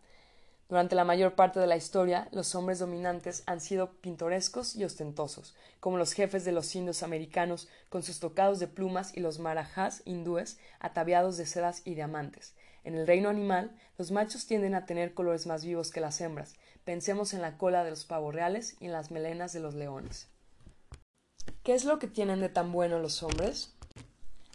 Durante 0.71 0.95
la 0.95 1.03
mayor 1.03 1.35
parte 1.35 1.59
de 1.59 1.67
la 1.67 1.75
historia, 1.75 2.29
los 2.31 2.55
hombres 2.55 2.79
dominantes 2.79 3.43
han 3.45 3.59
sido 3.59 3.91
pintorescos 3.95 4.73
y 4.77 4.85
ostentosos, 4.85 5.53
como 5.81 5.97
los 5.97 6.13
jefes 6.13 6.45
de 6.45 6.53
los 6.53 6.73
indios 6.73 7.03
americanos 7.03 7.67
con 7.89 8.03
sus 8.03 8.21
tocados 8.21 8.59
de 8.59 8.69
plumas 8.69 9.11
y 9.13 9.19
los 9.19 9.39
marajás 9.39 10.01
hindúes 10.05 10.59
ataviados 10.79 11.35
de 11.35 11.45
sedas 11.45 11.81
y 11.83 11.95
diamantes. 11.95 12.55
En 12.85 12.95
el 12.95 13.05
reino 13.05 13.27
animal, 13.27 13.75
los 13.97 14.11
machos 14.11 14.47
tienden 14.47 14.73
a 14.73 14.85
tener 14.85 15.13
colores 15.13 15.45
más 15.45 15.65
vivos 15.65 15.91
que 15.91 15.99
las 15.99 16.21
hembras. 16.21 16.53
Pensemos 16.85 17.33
en 17.33 17.41
la 17.41 17.57
cola 17.57 17.83
de 17.83 17.89
los 17.89 18.05
pavos 18.05 18.33
reales 18.33 18.77
y 18.79 18.85
en 18.85 18.93
las 18.93 19.11
melenas 19.11 19.51
de 19.51 19.59
los 19.59 19.75
leones. 19.75 20.29
¿Qué 21.63 21.73
es 21.73 21.83
lo 21.83 21.99
que 21.99 22.07
tienen 22.07 22.39
de 22.39 22.47
tan 22.47 22.71
bueno 22.71 22.97
los 22.99 23.23
hombres? 23.23 23.73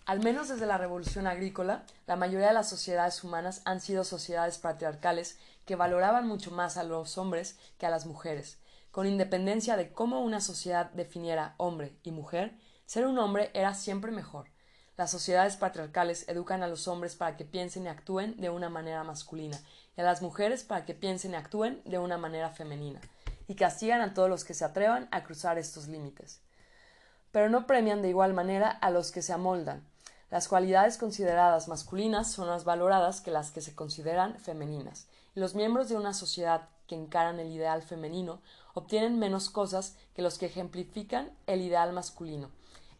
Al 0.06 0.20
menos 0.20 0.48
desde 0.48 0.66
la 0.66 0.78
revolución 0.78 1.26
agrícola, 1.26 1.82
la 2.06 2.14
mayoría 2.14 2.46
de 2.46 2.54
las 2.54 2.70
sociedades 2.70 3.24
humanas 3.24 3.60
han 3.64 3.80
sido 3.80 4.04
sociedades 4.04 4.56
patriarcales 4.58 5.36
que 5.66 5.76
valoraban 5.76 6.26
mucho 6.26 6.50
más 6.50 6.76
a 6.76 6.84
los 6.84 7.18
hombres 7.18 7.58
que 7.76 7.84
a 7.84 7.90
las 7.90 8.06
mujeres. 8.06 8.58
Con 8.90 9.06
independencia 9.06 9.76
de 9.76 9.92
cómo 9.92 10.20
una 10.20 10.40
sociedad 10.40 10.90
definiera 10.92 11.54
hombre 11.58 11.98
y 12.02 12.12
mujer, 12.12 12.56
ser 12.86 13.06
un 13.06 13.18
hombre 13.18 13.50
era 13.52 13.74
siempre 13.74 14.10
mejor. 14.10 14.46
las 14.96 15.10
sociedades 15.10 15.58
patriarcales 15.58 16.26
educan 16.26 16.62
a 16.62 16.68
los 16.68 16.88
hombres 16.88 17.16
para 17.16 17.36
que 17.36 17.44
piensen 17.44 17.84
y 17.84 17.88
actúen 17.88 18.34
de 18.40 18.48
una 18.48 18.70
manera 18.70 19.04
masculina 19.04 19.60
y 19.94 20.00
a 20.00 20.04
las 20.04 20.22
mujeres 20.22 20.64
para 20.64 20.86
que 20.86 20.94
piensen 20.94 21.32
y 21.32 21.34
actúen 21.34 21.82
de 21.84 21.98
una 21.98 22.16
manera 22.16 22.48
femenina, 22.48 23.00
y 23.46 23.56
castigan 23.56 24.00
a 24.00 24.14
todos 24.14 24.30
los 24.30 24.44
que 24.44 24.54
se 24.54 24.64
atrevan 24.64 25.08
a 25.10 25.22
cruzar 25.24 25.58
estos 25.58 25.88
límites. 25.88 26.40
Pero 27.30 27.50
no 27.50 27.66
premian 27.66 28.00
de 28.00 28.08
igual 28.08 28.32
manera 28.32 28.70
a 28.70 28.90
los 28.90 29.10
que 29.10 29.20
se 29.20 29.34
amoldan. 29.34 29.86
Las 30.30 30.48
cualidades 30.48 30.96
consideradas 30.96 31.68
masculinas 31.68 32.30
son 32.30 32.48
más 32.48 32.64
valoradas 32.64 33.20
que 33.20 33.30
las 33.30 33.50
que 33.50 33.60
se 33.60 33.74
consideran 33.74 34.38
femeninas, 34.38 35.08
los 35.36 35.54
miembros 35.54 35.90
de 35.90 35.96
una 35.96 36.14
sociedad 36.14 36.70
que 36.86 36.94
encaran 36.94 37.38
el 37.38 37.52
ideal 37.52 37.82
femenino 37.82 38.40
obtienen 38.72 39.18
menos 39.18 39.50
cosas 39.50 39.94
que 40.14 40.22
los 40.22 40.38
que 40.38 40.46
ejemplifican 40.46 41.30
el 41.46 41.60
ideal 41.60 41.92
masculino. 41.92 42.50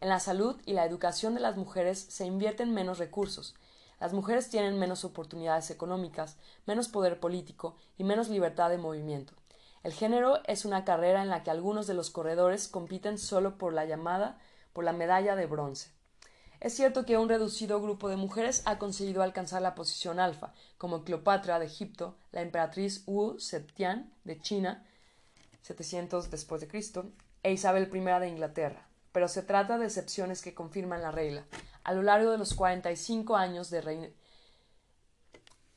En 0.03 0.11
la 0.11 0.21
salud 0.21 0.61
y 0.67 0.75
la 0.75 0.85
educación 0.85 1.35
de 1.35 1.41
las 1.41 1.57
mujeres 1.57 1.99
se 1.99 2.27
invierten 2.27 2.75
menos 2.75 2.99
recursos. 2.99 3.55
Las 4.01 4.13
mujeres 4.13 4.51
tienen 4.51 4.79
menos 4.79 5.03
oportunidades 5.07 5.71
económicas, 5.71 6.37
menos 6.67 6.89
poder 6.89 7.21
político 7.21 7.77
y 7.97 8.05
menos 8.05 8.29
libertad 8.29 8.69
de 8.69 8.77
movimiento. 8.77 9.33
El 9.83 9.95
género 9.95 10.41
es 10.45 10.67
una 10.67 10.85
carrera 10.85 11.23
en 11.23 11.31
la 11.31 11.43
que 11.43 11.51
algunos 11.51 11.87
de 11.87 11.95
los 11.95 12.11
corredores 12.11 12.69
compiten 12.69 13.17
solo 13.17 13.57
por 13.57 13.73
la 13.73 13.87
llamada 13.87 14.39
por 14.75 14.85
la 14.85 14.93
medalla 14.93 15.37
de 15.37 15.47
bronce. 15.47 15.96
Es 16.61 16.75
cierto 16.75 17.05
que 17.05 17.19
un 17.19 17.29
reducido 17.29 17.81
grupo 17.81 18.09
de 18.09 18.17
mujeres 18.17 18.63
ha 18.65 18.79
conseguido 18.79 19.23
alcanzar 19.23 19.61
la 19.61 19.75
posición 19.75 20.19
alfa, 20.19 20.55
como 20.79 21.05
Cleopatra 21.05 21.59
de 21.59 21.67
Egipto, 21.67 22.17
la 22.33 22.43
emperatriz 22.43 23.03
Wu 23.07 23.39
Zetian 23.39 24.13
de 24.25 24.41
China, 24.41 24.85
700 25.63 26.31
después 26.31 26.61
de 26.61 26.69
Cristo, 26.69 27.11
e 27.43 27.53
Isabel 27.53 27.91
I 27.95 28.01
de 28.21 28.29
Inglaterra. 28.29 28.89
Pero 29.13 29.29
se 29.29 29.43
trata 29.43 29.79
de 29.79 29.87
excepciones 29.87 30.43
que 30.43 30.55
confirman 30.55 31.03
la 31.03 31.11
regla. 31.11 31.45
A 31.85 31.93
lo 31.93 32.03
largo 32.03 32.31
de 32.31 32.39
los 32.39 32.55
45 32.55 33.37
años 33.37 33.71
de 33.71 33.81
reino 33.81 34.09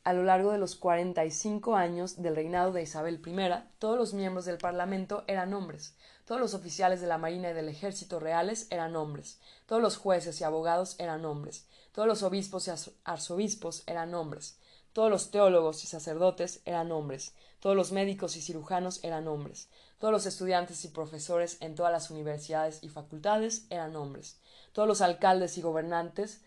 a 0.10 0.14
lo 0.14 0.24
largo 0.24 0.52
de 0.52 0.58
los 0.58 0.76
45 0.76 1.76
años 1.76 2.20
del 2.20 2.36
reinado 2.36 2.72
de 2.72 2.82
Isabel 2.82 3.22
I, 3.24 3.70
todos 3.78 3.96
los 3.96 4.16
miembros 4.16 4.46
del 4.46 4.58
Parlamento 4.58 5.24
eran 5.28 5.54
hombres, 5.54 5.96
todos 6.26 6.42
los 6.42 6.56
oficiales 6.56 7.00
de 7.00 7.06
la 7.06 7.20
Marina 7.20 7.52
y 7.52 7.54
del 7.54 7.70
Ejército 7.70 8.20
reales 8.20 8.66
eran 8.72 8.96
hombres, 8.96 9.40
todos 9.68 9.84
los 9.84 9.98
jueces 9.98 10.42
y 10.42 10.44
abogados 10.44 10.96
eran 10.98 11.26
hombres, 11.26 11.68
todos 11.92 12.08
los 12.08 12.24
obispos 12.24 12.68
y 12.68 12.72
arzobispos 13.04 13.84
eran 13.86 14.16
hombres, 14.16 14.58
todos 14.94 15.12
los 15.12 15.30
teólogos 15.30 15.84
y 15.84 15.88
sacerdotes 15.88 16.64
eran 16.66 16.92
hombres, 16.92 17.36
todos 17.60 17.76
los 17.76 17.92
médicos 17.92 18.36
y 18.36 18.42
cirujanos 18.42 19.04
eran 19.04 19.28
hombres, 19.28 19.70
todos 20.00 20.12
los 20.12 20.26
estudiantes 20.26 20.86
y 20.86 20.88
profesores 20.88 21.58
en 21.62 21.76
todas 21.76 21.92
las 21.92 22.10
universidades 22.10 22.80
y 22.82 22.90
facultades 22.90 23.68
eran 23.70 23.96
hombres, 23.96 24.40
todos 24.74 24.88
los 24.88 25.02
alcaldes 25.02 25.60
y 25.60 25.62
gobernantes 25.62 26.42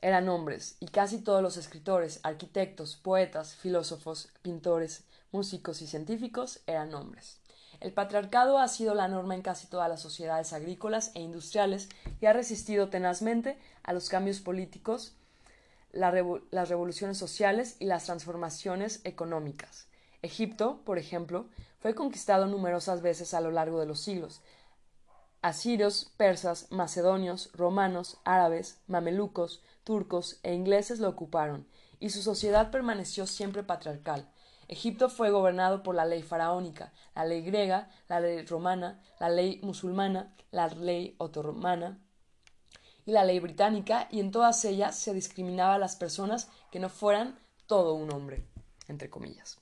eran 0.00 0.28
hombres, 0.28 0.76
y 0.80 0.86
casi 0.86 1.18
todos 1.18 1.42
los 1.42 1.56
escritores, 1.56 2.20
arquitectos, 2.22 2.96
poetas, 2.96 3.54
filósofos, 3.56 4.28
pintores, 4.42 5.04
músicos 5.32 5.82
y 5.82 5.86
científicos 5.86 6.60
eran 6.66 6.94
hombres. 6.94 7.40
El 7.80 7.92
patriarcado 7.92 8.58
ha 8.58 8.68
sido 8.68 8.94
la 8.94 9.08
norma 9.08 9.34
en 9.34 9.42
casi 9.42 9.66
todas 9.66 9.88
las 9.88 10.00
sociedades 10.00 10.52
agrícolas 10.52 11.12
e 11.14 11.20
industriales 11.20 11.88
y 12.20 12.26
ha 12.26 12.32
resistido 12.32 12.88
tenazmente 12.88 13.58
a 13.82 13.92
los 13.92 14.08
cambios 14.08 14.40
políticos, 14.40 15.14
las 15.92 16.68
revoluciones 16.68 17.18
sociales 17.18 17.76
y 17.78 17.86
las 17.86 18.04
transformaciones 18.04 19.00
económicas. 19.04 19.86
Egipto, 20.22 20.80
por 20.84 20.98
ejemplo, 20.98 21.46
fue 21.80 21.94
conquistado 21.94 22.46
numerosas 22.46 23.02
veces 23.02 23.32
a 23.34 23.40
lo 23.40 23.52
largo 23.52 23.78
de 23.78 23.86
los 23.86 24.00
siglos, 24.00 24.40
Asirios, 25.40 26.10
persas, 26.16 26.66
macedonios, 26.70 27.50
romanos, 27.52 28.18
árabes, 28.24 28.80
mamelucos, 28.88 29.62
turcos 29.88 30.38
e 30.42 30.52
ingleses 30.52 31.00
lo 31.00 31.08
ocuparon, 31.08 31.66
y 31.98 32.10
su 32.10 32.20
sociedad 32.20 32.70
permaneció 32.70 33.26
siempre 33.26 33.62
patriarcal. 33.62 34.28
Egipto 34.68 35.08
fue 35.08 35.30
gobernado 35.30 35.82
por 35.82 35.94
la 35.94 36.04
ley 36.04 36.22
faraónica, 36.22 36.92
la 37.14 37.24
ley 37.24 37.40
griega, 37.40 37.88
la 38.06 38.20
ley 38.20 38.44
romana, 38.44 39.00
la 39.18 39.30
ley 39.30 39.60
musulmana, 39.62 40.36
la 40.50 40.68
ley 40.68 41.14
otomana 41.16 41.98
y 43.06 43.12
la 43.12 43.24
ley 43.24 43.40
británica, 43.40 44.08
y 44.10 44.20
en 44.20 44.30
todas 44.30 44.62
ellas 44.66 44.94
se 44.94 45.14
discriminaba 45.14 45.76
a 45.76 45.78
las 45.78 45.96
personas 45.96 46.50
que 46.70 46.80
no 46.80 46.90
fueran 46.90 47.38
todo 47.66 47.94
un 47.94 48.12
hombre, 48.12 48.46
entre 48.88 49.08
comillas. 49.08 49.58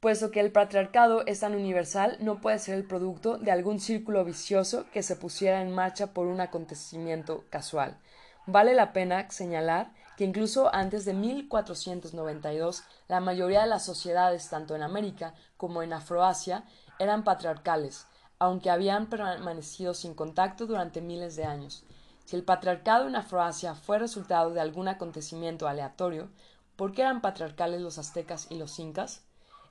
Puesto 0.00 0.30
que 0.30 0.40
el 0.40 0.50
patriarcado 0.50 1.26
es 1.26 1.40
tan 1.40 1.54
universal, 1.54 2.16
no 2.20 2.40
puede 2.40 2.58
ser 2.58 2.76
el 2.76 2.86
producto 2.86 3.36
de 3.36 3.50
algún 3.50 3.80
círculo 3.80 4.24
vicioso 4.24 4.86
que 4.94 5.02
se 5.02 5.14
pusiera 5.14 5.60
en 5.60 5.72
marcha 5.72 6.14
por 6.14 6.26
un 6.26 6.40
acontecimiento 6.40 7.44
casual. 7.50 7.98
Vale 8.46 8.74
la 8.74 8.92
pena 8.92 9.30
señalar 9.30 9.92
que 10.16 10.24
incluso 10.24 10.74
antes 10.74 11.04
de 11.04 11.14
1492 11.14 12.82
la 13.06 13.20
mayoría 13.20 13.62
de 13.62 13.68
las 13.68 13.84
sociedades, 13.84 14.48
tanto 14.50 14.74
en 14.74 14.82
América 14.82 15.34
como 15.56 15.82
en 15.82 15.92
Afroasia, 15.92 16.64
eran 16.98 17.22
patriarcales, 17.22 18.06
aunque 18.40 18.70
habían 18.70 19.06
permanecido 19.06 19.94
sin 19.94 20.14
contacto 20.14 20.66
durante 20.66 21.00
miles 21.00 21.36
de 21.36 21.44
años. 21.44 21.84
Si 22.24 22.34
el 22.34 22.42
patriarcado 22.42 23.06
en 23.06 23.14
Afroasia 23.14 23.76
fue 23.76 24.00
resultado 24.00 24.50
de 24.50 24.60
algún 24.60 24.88
acontecimiento 24.88 25.68
aleatorio, 25.68 26.28
¿por 26.74 26.92
qué 26.92 27.02
eran 27.02 27.20
patriarcales 27.20 27.80
los 27.80 27.98
aztecas 27.98 28.48
y 28.50 28.56
los 28.56 28.78
incas? 28.80 29.22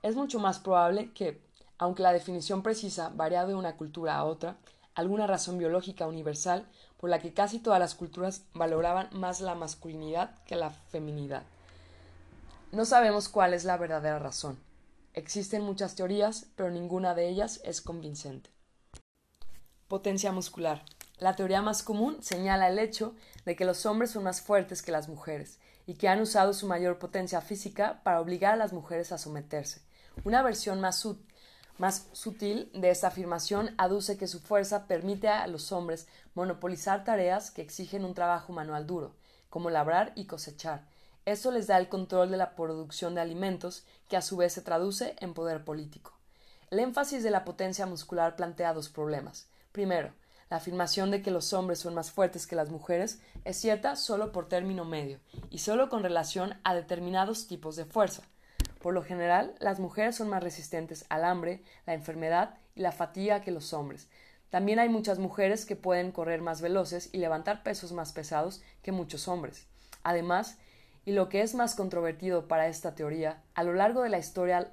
Es 0.02 0.16
mucho 0.16 0.40
más 0.40 0.60
probable 0.60 1.12
que, 1.12 1.42
aunque 1.78 2.04
la 2.04 2.14
definición 2.14 2.64
precisa 2.64 3.12
varía 3.14 3.46
de 3.46 3.56
una 3.56 3.76
cultura 3.76 4.16
a 4.16 4.24
otra, 4.24 4.56
alguna 4.96 5.28
razón 5.28 5.58
biológica 5.58 6.08
universal 6.08 6.66
por 7.02 7.10
la 7.10 7.20
que 7.20 7.34
casi 7.34 7.60
todas 7.60 7.80
las 7.80 7.96
culturas 7.96 8.44
valoraban 8.54 9.10
más 9.12 9.42
la 9.42 9.56
masculinidad 9.56 10.36
que 10.46 10.56
la 10.56 10.70
feminidad. 10.70 11.44
No 12.72 12.86
sabemos 12.86 13.28
cuál 13.28 13.54
es 13.54 13.66
la 13.66 13.76
verdadera 13.76 14.20
razón. 14.20 14.60
Existen 15.14 15.64
muchas 15.64 15.96
teorías, 15.96 16.46
pero 16.56 16.70
ninguna 16.70 17.16
de 17.16 17.28
ellas 17.28 17.60
es 17.66 17.82
convincente. 17.82 18.52
Potencia 19.88 20.32
muscular. 20.32 20.86
La 21.18 21.36
teoría 21.36 21.62
más 21.62 21.84
común 21.84 22.22
señala 22.22 22.70
el 22.70 22.80
hecho 22.80 23.14
de 23.46 23.56
que 23.56 23.66
los 23.66 23.86
hombres 23.86 24.12
son 24.12 24.24
más 24.24 24.42
fuertes 24.42 24.82
que 24.82 24.92
las 24.92 25.10
mujeres 25.10 25.60
y 25.86 25.96
que 25.96 26.08
han 26.08 26.22
usado 26.22 26.54
su 26.54 26.68
mayor 26.68 27.00
potencia 27.00 27.42
física 27.42 28.02
para 28.04 28.22
obligar 28.22 28.54
a 28.54 28.58
las 28.58 28.74
mujeres 28.74 29.12
a 29.12 29.18
someterse. 29.18 29.82
Una 30.24 30.44
versión 30.44 30.80
más, 30.80 31.06
más 31.82 32.10
sutil 32.12 32.70
de 32.76 32.92
esta 32.92 33.08
afirmación 33.08 33.74
aduce 33.80 34.16
que 34.16 34.28
su 34.28 34.40
fuerza 34.40 34.86
permite 34.86 35.30
a 35.30 35.48
los 35.48 35.72
hombres 35.72 36.08
monopolizar 36.36 37.04
tareas 37.04 37.50
que 37.50 37.64
exigen 37.64 38.06
un 38.06 38.14
trabajo 38.14 38.54
manual 38.54 38.86
duro, 38.86 39.16
como 39.50 39.72
labrar 39.72 40.14
y 40.16 40.26
cosechar. 40.26 40.88
Esto 41.26 41.50
les 41.50 41.66
da 41.66 41.80
el 41.80 41.90
control 41.90 42.30
de 42.30 42.38
la 42.38 42.54
producción 42.54 43.16
de 43.16 43.22
alimentos, 43.22 43.84
que 44.08 44.16
a 44.16 44.22
su 44.22 44.38
vez 44.38 44.54
se 44.54 44.62
traduce 44.62 45.16
en 45.22 45.34
poder 45.34 45.66
político. 45.66 46.14
El 46.70 46.78
énfasis 46.78 47.24
de 47.24 47.32
la 47.32 47.44
potencia 47.46 47.88
muscular 47.88 48.36
plantea 48.36 48.76
dos 48.76 48.90
problemas. 48.90 49.48
Primero, 49.72 50.14
la 50.52 50.58
afirmación 50.58 51.10
de 51.10 51.24
que 51.24 51.32
los 51.32 51.52
hombres 51.52 51.80
son 51.80 51.96
más 51.96 52.12
fuertes 52.12 52.46
que 52.46 52.56
las 52.56 52.70
mujeres 52.70 53.22
es 53.44 53.58
cierta 53.58 53.96
solo 53.96 54.32
por 54.32 54.48
término 54.48 54.86
medio 54.86 55.20
y 55.50 55.58
solo 55.58 55.90
con 55.90 56.04
relación 56.04 56.60
a 56.64 56.76
determinados 56.76 57.48
tipos 57.48 57.76
de 57.76 57.86
fuerza. 57.86 58.22
Por 58.82 58.94
lo 58.94 59.04
general, 59.04 59.54
las 59.60 59.80
mujeres 59.80 60.16
son 60.16 60.30
más 60.30 60.44
resistentes 60.44 61.06
al 61.10 61.24
hambre, 61.24 61.64
la 61.86 61.94
enfermedad 61.94 62.56
y 62.74 62.82
la 62.82 62.92
fatiga 62.92 63.42
que 63.42 63.52
los 63.52 63.74
hombres. 63.74 64.08
También 64.50 64.80
hay 64.80 64.90
muchas 64.90 65.20
mujeres 65.20 65.66
que 65.66 65.76
pueden 65.76 66.12
correr 66.12 66.42
más 66.42 66.62
veloces 66.62 67.10
y 67.12 67.20
levantar 67.20 67.64
pesos 67.64 67.92
más 67.92 68.12
pesados 68.12 68.62
que 68.82 68.92
muchos 68.92 69.28
hombres. 69.28 69.68
Además, 70.04 70.58
y 71.06 71.12
lo 71.12 71.30
que 71.30 71.42
es 71.42 71.56
más 71.56 71.76
controvertido 71.76 72.48
para 72.48 72.68
esta 72.68 72.96
teoría, 72.96 73.42
a 73.54 73.64
lo 73.64 73.74
largo 73.74 74.02
de 74.02 74.10
la 74.10 74.20
historia 74.20 74.72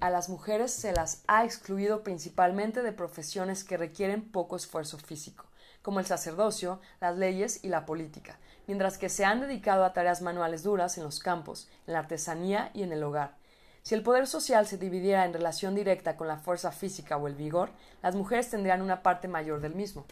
a 0.00 0.10
las 0.10 0.28
mujeres 0.28 0.72
se 0.72 0.92
las 0.92 1.22
ha 1.26 1.44
excluido 1.44 2.02
principalmente 2.02 2.82
de 2.82 2.92
profesiones 2.92 3.64
que 3.64 3.76
requieren 3.76 4.30
poco 4.30 4.56
esfuerzo 4.56 4.98
físico, 4.98 5.46
como 5.82 5.98
el 5.98 6.06
sacerdocio, 6.06 6.80
las 7.00 7.16
leyes 7.16 7.64
y 7.64 7.68
la 7.68 7.86
política, 7.86 8.38
mientras 8.70 8.98
que 8.98 9.08
se 9.08 9.24
han 9.24 9.40
dedicado 9.40 9.84
a 9.84 9.92
tareas 9.92 10.22
manuales 10.22 10.62
duras 10.62 10.96
en 10.96 11.02
los 11.02 11.18
campos, 11.18 11.68
en 11.88 11.94
la 11.94 11.98
artesanía 11.98 12.70
y 12.72 12.84
en 12.84 12.92
el 12.92 13.02
hogar. 13.02 13.34
Si 13.82 13.96
el 13.96 14.04
poder 14.04 14.28
social 14.28 14.64
se 14.64 14.78
dividiera 14.78 15.24
en 15.24 15.32
relación 15.32 15.74
directa 15.74 16.16
con 16.16 16.28
la 16.28 16.36
fuerza 16.36 16.70
física 16.70 17.16
o 17.16 17.26
el 17.26 17.34
vigor, 17.34 17.70
las 18.00 18.14
mujeres 18.14 18.48
tendrían 18.48 18.80
una 18.80 19.02
parte 19.02 19.26
mayor 19.26 19.60
del 19.60 19.74
mismo. 19.74 20.04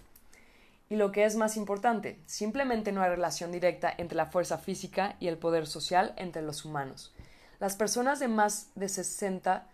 Y 0.91 0.97
lo 0.97 1.13
que 1.13 1.25
es 1.25 1.37
más 1.37 1.57
importante, 1.57 2.19
simplemente 2.27 2.91
no 2.91 3.01
hay 3.01 3.11
relación 3.11 3.53
directa 3.53 3.95
entre 3.97 4.17
la 4.17 4.27
fuerza 4.27 4.59
física 4.59 5.15
y 5.21 5.29
el 5.29 5.39
poder 5.39 5.69
social 5.69 6.13
entre 6.17 6.43
los 6.43 6.65
humanos. 6.65 7.15
Las 7.61 7.77
personas 7.77 8.19
de 8.19 8.27
más 8.27 8.71
de 8.75 8.89
60 8.89 9.69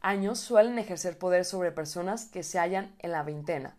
años 0.00 0.38
suelen 0.38 0.78
ejercer 0.78 1.18
poder 1.18 1.44
sobre 1.44 1.72
personas 1.72 2.26
que 2.26 2.44
se 2.44 2.60
hallan 2.60 2.94
en 3.00 3.10
la 3.10 3.24
veintena, 3.24 3.74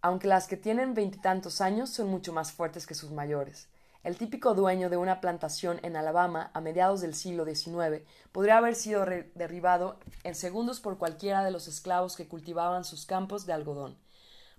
aunque 0.00 0.26
las 0.26 0.48
que 0.48 0.56
tienen 0.56 0.94
veintitantos 0.94 1.60
años 1.60 1.90
son 1.90 2.08
mucho 2.08 2.32
más 2.32 2.50
fuertes 2.50 2.88
que 2.88 2.96
sus 2.96 3.12
mayores. 3.12 3.68
El 4.04 4.18
típico 4.18 4.52
dueño 4.52 4.90
de 4.90 4.98
una 4.98 5.22
plantación 5.22 5.80
en 5.82 5.96
Alabama 5.96 6.50
a 6.52 6.60
mediados 6.60 7.00
del 7.00 7.14
siglo 7.14 7.46
XIX 7.46 8.02
podría 8.32 8.58
haber 8.58 8.74
sido 8.74 9.06
derribado 9.34 9.98
en 10.24 10.34
segundos 10.34 10.78
por 10.78 10.98
cualquiera 10.98 11.42
de 11.42 11.50
los 11.50 11.68
esclavos 11.68 12.14
que 12.14 12.28
cultivaban 12.28 12.84
sus 12.84 13.06
campos 13.06 13.46
de 13.46 13.54
algodón. 13.54 13.96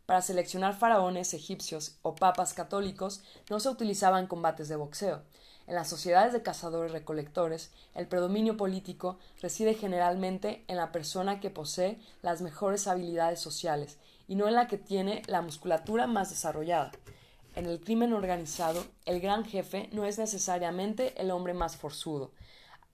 Para 0.07 0.23
seleccionar 0.23 0.73
faraones 0.73 1.35
egipcios 1.35 1.99
o 2.01 2.15
papas 2.15 2.55
católicos 2.55 3.21
no 3.47 3.59
se 3.59 3.69
utilizaban 3.69 4.25
combates 4.25 4.67
de 4.67 4.77
boxeo. 4.77 5.21
En 5.67 5.75
las 5.75 5.89
sociedades 5.89 6.33
de 6.33 6.41
cazadores-recolectores, 6.41 7.69
el 7.93 8.07
predominio 8.07 8.57
político 8.57 9.19
reside 9.43 9.75
generalmente 9.75 10.65
en 10.67 10.77
la 10.77 10.91
persona 10.91 11.39
que 11.39 11.51
posee 11.51 11.99
las 12.23 12.41
mejores 12.41 12.87
habilidades 12.87 13.41
sociales 13.41 13.99
y 14.27 14.33
no 14.33 14.47
en 14.47 14.55
la 14.55 14.67
que 14.67 14.79
tiene 14.79 15.21
la 15.27 15.43
musculatura 15.43 16.07
más 16.07 16.31
desarrollada. 16.31 16.91
En 17.55 17.67
el 17.67 17.79
crimen 17.79 18.11
organizado, 18.11 18.85
el 19.05 19.21
gran 19.21 19.45
jefe 19.45 19.87
no 19.93 20.03
es 20.03 20.17
necesariamente 20.17 21.13
el 21.21 21.31
hombre 21.31 21.53
más 21.53 21.77
forzudo. 21.77 22.31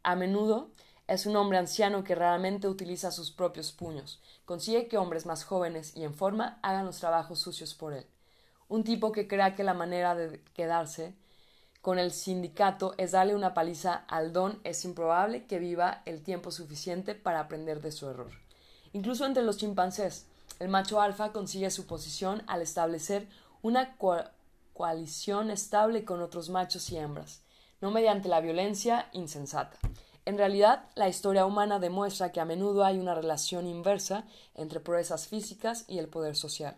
A 0.03 0.15
menudo 0.15 0.69
es 1.07 1.25
un 1.25 1.35
hombre 1.35 1.57
anciano 1.57 2.03
que 2.03 2.13
raramente 2.13 2.67
utiliza 2.67 3.09
sus 3.09 3.31
propios 3.31 3.71
puños. 3.71 4.21
Consigue 4.45 4.87
que 4.87 4.99
hombres 4.99 5.25
más 5.25 5.43
jóvenes 5.45 5.97
y 5.97 6.03
en 6.03 6.13
forma 6.13 6.59
hagan 6.61 6.85
los 6.85 6.99
trabajos 6.99 7.39
sucios 7.39 7.73
por 7.73 7.93
él. 7.93 8.05
Un 8.69 8.83
tipo 8.83 9.11
que 9.11 9.27
crea 9.27 9.55
que 9.55 9.63
la 9.63 9.73
manera 9.73 10.13
de 10.13 10.39
quedarse 10.53 11.15
con 11.81 11.97
el 11.97 12.11
sindicato 12.11 12.93
es 12.99 13.11
darle 13.11 13.33
una 13.33 13.55
paliza 13.55 14.05
al 14.07 14.31
don 14.31 14.59
es 14.63 14.85
improbable 14.85 15.47
que 15.47 15.57
viva 15.57 16.03
el 16.05 16.21
tiempo 16.21 16.51
suficiente 16.51 17.15
para 17.15 17.39
aprender 17.39 17.81
de 17.81 17.91
su 17.91 18.07
error. 18.07 18.29
Incluso 18.93 19.25
entre 19.25 19.41
los 19.41 19.57
chimpancés, 19.57 20.27
el 20.59 20.69
macho 20.69 21.01
alfa 21.01 21.31
consigue 21.31 21.71
su 21.71 21.87
posición 21.87 22.43
al 22.45 22.61
establecer 22.61 23.27
una 23.63 23.95
coalición 24.73 25.51
estable 25.51 26.05
con 26.05 26.21
otros 26.21 26.49
machos 26.49 26.89
y 26.91 26.97
hembras, 26.97 27.43
no 27.81 27.91
mediante 27.91 28.29
la 28.29 28.41
violencia 28.41 29.09
insensata. 29.13 29.77
En 30.25 30.37
realidad, 30.37 30.85
la 30.95 31.09
historia 31.09 31.45
humana 31.45 31.79
demuestra 31.79 32.31
que 32.31 32.39
a 32.39 32.45
menudo 32.45 32.85
hay 32.85 32.99
una 32.99 33.15
relación 33.15 33.67
inversa 33.67 34.25
entre 34.53 34.79
proezas 34.79 35.27
físicas 35.27 35.85
y 35.87 35.97
el 35.97 36.09
poder 36.09 36.35
social. 36.35 36.77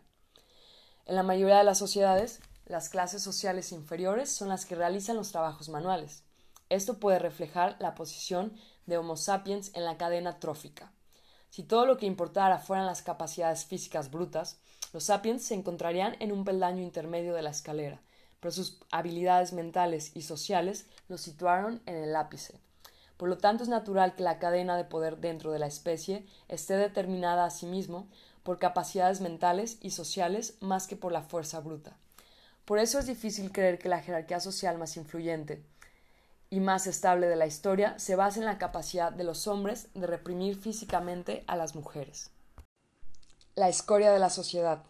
En 1.06 1.16
la 1.16 1.24
mayoría 1.24 1.58
de 1.58 1.66
las 1.66 1.78
sociedades, 1.78 2.40
las 2.66 2.88
clases 2.88 3.22
sociales 3.22 3.74
inferiores 3.74 4.32
son 4.32 4.48
las 4.48 4.66
que 4.66 4.76
realizan 4.76 5.18
los 5.18 5.32
trabajos 5.32 5.68
manuales. 5.68 6.24
Esto 6.70 7.00
puede 7.00 7.20
reflejar 7.20 7.76
la 7.80 7.94
posición 7.94 8.54
de 8.86 8.98
Homo 8.98 9.18
sapiens 9.18 9.72
en 9.76 9.84
la 9.84 9.98
cadena 9.98 10.40
trófica. 10.40 10.94
Si 11.50 11.64
todo 11.64 11.86
lo 11.86 11.98
que 11.98 12.06
importara 12.06 12.58
fueran 12.58 12.86
las 12.86 13.02
capacidades 13.02 13.66
físicas 13.66 14.10
brutas, 14.10 14.60
los 14.94 15.06
sapiens 15.06 15.44
se 15.44 15.56
encontrarían 15.56 16.16
en 16.20 16.32
un 16.32 16.46
peldaño 16.46 16.82
intermedio 16.82 17.34
de 17.34 17.42
la 17.42 17.50
escalera, 17.50 18.00
pero 18.40 18.52
sus 18.52 18.80
habilidades 18.92 19.52
mentales 19.52 20.12
y 20.16 20.22
sociales 20.22 20.86
los 21.10 21.20
situaron 21.20 21.82
en 21.88 21.96
el 21.96 22.16
ápice. 22.16 22.60
Por 23.18 23.28
lo 23.28 23.38
tanto, 23.38 23.64
es 23.64 23.70
natural 23.70 24.16
que 24.16 24.24
la 24.24 24.38
cadena 24.38 24.78
de 24.78 24.86
poder 24.86 25.18
dentro 25.18 25.52
de 25.52 25.60
la 25.60 25.66
especie 25.66 26.26
esté 26.48 26.78
determinada 26.78 27.46
a 27.46 27.50
sí 27.50 27.66
mismo 27.66 28.08
por 28.44 28.60
capacidades 28.60 29.22
mentales 29.22 29.78
y 29.82 29.92
sociales 29.92 30.58
más 30.60 30.88
que 30.88 30.96
por 30.96 31.12
la 31.12 31.22
fuerza 31.22 31.60
bruta. 31.60 31.98
Por 32.66 32.80
eso 32.80 33.00
es 33.00 33.08
difícil 33.08 33.52
creer 33.52 33.80
que 33.80 33.90
la 33.90 34.02
jerarquía 34.02 34.40
social 34.40 34.78
más 34.78 34.96
influyente 34.96 35.64
y 36.50 36.60
más 36.60 36.86
estable 36.86 37.28
de 37.28 37.36
la 37.36 37.48
historia 37.48 37.98
se 37.98 38.16
base 38.16 38.40
en 38.40 38.46
la 38.46 38.58
capacidad 38.58 39.12
de 39.12 39.24
los 39.24 39.48
hombres 39.48 39.88
de 39.96 40.06
reprimir 40.06 40.56
físicamente 40.56 41.44
a 41.48 41.56
las 41.56 41.76
mujeres. 41.76 42.33
La 43.56 43.70
escoria 43.70 44.12
de 44.12 44.20
la 44.20 44.30
sociedad. 44.30 44.84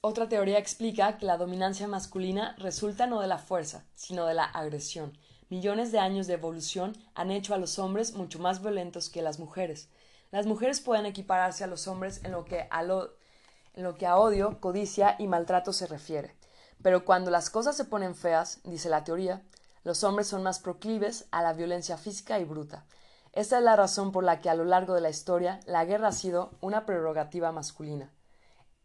Otra 0.00 0.28
teoría 0.28 0.58
explica 0.58 1.18
que 1.18 1.26
la 1.26 1.36
dominancia 1.36 1.88
masculina 1.88 2.54
resulta 2.58 3.06
no 3.06 3.20
de 3.20 3.26
la 3.26 3.38
fuerza, 3.38 3.84
sino 3.94 4.26
de 4.26 4.34
la 4.34 4.44
agresión, 4.44 5.16
Millones 5.52 5.92
de 5.92 5.98
años 5.98 6.26
de 6.26 6.32
evolución 6.32 6.96
han 7.14 7.30
hecho 7.30 7.52
a 7.52 7.58
los 7.58 7.78
hombres 7.78 8.14
mucho 8.14 8.38
más 8.38 8.62
violentos 8.62 9.10
que 9.10 9.20
las 9.20 9.38
mujeres. 9.38 9.90
Las 10.30 10.46
mujeres 10.46 10.80
pueden 10.80 11.04
equipararse 11.04 11.62
a 11.62 11.66
los 11.66 11.88
hombres 11.88 12.24
en 12.24 12.32
lo 12.32 12.46
que 12.46 12.66
a, 12.70 12.80
en 12.80 13.82
lo 13.84 13.94
que 13.96 14.06
a 14.06 14.16
odio, 14.16 14.60
codicia 14.60 15.14
y 15.18 15.26
maltrato 15.26 15.74
se 15.74 15.86
refiere. 15.86 16.34
Pero 16.82 17.04
cuando 17.04 17.30
las 17.30 17.50
cosas 17.50 17.76
se 17.76 17.84
ponen 17.84 18.14
feas, 18.14 18.60
dice 18.64 18.88
la 18.88 19.04
teoría, 19.04 19.42
los 19.84 20.04
hombres 20.04 20.26
son 20.26 20.42
más 20.42 20.58
proclives 20.58 21.26
a 21.32 21.42
la 21.42 21.52
violencia 21.52 21.98
física 21.98 22.38
y 22.40 22.44
bruta. 22.44 22.86
Esta 23.32 23.58
es 23.58 23.64
la 23.64 23.76
razón 23.76 24.12
por 24.12 24.24
la 24.24 24.40
que 24.40 24.50
a 24.50 24.54
lo 24.54 24.64
largo 24.64 24.94
de 24.94 25.00
la 25.00 25.10
historia 25.10 25.60
la 25.66 25.84
guerra 25.84 26.08
ha 26.08 26.12
sido 26.12 26.50
una 26.60 26.86
prerrogativa 26.86 27.52
masculina. 27.52 28.10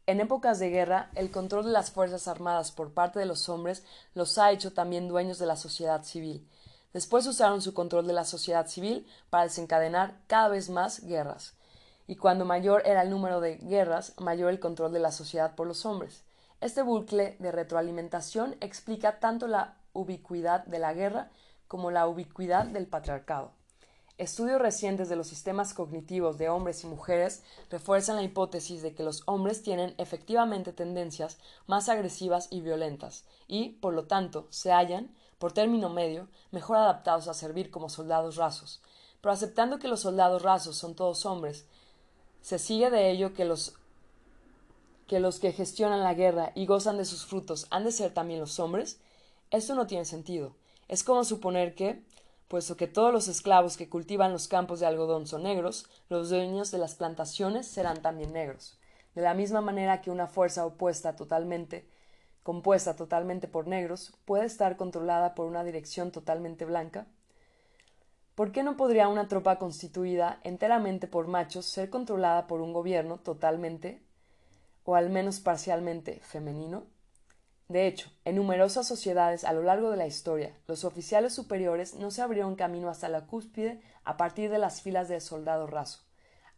En 0.05 0.21
épocas 0.21 0.59
de 0.59 0.69
guerra, 0.69 1.09
el 1.15 1.31
control 1.31 1.65
de 1.65 1.71
las 1.71 1.91
Fuerzas 1.91 2.27
Armadas 2.27 2.71
por 2.71 2.93
parte 2.93 3.19
de 3.19 3.25
los 3.25 3.49
hombres 3.49 3.83
los 4.13 4.37
ha 4.37 4.51
hecho 4.51 4.71
también 4.71 5.09
dueños 5.09 5.37
de 5.37 5.45
la 5.47 5.57
sociedad 5.57 6.03
civil, 6.03 6.47
Después 6.93 7.27
usaron 7.27 7.61
su 7.61 7.75
control 7.75 8.07
de 8.07 8.13
la 8.13 8.25
sociedad 8.25 8.67
civil 8.67 9.05
para 9.29 9.43
desencadenar 9.43 10.15
cada 10.27 10.47
vez 10.47 10.69
más 10.69 11.03
guerras. 11.03 11.53
Y 12.07 12.15
cuando 12.15 12.43
mayor 12.45 12.81
era 12.85 13.01
el 13.03 13.09
número 13.09 13.41
de 13.41 13.57
guerras, 13.57 14.13
mayor 14.19 14.49
el 14.49 14.59
control 14.59 14.93
de 14.93 14.99
la 14.99 15.11
sociedad 15.11 15.53
por 15.55 15.67
los 15.67 15.85
hombres. 15.85 16.23
Este 16.61 16.81
bucle 16.81 17.35
de 17.39 17.51
retroalimentación 17.51 18.55
explica 18.61 19.19
tanto 19.19 19.47
la 19.47 19.75
ubicuidad 19.93 20.65
de 20.65 20.79
la 20.79 20.93
guerra 20.93 21.29
como 21.67 21.91
la 21.91 22.07
ubicuidad 22.07 22.65
del 22.65 22.87
patriarcado. 22.87 23.51
Estudios 24.17 24.59
recientes 24.59 25.09
de 25.09 25.15
los 25.15 25.27
sistemas 25.27 25.75
cognitivos 25.75 26.39
de 26.39 26.49
hombres 26.49 26.83
y 26.83 26.87
mujeres 26.87 27.43
refuerzan 27.69 28.15
la 28.15 28.23
hipótesis 28.23 28.81
de 28.81 28.95
que 28.95 29.03
los 29.03 29.21
hombres 29.27 29.61
tienen 29.61 29.93
efectivamente 29.99 30.73
tendencias 30.73 31.37
más 31.67 31.87
agresivas 31.87 32.47
y 32.49 32.61
violentas, 32.61 33.25
y, 33.47 33.73
por 33.73 33.93
lo 33.93 34.05
tanto, 34.05 34.47
se 34.49 34.71
hallan, 34.71 35.13
por 35.37 35.51
término 35.51 35.89
medio, 35.89 36.27
mejor 36.49 36.77
adaptados 36.77 37.27
a 37.27 37.35
servir 37.35 37.69
como 37.69 37.89
soldados 37.89 38.37
rasos. 38.37 38.81
Pero 39.21 39.33
aceptando 39.33 39.77
que 39.77 39.87
los 39.87 39.99
soldados 39.99 40.41
rasos 40.41 40.77
son 40.77 40.95
todos 40.95 41.27
hombres, 41.27 41.67
se 42.41 42.57
sigue 42.57 42.89
de 42.89 43.11
ello 43.11 43.35
que 43.35 43.45
los 43.45 43.75
que 45.07 45.51
gestionan 45.51 46.01
la 46.01 46.15
guerra 46.15 46.53
y 46.55 46.65
gozan 46.65 46.97
de 46.97 47.05
sus 47.05 47.27
frutos 47.27 47.67
han 47.69 47.83
de 47.83 47.91
ser 47.91 48.15
también 48.15 48.39
los 48.39 48.59
hombres, 48.59 48.99
esto 49.51 49.75
no 49.75 49.85
tiene 49.85 50.05
sentido. 50.05 50.55
Es 50.87 51.03
como 51.03 51.23
suponer 51.23 51.75
que, 51.75 52.01
puesto 52.47 52.77
que 52.77 52.87
todos 52.87 53.13
los 53.13 53.27
esclavos 53.27 53.77
que 53.77 53.89
cultivan 53.89 54.31
los 54.31 54.47
campos 54.47 54.79
de 54.79 54.85
algodón 54.85 55.27
son 55.27 55.43
negros, 55.43 55.89
los 56.09 56.29
dueños 56.29 56.71
de 56.71 56.77
las 56.77 56.95
plantaciones 56.95 57.67
serán 57.67 58.01
también 58.01 58.33
negros. 58.33 58.77
De 59.15 59.21
la 59.21 59.33
misma 59.33 59.61
manera 59.61 60.01
que 60.01 60.11
una 60.11 60.27
fuerza 60.27 60.65
opuesta 60.65 61.15
totalmente 61.15 61.87
compuesta 62.47 62.95
totalmente 62.95 63.49
por 63.49 63.67
negros, 63.67 64.13
puede 64.23 64.45
estar 64.45 64.77
controlada 64.77 65.35
por 65.35 65.47
una 65.47 65.65
dirección 65.65 66.11
totalmente 66.11 66.63
blanca? 66.63 67.05
¿Por 68.35 68.53
qué 68.53 68.63
no 68.63 68.77
podría 68.77 69.09
una 69.09 69.27
tropa 69.27 69.59
constituida 69.59 70.39
enteramente 70.45 71.07
por 71.07 71.27
machos 71.27 71.65
ser 71.65 71.89
controlada 71.89 72.47
por 72.47 72.61
un 72.61 72.71
gobierno 72.71 73.17
totalmente, 73.17 74.01
o 74.85 74.95
al 74.95 75.09
menos 75.09 75.41
parcialmente, 75.41 76.21
femenino? 76.23 76.85
De 77.69 77.85
hecho, 77.85 78.09
en 78.23 78.37
numerosas 78.37 78.87
sociedades 78.87 79.43
a 79.43 79.51
lo 79.51 79.61
largo 79.61 79.91
de 79.91 79.97
la 79.97 80.07
historia, 80.07 80.55
los 80.67 80.85
oficiales 80.85 81.33
superiores 81.33 81.95
no 81.95 82.11
se 82.11 82.21
abrieron 82.21 82.55
camino 82.55 82.89
hasta 82.89 83.09
la 83.09 83.25
cúspide 83.25 83.81
a 84.05 84.15
partir 84.15 84.49
de 84.49 84.57
las 84.57 84.81
filas 84.81 85.09
de 85.09 85.19
soldado 85.19 85.67
raso. 85.67 85.99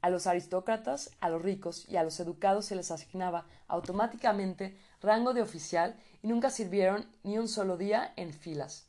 A 0.02 0.12
los 0.12 0.28
aristócratas, 0.28 1.12
a 1.20 1.30
los 1.30 1.42
ricos 1.42 1.90
y 1.90 1.98
a 1.98 2.04
los 2.04 2.20
educados 2.20 2.66
se 2.66 2.76
les 2.76 2.92
asignaba 2.92 3.48
automáticamente 3.68 4.78
rango 5.02 5.34
de 5.34 5.42
oficial 5.42 5.96
y 6.22 6.28
nunca 6.28 6.52
sirvieron 6.52 7.08
ni 7.24 7.40
un 7.40 7.48
solo 7.48 7.76
día 7.76 8.14
en 8.16 8.32
filas. 8.32 8.88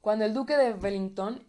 Cuando 0.00 0.24
el 0.24 0.34
duque 0.34 0.56
de 0.56 0.74
Wellington, 0.74 1.46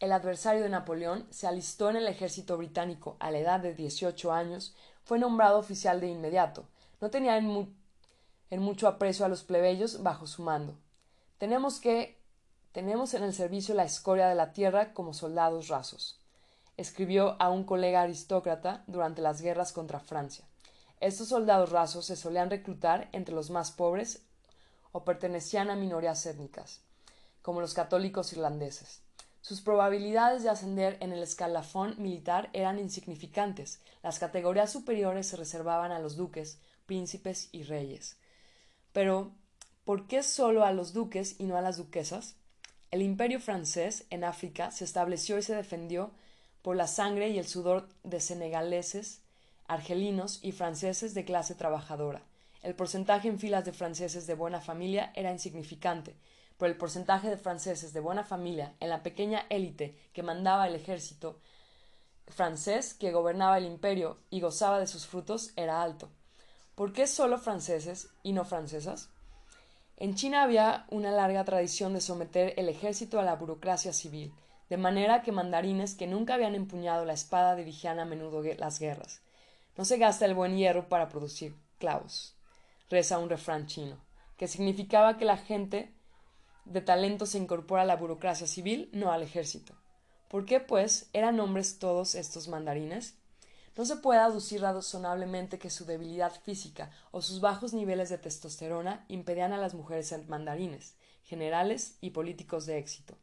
el 0.00 0.12
adversario 0.12 0.62
de 0.62 0.70
Napoleón, 0.70 1.26
se 1.30 1.46
alistó 1.46 1.90
en 1.90 1.96
el 1.96 2.08
ejército 2.08 2.56
británico 2.56 3.16
a 3.20 3.30
la 3.30 3.38
edad 3.38 3.60
de 3.60 3.74
18 3.74 4.32
años, 4.32 4.74
fue 5.04 5.18
nombrado 5.18 5.58
oficial 5.58 6.00
de 6.00 6.08
inmediato. 6.08 6.68
No 7.00 7.10
tenía 7.10 7.36
en, 7.36 7.77
en 8.50 8.62
mucho 8.62 8.88
aprecio 8.88 9.24
a 9.24 9.28
los 9.28 9.44
plebeyos 9.44 10.02
bajo 10.02 10.26
su 10.26 10.42
mando. 10.42 10.76
Tenemos 11.38 11.80
que 11.80 12.18
tenemos 12.72 13.14
en 13.14 13.22
el 13.22 13.32
servicio 13.32 13.74
la 13.74 13.84
escoria 13.84 14.28
de 14.28 14.34
la 14.34 14.52
tierra 14.52 14.92
como 14.92 15.14
soldados 15.14 15.68
rasos 15.68 16.18
escribió 16.78 17.36
a 17.42 17.50
un 17.50 17.64
colega 17.64 18.02
aristócrata 18.02 18.84
durante 18.86 19.20
las 19.20 19.42
guerras 19.42 19.72
contra 19.72 19.98
Francia. 19.98 20.46
Estos 21.00 21.28
soldados 21.28 21.70
rasos 21.70 22.06
se 22.06 22.16
solían 22.16 22.50
reclutar 22.50 23.08
entre 23.12 23.34
los 23.34 23.50
más 23.50 23.72
pobres 23.72 24.22
o 24.92 25.04
pertenecían 25.04 25.70
a 25.70 25.76
minorías 25.76 26.24
étnicas, 26.24 26.80
como 27.42 27.60
los 27.60 27.74
católicos 27.74 28.32
irlandeses. 28.32 29.02
Sus 29.40 29.60
probabilidades 29.60 30.44
de 30.44 30.50
ascender 30.50 30.96
en 31.00 31.12
el 31.12 31.22
escalafón 31.22 31.96
militar 31.98 32.48
eran 32.52 32.78
insignificantes. 32.78 33.80
Las 34.02 34.18
categorías 34.18 34.70
superiores 34.70 35.26
se 35.26 35.36
reservaban 35.36 35.90
a 35.90 35.98
los 35.98 36.16
duques, 36.16 36.58
príncipes 36.86 37.48
y 37.50 37.64
reyes. 37.64 38.16
Pero, 38.92 39.32
¿por 39.84 40.06
qué 40.06 40.22
solo 40.22 40.64
a 40.64 40.72
los 40.72 40.92
duques 40.92 41.36
y 41.38 41.44
no 41.44 41.56
a 41.56 41.62
las 41.62 41.76
duquesas? 41.76 42.36
El 42.90 43.02
imperio 43.02 43.40
francés 43.40 44.06
en 44.10 44.24
África 44.24 44.70
se 44.70 44.84
estableció 44.84 45.38
y 45.38 45.42
se 45.42 45.54
defendió 45.54 46.10
por 46.62 46.76
la 46.76 46.86
sangre 46.86 47.28
y 47.28 47.38
el 47.38 47.46
sudor 47.46 47.88
de 48.02 48.20
senegaleses, 48.20 49.22
argelinos 49.66 50.40
y 50.42 50.52
franceses 50.52 51.14
de 51.14 51.24
clase 51.24 51.54
trabajadora. 51.54 52.22
El 52.62 52.74
porcentaje 52.74 53.28
en 53.28 53.38
filas 53.38 53.64
de 53.64 53.72
franceses 53.72 54.26
de 54.26 54.34
buena 54.34 54.60
familia 54.60 55.12
era 55.14 55.32
insignificante, 55.32 56.16
pero 56.56 56.72
el 56.72 56.78
porcentaje 56.78 57.28
de 57.28 57.36
franceses 57.36 57.92
de 57.92 58.00
buena 58.00 58.24
familia 58.24 58.74
en 58.80 58.88
la 58.88 59.02
pequeña 59.02 59.46
élite 59.48 59.96
que 60.12 60.22
mandaba 60.22 60.66
el 60.66 60.74
ejército 60.74 61.40
francés 62.26 62.94
que 62.94 63.12
gobernaba 63.12 63.58
el 63.58 63.64
imperio 63.64 64.18
y 64.28 64.40
gozaba 64.40 64.80
de 64.80 64.86
sus 64.86 65.06
frutos 65.06 65.52
era 65.56 65.82
alto. 65.82 66.10
¿Por 66.78 66.92
qué 66.92 67.08
solo 67.08 67.38
franceses 67.38 68.08
y 68.22 68.32
no 68.32 68.44
francesas? 68.44 69.10
En 69.96 70.14
China 70.14 70.44
había 70.44 70.86
una 70.90 71.10
larga 71.10 71.44
tradición 71.44 71.92
de 71.92 72.00
someter 72.00 72.54
el 72.56 72.68
ejército 72.68 73.18
a 73.18 73.24
la 73.24 73.34
burocracia 73.34 73.92
civil, 73.92 74.32
de 74.70 74.76
manera 74.76 75.22
que 75.22 75.32
mandarines 75.32 75.96
que 75.96 76.06
nunca 76.06 76.34
habían 76.34 76.54
empuñado 76.54 77.04
la 77.04 77.14
espada 77.14 77.56
dirigían 77.56 77.98
a 77.98 78.04
menudo 78.04 78.44
las 78.56 78.78
guerras. 78.78 79.22
No 79.76 79.84
se 79.84 79.98
gasta 79.98 80.24
el 80.24 80.36
buen 80.36 80.56
hierro 80.56 80.88
para 80.88 81.08
producir 81.08 81.56
clavos, 81.80 82.36
reza 82.88 83.18
un 83.18 83.28
refrán 83.28 83.66
chino, 83.66 83.98
que 84.36 84.46
significaba 84.46 85.18
que 85.18 85.24
la 85.24 85.36
gente 85.36 85.92
de 86.64 86.80
talento 86.80 87.26
se 87.26 87.38
incorpora 87.38 87.82
a 87.82 87.86
la 87.86 87.96
burocracia 87.96 88.46
civil, 88.46 88.88
no 88.92 89.10
al 89.10 89.24
ejército. 89.24 89.74
¿Por 90.28 90.44
qué, 90.44 90.60
pues, 90.60 91.10
eran 91.12 91.40
hombres 91.40 91.80
todos 91.80 92.14
estos 92.14 92.46
mandarines? 92.46 93.17
No 93.78 93.84
se 93.84 93.94
puede 93.94 94.18
aducir 94.18 94.60
razonablemente 94.60 95.60
que 95.60 95.70
su 95.70 95.84
debilidad 95.84 96.32
física 96.42 96.90
o 97.12 97.22
sus 97.22 97.40
bajos 97.40 97.72
niveles 97.72 98.08
de 98.08 98.18
testosterona 98.18 99.04
impedían 99.06 99.52
a 99.52 99.56
las 99.56 99.74
mujeres 99.74 100.08
ser 100.08 100.26
mandarines, 100.26 100.96
generales 101.22 101.96
y 102.00 102.10
políticos 102.10 102.66
de 102.66 102.78
éxito. 102.78 103.14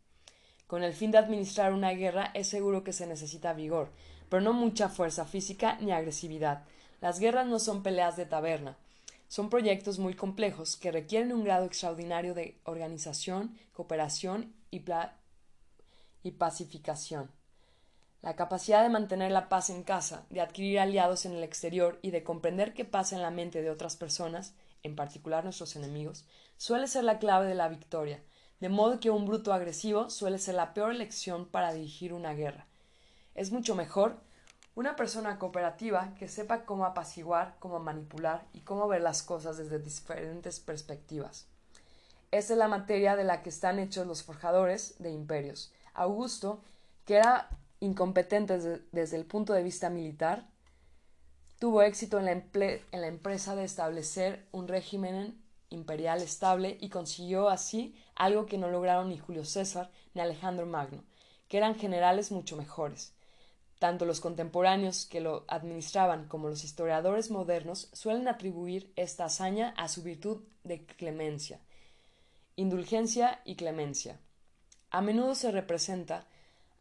Con 0.65 0.81
el 0.81 0.93
fin 0.93 1.11
de 1.11 1.17
administrar 1.17 1.73
una 1.73 1.91
guerra 1.91 2.31
es 2.33 2.47
seguro 2.47 2.85
que 2.85 2.93
se 2.93 3.05
necesita 3.05 3.51
vigor, 3.51 3.91
pero 4.29 4.41
no 4.41 4.53
mucha 4.53 4.87
fuerza 4.87 5.25
física 5.25 5.77
ni 5.81 5.91
agresividad. 5.91 6.63
Las 7.01 7.19
guerras 7.19 7.47
no 7.47 7.59
son 7.59 7.83
peleas 7.83 8.15
de 8.15 8.25
taberna, 8.25 8.77
son 9.27 9.49
proyectos 9.49 9.99
muy 9.99 10.13
complejos 10.13 10.77
que 10.77 10.93
requieren 10.93 11.33
un 11.33 11.43
grado 11.43 11.65
extraordinario 11.65 12.33
de 12.33 12.61
organización, 12.63 13.59
cooperación 13.73 14.55
y, 14.71 14.85
y 16.23 16.31
pacificación. 16.31 17.29
La 18.25 18.35
capacidad 18.35 18.81
de 18.81 18.89
mantener 18.89 19.31
la 19.31 19.49
paz 19.49 19.69
en 19.69 19.83
casa, 19.83 20.25
de 20.31 20.41
adquirir 20.41 20.79
aliados 20.79 21.27
en 21.27 21.33
el 21.33 21.43
exterior 21.43 21.99
y 22.01 22.09
de 22.09 22.23
comprender 22.23 22.73
qué 22.73 22.83
pasa 22.83 23.15
en 23.15 23.21
la 23.21 23.29
mente 23.29 23.61
de 23.61 23.69
otras 23.69 23.97
personas, 23.97 24.55
en 24.81 24.95
particular 24.95 25.43
nuestros 25.43 25.75
enemigos, 25.75 26.25
suele 26.57 26.87
ser 26.87 27.03
la 27.03 27.19
clave 27.19 27.45
de 27.45 27.53
la 27.53 27.67
victoria, 27.67 28.23
de 28.59 28.69
modo 28.69 28.99
que 28.99 29.11
un 29.11 29.27
bruto 29.27 29.53
agresivo 29.53 30.09
suele 30.09 30.39
ser 30.39 30.55
la 30.55 30.73
peor 30.73 30.91
elección 30.91 31.45
para 31.45 31.71
dirigir 31.71 32.13
una 32.13 32.33
guerra. 32.33 32.65
Es 33.35 33.51
mucho 33.51 33.75
mejor 33.75 34.17
una 34.73 34.95
persona 34.95 35.37
cooperativa 35.37 36.15
que 36.17 36.27
sepa 36.27 36.65
cómo 36.65 36.85
apaciguar, 36.85 37.57
cómo 37.59 37.77
manipular 37.77 38.47
y 38.53 38.61
cómo 38.61 38.87
ver 38.87 39.03
las 39.03 39.21
cosas 39.21 39.57
desde 39.57 39.77
diferentes 39.77 40.59
perspectivas. 40.59 41.45
Esta 42.31 42.53
es 42.53 42.57
la 42.57 42.69
materia 42.69 43.15
de 43.15 43.23
la 43.23 43.43
que 43.43 43.49
están 43.49 43.77
hechos 43.77 44.07
los 44.07 44.23
forjadores 44.23 44.95
de 44.97 45.11
imperios. 45.11 45.71
Augusto, 45.93 46.63
que 47.05 47.17
era 47.17 47.49
incompetente 47.79 48.57
desde 48.91 49.17
el 49.17 49.25
punto 49.25 49.53
de 49.53 49.63
vista 49.63 49.89
militar, 49.89 50.49
tuvo 51.59 51.81
éxito 51.81 52.19
en 52.19 52.25
la, 52.25 52.31
en 52.31 53.01
la 53.01 53.07
empresa 53.07 53.55
de 53.55 53.63
establecer 53.63 54.47
un 54.51 54.67
régimen 54.67 55.41
imperial 55.69 56.21
estable 56.21 56.77
y 56.79 56.89
consiguió 56.89 57.49
así 57.49 57.95
algo 58.15 58.45
que 58.45 58.57
no 58.57 58.69
lograron 58.69 59.09
ni 59.09 59.17
Julio 59.17 59.45
César 59.45 59.91
ni 60.13 60.21
Alejandro 60.21 60.65
Magno, 60.65 61.03
que 61.47 61.57
eran 61.57 61.75
generales 61.75 62.31
mucho 62.31 62.55
mejores. 62.55 63.13
Tanto 63.79 64.05
los 64.05 64.21
contemporáneos 64.21 65.05
que 65.05 65.19
lo 65.19 65.43
administraban 65.47 66.27
como 66.27 66.47
los 66.47 66.63
historiadores 66.63 67.29
modernos 67.29 67.89
suelen 67.91 68.27
atribuir 68.27 68.93
esta 68.95 69.25
hazaña 69.25 69.73
a 69.77 69.89
su 69.89 70.01
virtud 70.01 70.43
de 70.63 70.85
clemencia, 70.85 71.59
indulgencia 72.55 73.41
y 73.43 73.55
clemencia. 73.55 74.19
A 74.91 75.01
menudo 75.01 75.35
se 75.35 75.51
representa 75.51 76.25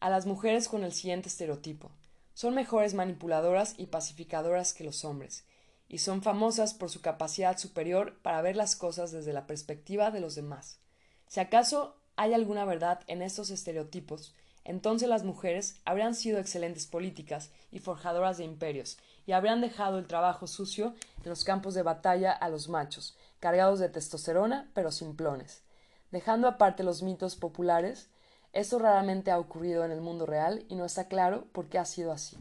a 0.04 0.10
las 0.10 0.26
mujeres 0.26 0.68
con 0.68 0.84
el 0.84 0.92
siguiente 0.92 1.30
estereotipo. 1.30 1.90
Son 2.34 2.54
mejores 2.54 2.92
manipuladoras 2.92 3.72
y 3.78 3.86
pacificadoras 3.86 4.74
que 4.74 4.84
los 4.84 5.02
hombres, 5.02 5.46
y 5.88 5.96
son 5.96 6.20
famosas 6.20 6.74
por 6.74 6.90
su 6.90 7.00
capacidad 7.00 7.56
superior 7.56 8.18
para 8.20 8.42
ver 8.42 8.54
las 8.54 8.76
cosas 8.76 9.12
desde 9.12 9.32
la 9.32 9.46
perspectiva 9.46 10.10
de 10.10 10.20
los 10.20 10.34
demás. 10.34 10.78
Si 11.26 11.40
acaso 11.40 11.96
hay 12.16 12.34
alguna 12.34 12.66
verdad 12.66 13.00
en 13.06 13.22
estos 13.22 13.48
estereotipos, 13.48 14.34
entonces 14.62 15.08
las 15.08 15.24
mujeres 15.24 15.80
habrían 15.86 16.14
sido 16.14 16.38
excelentes 16.38 16.86
políticas 16.86 17.50
y 17.72 17.78
forjadoras 17.78 18.36
de 18.36 18.44
imperios, 18.44 18.98
y 19.24 19.32
habrían 19.32 19.62
dejado 19.62 19.98
el 19.98 20.06
trabajo 20.06 20.46
sucio 20.46 20.94
en 21.22 21.30
los 21.30 21.44
campos 21.44 21.72
de 21.72 21.82
batalla 21.82 22.30
a 22.30 22.50
los 22.50 22.68
machos, 22.68 23.16
cargados 23.40 23.78
de 23.78 23.88
testosterona 23.88 24.70
pero 24.74 24.92
simplones. 24.92 25.62
Dejando 26.10 26.46
aparte 26.46 26.82
los 26.82 27.02
mitos 27.02 27.36
populares, 27.36 28.10
esto 28.54 28.78
raramente 28.78 29.30
ha 29.30 29.38
ocurrido 29.38 29.84
en 29.84 29.90
el 29.90 30.00
mundo 30.00 30.24
real 30.24 30.64
y 30.68 30.76
no 30.76 30.86
está 30.86 31.08
claro 31.08 31.44
por 31.52 31.68
qué 31.68 31.78
ha 31.78 31.84
sido 31.84 32.12
así. 32.12 32.38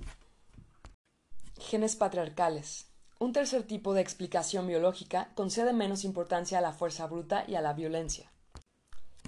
Genes 1.60 1.96
patriarcales. 1.96 2.88
Un 3.20 3.34
tercer 3.34 3.64
tipo 3.64 3.94
de 3.94 4.02
explicación 4.02 4.68
biológica 4.68 5.30
concede 5.36 5.74
menos 5.74 6.06
importancia 6.06 6.60
a 6.60 6.62
la 6.62 6.72
fuerza 6.72 7.08
bruta 7.08 7.44
y 7.48 7.56
a 7.56 7.62
la 7.62 7.74
violencia 7.74 8.34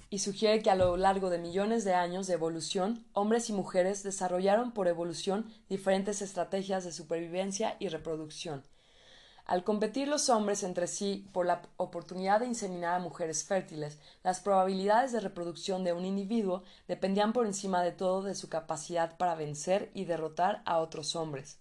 y 0.09 0.19
sugiere 0.19 0.61
que 0.61 0.69
a 0.69 0.75
lo 0.75 0.95
largo 0.95 1.29
de 1.29 1.39
millones 1.39 1.83
de 1.83 1.93
años 1.93 2.27
de 2.27 2.33
evolución, 2.35 3.05
hombres 3.11 3.49
y 3.49 3.53
mujeres 3.53 4.01
desarrollaron 4.01 4.71
por 4.71 4.87
evolución 4.87 5.51
diferentes 5.67 6.21
estrategias 6.21 6.85
de 6.85 6.93
supervivencia 6.93 7.75
y 7.79 7.89
reproducción. 7.89 8.63
Al 9.45 9.63
competir 9.63 10.07
los 10.07 10.29
hombres 10.29 10.63
entre 10.63 10.87
sí 10.87 11.29
por 11.31 11.45
la 11.45 11.61
oportunidad 11.77 12.39
de 12.39 12.47
inseminar 12.47 12.95
a 12.95 12.99
mujeres 12.99 13.43
fértiles, 13.43 13.99
las 14.23 14.39
probabilidades 14.39 15.11
de 15.11 15.19
reproducción 15.19 15.83
de 15.83 15.93
un 15.93 16.03
individuo 16.03 16.63
dependían 16.87 17.31
por 17.31 17.45
encima 17.45 17.83
de 17.83 17.91
todo 17.91 18.23
de 18.23 18.33
su 18.33 18.49
capacidad 18.49 19.17
para 19.17 19.35
vencer 19.35 19.91
y 19.93 20.05
derrotar 20.05 20.63
a 20.65 20.79
otros 20.79 21.15
hombres. 21.15 21.59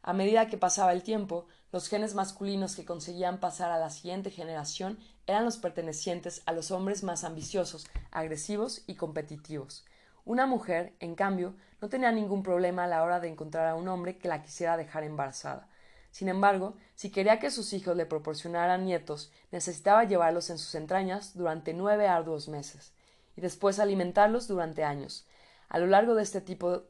A 0.00 0.12
medida 0.12 0.46
que 0.46 0.58
pasaba 0.58 0.92
el 0.92 1.02
tiempo, 1.02 1.48
los 1.72 1.88
genes 1.88 2.14
masculinos 2.14 2.76
que 2.76 2.84
conseguían 2.84 3.40
pasar 3.40 3.72
a 3.72 3.80
la 3.80 3.90
siguiente 3.90 4.30
generación 4.30 4.96
eran 5.26 5.44
los 5.44 5.56
pertenecientes 5.56 6.42
a 6.46 6.52
los 6.52 6.70
hombres 6.70 7.02
más 7.02 7.24
ambiciosos, 7.24 7.88
agresivos 8.12 8.84
y 8.86 8.94
competitivos. 8.94 9.84
Una 10.24 10.46
mujer, 10.46 10.94
en 11.00 11.16
cambio, 11.16 11.56
no 11.80 11.88
tenía 11.88 12.12
ningún 12.12 12.44
problema 12.44 12.84
a 12.84 12.86
la 12.86 13.02
hora 13.02 13.18
de 13.18 13.28
encontrar 13.28 13.66
a 13.66 13.74
un 13.74 13.88
hombre 13.88 14.18
que 14.18 14.28
la 14.28 14.44
quisiera 14.44 14.76
dejar 14.76 15.02
embarazada. 15.02 15.68
Sin 16.18 16.28
embargo, 16.28 16.74
si 16.96 17.10
quería 17.10 17.38
que 17.38 17.48
sus 17.48 17.72
hijos 17.72 17.96
le 17.96 18.04
proporcionaran 18.04 18.84
nietos, 18.84 19.30
necesitaba 19.52 20.02
llevarlos 20.02 20.50
en 20.50 20.58
sus 20.58 20.74
entrañas 20.74 21.36
durante 21.36 21.74
nueve 21.74 22.08
arduos 22.08 22.48
meses, 22.48 22.92
y 23.36 23.40
después 23.40 23.78
alimentarlos 23.78 24.48
durante 24.48 24.82
años. 24.82 25.28
A 25.68 25.78
lo 25.78 25.86
largo 25.86 26.16
de 26.16 26.24
este 26.24 26.40
tipo 26.40 26.82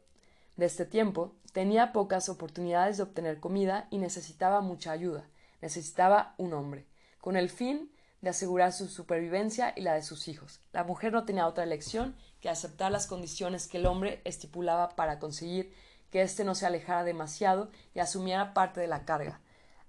de 0.57 0.64
este 0.64 0.87
tiempo, 0.87 1.35
tenía 1.53 1.93
pocas 1.93 2.31
oportunidades 2.31 2.97
de 2.97 3.03
obtener 3.03 3.39
comida 3.39 3.87
y 3.91 3.99
necesitaba 3.99 4.62
mucha 4.62 4.93
ayuda. 4.93 5.29
Necesitaba 5.61 6.35
un 6.39 6.55
hombre, 6.55 6.87
con 7.20 7.37
el 7.37 7.51
fin 7.51 7.93
de 8.22 8.31
asegurar 8.31 8.72
su 8.72 8.89
supervivencia 8.89 9.74
y 9.76 9.83
la 9.83 9.93
de 9.93 10.03
sus 10.03 10.26
hijos. 10.29 10.62
La 10.72 10.85
mujer 10.85 11.12
no 11.12 11.26
tenía 11.26 11.47
otra 11.47 11.64
elección 11.64 12.16
que 12.41 12.49
aceptar 12.49 12.91
las 12.91 13.07
condiciones 13.07 13.68
que 13.68 13.76
el 13.76 13.85
hombre 13.85 14.22
estipulaba 14.24 14.97
para 14.97 15.18
conseguir 15.18 15.74
que 16.11 16.22
éste 16.22 16.44
no 16.44 16.54
se 16.54 16.66
alejara 16.66 17.04
demasiado 17.04 17.68
y 17.94 18.00
asumiera 18.00 18.54
parte 18.54 18.80
de 18.80 18.86
la 18.86 19.04
carga. 19.04 19.40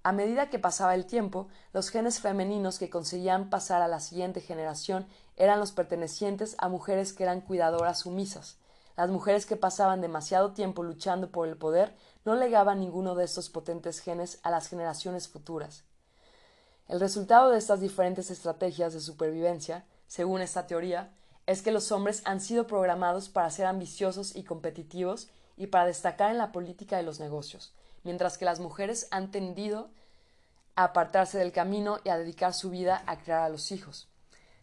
A 0.02 0.12
medida 0.12 0.50
que 0.50 0.60
pasaba 0.60 0.96
el 0.96 1.06
tiempo, 1.06 1.50
los 1.74 1.90
genes 1.90 2.20
femeninos 2.20 2.80
que 2.80 2.90
conseguían 2.90 3.50
pasar 3.50 3.82
a 3.82 3.88
la 3.88 4.00
siguiente 4.00 4.40
generación 4.40 5.08
eran 5.36 5.60
los 5.60 5.72
pertenecientes 5.72 6.56
a 6.58 6.70
mujeres 6.70 7.14
que 7.14 7.24
eran 7.24 7.42
cuidadoras 7.42 8.00
sumisas. 8.00 8.58
Las 8.96 9.10
mujeres 9.10 9.46
que 9.46 9.56
pasaban 9.56 10.02
demasiado 10.02 10.54
tiempo 10.54 10.84
luchando 10.84 11.32
por 11.32 11.48
el 11.48 11.58
poder 11.58 11.96
no 12.26 12.36
legaban 12.36 12.80
ninguno 12.80 13.16
de 13.16 13.26
estos 13.26 13.50
potentes 13.50 14.00
genes 14.00 14.40
a 14.44 14.52
las 14.52 14.68
generaciones 14.68 15.28
futuras. 15.28 15.84
El 16.88 17.00
resultado 17.00 17.52
de 17.52 17.58
estas 17.58 17.82
diferentes 17.82 18.32
estrategias 18.32 18.94
de 18.94 19.00
supervivencia, 19.00 19.86
según 20.08 20.42
esta 20.42 20.66
teoría, 20.66 21.14
es 21.46 21.62
que 21.62 21.72
los 21.72 21.92
hombres 21.92 22.22
han 22.26 22.42
sido 22.42 22.68
programados 22.68 23.30
para 23.30 23.50
ser 23.52 23.66
ambiciosos 23.66 24.36
y 24.36 24.44
competitivos 24.44 25.30
y 25.60 25.68
para 25.68 25.86
destacar 25.86 26.32
en 26.32 26.40
la 26.40 26.52
política 26.52 26.98
de 26.98 27.04
los 27.04 27.20
negocios, 27.20 27.74
mientras 28.04 28.38
que 28.38 28.46
las 28.46 28.62
mujeres 28.62 29.08
han 29.12 29.30
tendido 29.30 29.92
a 30.76 30.86
apartarse 30.86 31.38
del 31.38 31.52
camino 31.52 32.00
y 32.06 32.10
a 32.10 32.18
dedicar 32.18 32.54
su 32.54 32.70
vida 32.70 33.04
a 33.06 33.18
criar 33.18 33.42
a 33.42 33.50
los 33.50 33.72
hijos. 33.74 34.08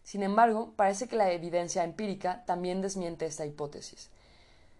Sin 0.03 0.23
embargo, 0.23 0.73
parece 0.75 1.07
que 1.07 1.15
la 1.15 1.31
evidencia 1.31 1.83
empírica 1.83 2.43
también 2.45 2.81
desmiente 2.81 3.27
esta 3.27 3.45
hipótesis. 3.45 4.09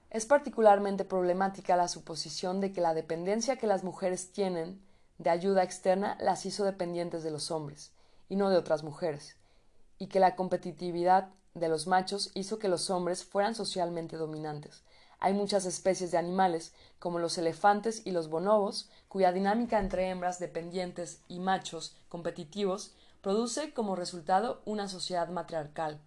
Es 0.09 0.25
particularmente 0.25 1.05
problemática 1.05 1.77
la 1.77 1.87
suposición 1.87 2.61
de 2.61 2.73
que 2.73 2.81
la 2.81 2.95
dependencia 2.95 3.57
que 3.57 3.67
las 3.67 3.83
mujeres 3.83 4.31
tienen 4.31 4.81
de 5.19 5.29
ayuda 5.29 5.61
externa 5.61 6.17
las 6.19 6.47
hizo 6.47 6.65
dependientes 6.65 7.23
de 7.23 7.29
los 7.31 7.51
hombres, 7.51 7.91
y 8.27 8.37
no 8.37 8.49
de 8.49 8.57
otras 8.57 8.83
mujeres, 8.83 9.35
y 9.99 10.07
que 10.07 10.19
la 10.19 10.35
competitividad 10.35 11.29
de 11.53 11.69
los 11.69 11.85
machos 11.85 12.31
hizo 12.33 12.57
que 12.57 12.69
los 12.69 12.89
hombres 12.89 13.23
fueran 13.23 13.53
socialmente 13.53 14.17
dominantes. 14.17 14.83
Hay 15.19 15.33
muchas 15.33 15.65
especies 15.65 16.11
de 16.11 16.17
animales, 16.17 16.73
como 16.99 17.19
los 17.19 17.37
elefantes 17.37 18.03
y 18.05 18.11
los 18.11 18.29
bonobos, 18.29 18.89
cuya 19.07 19.31
dinámica 19.31 19.79
entre 19.79 20.09
hembras 20.09 20.39
dependientes 20.39 21.21
y 21.27 21.39
machos 21.39 21.95
competitivos 22.07 22.93
produce 23.21 23.73
como 23.73 23.95
resultado 23.95 24.61
una 24.65 24.87
sociedad 24.87 25.27
matriarcal, 25.29 25.99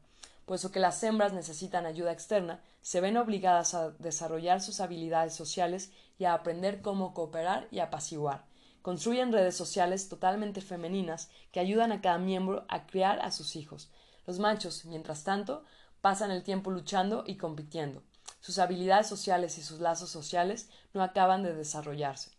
puesto 0.46 0.70
que 0.70 0.80
las 0.80 1.02
hembras 1.02 1.32
necesitan 1.32 1.86
ayuda 1.86 2.12
externa, 2.12 2.62
se 2.82 3.00
ven 3.00 3.16
obligadas 3.16 3.74
a 3.74 3.90
desarrollar 3.90 4.60
sus 4.60 4.80
habilidades 4.80 5.34
sociales 5.34 5.90
y 6.18 6.24
a 6.24 6.34
aprender 6.34 6.80
cómo 6.80 7.12
cooperar 7.12 7.68
y 7.70 7.80
apaciguar. 7.80 8.44
construyen 8.82 9.32
redes 9.32 9.54
sociales 9.56 10.08
totalmente 10.08 10.60
femeninas 10.62 11.28
que 11.52 11.60
ayudan 11.60 11.92
a 11.92 12.00
cada 12.00 12.18
miembro 12.18 12.64
a 12.68 12.86
criar 12.86 13.20
a 13.20 13.30
sus 13.30 13.54
hijos. 13.56 13.90
Los 14.26 14.38
machos, 14.38 14.86
mientras 14.86 15.24
tanto, 15.24 15.64
pasan 16.00 16.30
el 16.30 16.42
tiempo 16.42 16.70
luchando 16.70 17.24
y 17.26 17.36
compitiendo. 17.36 18.02
Sus 18.40 18.58
habilidades 18.58 19.06
sociales 19.06 19.58
y 19.58 19.62
sus 19.62 19.80
lazos 19.80 20.10
sociales 20.10 20.68
no 20.94 21.02
acaban 21.02 21.42
de 21.42 21.54
desarrollarse. 21.54 22.30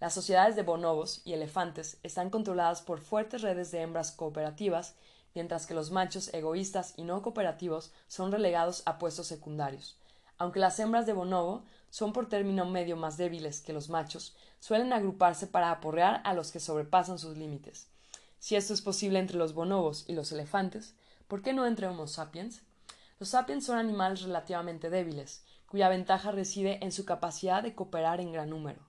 Las 0.00 0.14
sociedades 0.14 0.56
de 0.56 0.62
bonobos 0.62 1.22
y 1.24 1.32
elefantes 1.34 1.98
están 2.02 2.30
controladas 2.30 2.82
por 2.82 3.00
fuertes 3.00 3.42
redes 3.42 3.70
de 3.70 3.82
hembras 3.82 4.10
cooperativas, 4.10 4.96
mientras 5.34 5.66
que 5.66 5.74
los 5.74 5.90
machos 5.90 6.32
egoístas 6.32 6.94
y 6.96 7.04
no 7.04 7.22
cooperativos 7.22 7.92
son 8.08 8.32
relegados 8.32 8.82
a 8.86 8.98
puestos 8.98 9.26
secundarios. 9.26 9.96
Aunque 10.38 10.60
las 10.60 10.78
hembras 10.80 11.06
de 11.06 11.12
bonobo 11.12 11.64
son 11.90 12.12
por 12.12 12.28
término 12.28 12.64
medio 12.64 12.96
más 12.96 13.16
débiles 13.16 13.60
que 13.60 13.72
los 13.72 13.88
machos, 13.88 14.34
suelen 14.58 14.92
agruparse 14.92 15.46
para 15.46 15.70
aporrear 15.70 16.22
a 16.24 16.34
los 16.34 16.50
que 16.50 16.58
sobrepasan 16.58 17.18
sus 17.18 17.36
límites. 17.36 17.86
Si 18.40 18.56
esto 18.56 18.74
es 18.74 18.82
posible 18.82 19.20
entre 19.20 19.38
los 19.38 19.54
bonobos 19.54 20.04
y 20.08 20.14
los 20.14 20.32
elefantes, 20.32 20.94
¿por 21.28 21.40
qué 21.40 21.52
no 21.52 21.66
entre 21.66 21.86
Homo 21.86 22.08
sapiens? 22.08 22.62
Los 23.18 23.30
sapiens 23.30 23.64
son 23.64 23.78
animales 23.78 24.22
relativamente 24.22 24.90
débiles, 24.90 25.44
cuya 25.66 25.88
ventaja 25.88 26.32
reside 26.32 26.78
en 26.82 26.92
su 26.92 27.04
capacidad 27.04 27.62
de 27.62 27.74
cooperar 27.74 28.20
en 28.20 28.32
gran 28.32 28.50
número. 28.50 28.80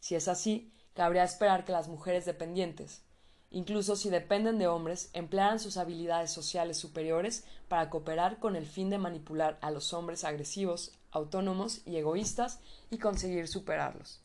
Si 0.00 0.14
es 0.14 0.28
así, 0.28 0.72
cabría 0.94 1.24
esperar 1.24 1.64
que 1.64 1.72
las 1.72 1.88
mujeres 1.88 2.24
dependientes, 2.24 3.02
incluso 3.50 3.96
si 3.96 4.10
dependen 4.10 4.58
de 4.58 4.66
hombres, 4.66 5.10
emplearan 5.12 5.60
sus 5.60 5.76
habilidades 5.76 6.30
sociales 6.30 6.78
superiores 6.78 7.44
para 7.68 7.90
cooperar 7.90 8.38
con 8.38 8.56
el 8.56 8.66
fin 8.66 8.90
de 8.90 8.98
manipular 8.98 9.58
a 9.62 9.70
los 9.70 9.92
hombres 9.92 10.24
agresivos, 10.24 10.92
autónomos 11.10 11.82
y 11.86 11.96
egoístas 11.96 12.60
y 12.90 12.98
conseguir 12.98 13.48
superarlos. 13.48 14.20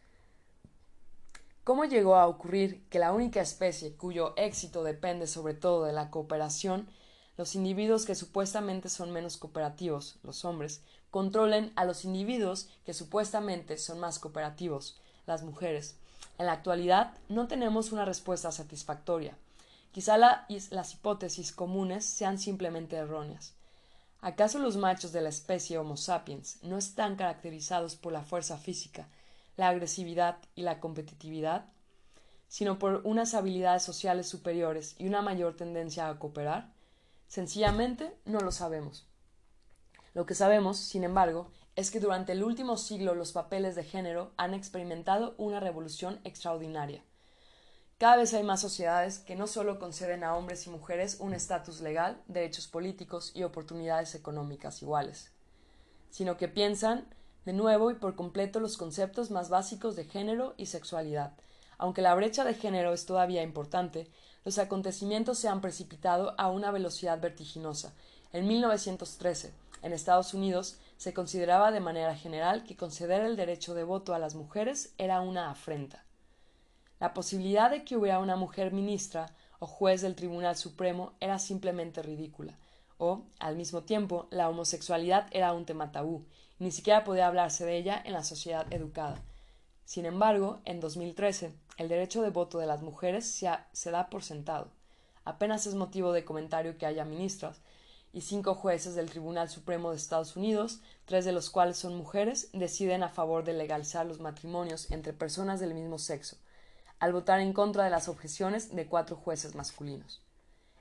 ¿Cómo 1.64 1.84
llegó 1.84 2.16
a 2.16 2.28
ocurrir 2.28 2.88
que 2.90 2.98
la 2.98 3.12
única 3.12 3.42
especie 3.42 3.96
cuyo 3.96 4.34
éxito 4.38 4.84
depende 4.84 5.28
sobre 5.28 5.54
todo 5.54 5.84
de 5.84 5.92
la 5.92 6.10
cooperación, 6.10 6.88
los 7.38 7.54
individuos 7.56 8.06
que 8.06 8.16
supuestamente 8.16 8.90
son 8.90 9.12
menos 9.12 9.38
cooperativos, 9.38 10.18
los 10.24 10.44
hombres, 10.44 10.82
controlen 11.12 11.72
a 11.76 11.86
los 11.86 12.04
individuos 12.04 12.68
que 12.86 12.94
supuestamente 12.94 13.78
son 13.78 14.00
más 14.00 14.20
cooperativos, 14.20 15.00
las 15.28 15.44
mujeres? 15.44 15.96
En 16.40 16.48
la 16.48 16.54
actualidad 16.54 17.14
no 17.30 17.48
tenemos 17.48 17.92
una 17.92 18.06
respuesta 18.06 18.52
satisfactoria. 18.52 19.38
Quizá 19.92 20.18
las 20.18 20.94
hipótesis 20.94 21.52
comunes 21.52 22.06
sean 22.06 22.38
simplemente 22.38 22.96
erróneas. 22.96 23.54
¿Acaso 24.22 24.60
los 24.60 24.78
machos 24.78 25.12
de 25.12 25.22
la 25.22 25.30
especie 25.30 25.78
Homo 25.78 25.96
sapiens 25.96 26.58
no 26.64 26.78
están 26.78 27.16
caracterizados 27.16 27.96
por 27.96 28.14
la 28.14 28.24
fuerza 28.24 28.58
física, 28.58 29.08
la 29.58 29.70
agresividad 29.70 30.38
y 30.56 30.64
la 30.64 30.80
competitividad, 30.80 31.66
sino 32.48 32.80
por 32.80 33.02
unas 33.04 33.34
habilidades 33.36 33.84
sociales 33.84 34.28
superiores 34.28 34.96
y 34.98 35.08
una 35.08 35.22
mayor 35.22 35.56
tendencia 35.56 36.10
a 36.10 36.18
cooperar? 36.18 36.77
Sencillamente 37.28 38.18
no 38.26 38.40
lo 38.40 38.52
sabemos. 38.52 39.08
Lo 40.14 40.26
que 40.26 40.36
sabemos, 40.36 40.78
sin 40.78 41.04
embargo, 41.04 41.52
es 41.76 41.92
que 41.92 42.00
durante 42.00 42.32
el 42.32 42.44
último 42.44 42.78
siglo 42.78 43.14
los 43.14 43.34
papeles 43.34 43.76
de 43.76 43.84
género 43.84 44.32
han 44.38 44.54
experimentado 44.54 45.36
una 45.38 45.60
revolución 45.60 46.20
extraordinaria. 46.24 47.04
Cada 48.00 48.18
vez 48.18 48.34
hay 48.34 48.44
más 48.44 48.62
sociedades 48.62 49.20
que 49.20 49.36
no 49.36 49.48
solo 49.48 49.80
conceden 49.80 50.24
a 50.24 50.36
hombres 50.36 50.66
y 50.68 50.70
mujeres 50.70 51.18
un 51.20 51.34
estatus 51.34 51.82
legal, 51.82 52.22
derechos 52.28 52.68
políticos 52.68 53.32
y 53.36 53.44
oportunidades 53.44 54.16
económicas 54.16 54.82
iguales, 54.82 55.32
sino 56.10 56.38
que 56.38 56.48
piensan 56.48 57.08
de 57.46 57.54
nuevo 57.54 57.92
y 57.92 57.96
por 57.96 58.16
completo 58.16 58.60
los 58.60 58.78
conceptos 58.78 59.32
más 59.32 59.50
básicos 59.50 59.96
de 59.96 60.06
género 60.06 60.54
y 60.58 60.68
sexualidad. 60.68 61.34
Aunque 61.78 62.02
la 62.02 62.16
brecha 62.16 62.44
de 62.44 62.54
género 62.54 62.94
es 62.94 63.06
todavía 63.06 63.44
importante, 63.44 64.10
los 64.48 64.60
acontecimientos 64.60 65.40
se 65.40 65.50
han 65.50 65.60
precipitado 65.60 66.34
a 66.38 66.50
una 66.50 66.72
velocidad 66.72 67.20
vertiginosa. 67.20 67.94
En 68.32 68.48
1913, 68.48 69.52
en 69.82 69.92
Estados 69.92 70.34
Unidos, 70.34 70.78
se 70.96 71.14
consideraba 71.14 71.70
de 71.70 71.82
manera 71.82 72.16
general 72.16 72.64
que 72.64 72.78
conceder 72.78 73.26
el 73.26 73.36
derecho 73.36 73.74
de 73.74 73.84
voto 73.84 74.14
a 74.14 74.20
las 74.20 74.36
mujeres 74.36 74.94
era 74.98 75.20
una 75.20 75.52
afrenta. 75.52 76.06
La 76.98 77.14
posibilidad 77.14 77.70
de 77.70 77.84
que 77.84 77.98
hubiera 77.98 78.20
una 78.20 78.38
mujer 78.38 78.72
ministra 78.72 79.36
o 79.60 79.68
juez 79.68 80.02
del 80.02 80.16
Tribunal 80.16 80.56
Supremo 80.56 81.12
era 81.20 81.40
simplemente 81.40 82.02
ridícula, 82.02 82.58
o, 82.98 83.26
al 83.40 83.58
mismo 83.58 83.84
tiempo, 83.84 84.30
la 84.32 84.48
homosexualidad 84.48 85.28
era 85.32 85.52
un 85.52 85.66
tema 85.66 85.92
tabú, 85.92 86.26
ni 86.58 86.72
siquiera 86.72 87.04
podía 87.04 87.28
hablarse 87.28 87.66
de 87.66 87.76
ella 87.76 88.02
en 88.06 88.14
la 88.14 88.24
sociedad 88.24 88.66
educada. 88.72 89.22
Sin 89.84 90.06
embargo, 90.06 90.62
en 90.64 90.80
2013, 90.80 91.52
el 91.78 91.88
derecho 91.88 92.22
de 92.22 92.30
voto 92.30 92.60
de 92.60 92.66
las 92.66 92.82
mujeres 92.82 93.26
se, 93.26 93.50
se 93.72 93.92
da 93.92 94.10
por 94.10 94.24
sentado. 94.24 94.70
Apenas 95.24 95.68
es 95.68 95.76
motivo 95.76 96.12
de 96.12 96.26
comentario 96.26 96.78
que 96.78 96.86
haya 96.86 97.06
ministras, 97.06 97.62
y 98.14 98.22
cinco 98.22 98.56
jueces 98.56 98.96
del 98.96 99.10
Tribunal 99.10 99.50
Supremo 99.50 99.92
de 99.92 99.98
Estados 99.98 100.36
Unidos, 100.36 100.82
tres 101.06 101.26
de 101.26 101.32
los 101.32 101.50
cuales 101.50 101.78
son 101.78 101.96
mujeres, 101.96 102.50
deciden 102.54 103.04
a 103.04 103.10
favor 103.10 103.44
de 103.44 103.54
legalizar 103.54 104.06
los 104.06 104.20
matrimonios 104.20 104.90
entre 104.92 105.14
personas 105.14 105.60
del 105.60 105.74
mismo 105.74 106.00
sexo, 106.00 106.38
al 107.00 107.14
votar 107.14 107.40
en 107.42 107.54
contra 107.54 107.84
de 107.84 107.90
las 107.90 108.08
objeciones 108.08 108.76
de 108.76 108.88
cuatro 108.88 109.16
jueces 109.16 109.54
masculinos. 109.54 110.22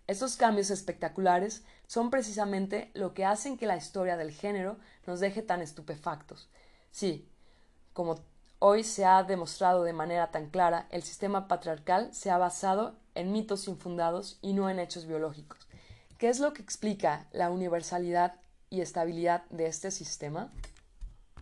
Estos 0.06 0.36
cambios 0.36 0.70
espectaculares 0.70 1.64
son 1.88 2.10
precisamente 2.10 2.90
lo 2.94 3.12
que 3.12 3.24
hacen 3.24 3.58
que 3.58 3.66
la 3.66 3.76
historia 3.76 4.16
del 4.16 4.30
género 4.30 4.78
nos 5.06 5.20
deje 5.20 5.42
tan 5.42 5.60
estupefactos. 5.60 6.48
Sí, 6.92 7.28
como 7.92 8.20
hoy 8.58 8.84
se 8.84 9.04
ha 9.04 9.22
demostrado 9.22 9.84
de 9.84 9.92
manera 9.92 10.30
tan 10.30 10.50
clara, 10.50 10.86
el 10.90 11.02
sistema 11.02 11.48
patriarcal 11.48 12.14
se 12.14 12.30
ha 12.30 12.38
basado 12.38 12.96
en 13.14 13.32
mitos 13.32 13.68
infundados 13.68 14.38
y 14.42 14.52
no 14.52 14.70
en 14.70 14.78
hechos 14.78 15.06
biológicos. 15.06 15.66
¿Qué 16.18 16.28
es 16.28 16.40
lo 16.40 16.52
que 16.52 16.62
explica 16.62 17.26
la 17.32 17.50
universalidad 17.50 18.34
y 18.70 18.80
estabilidad 18.80 19.44
de 19.50 19.66
este 19.66 19.90
sistema? 19.90 20.50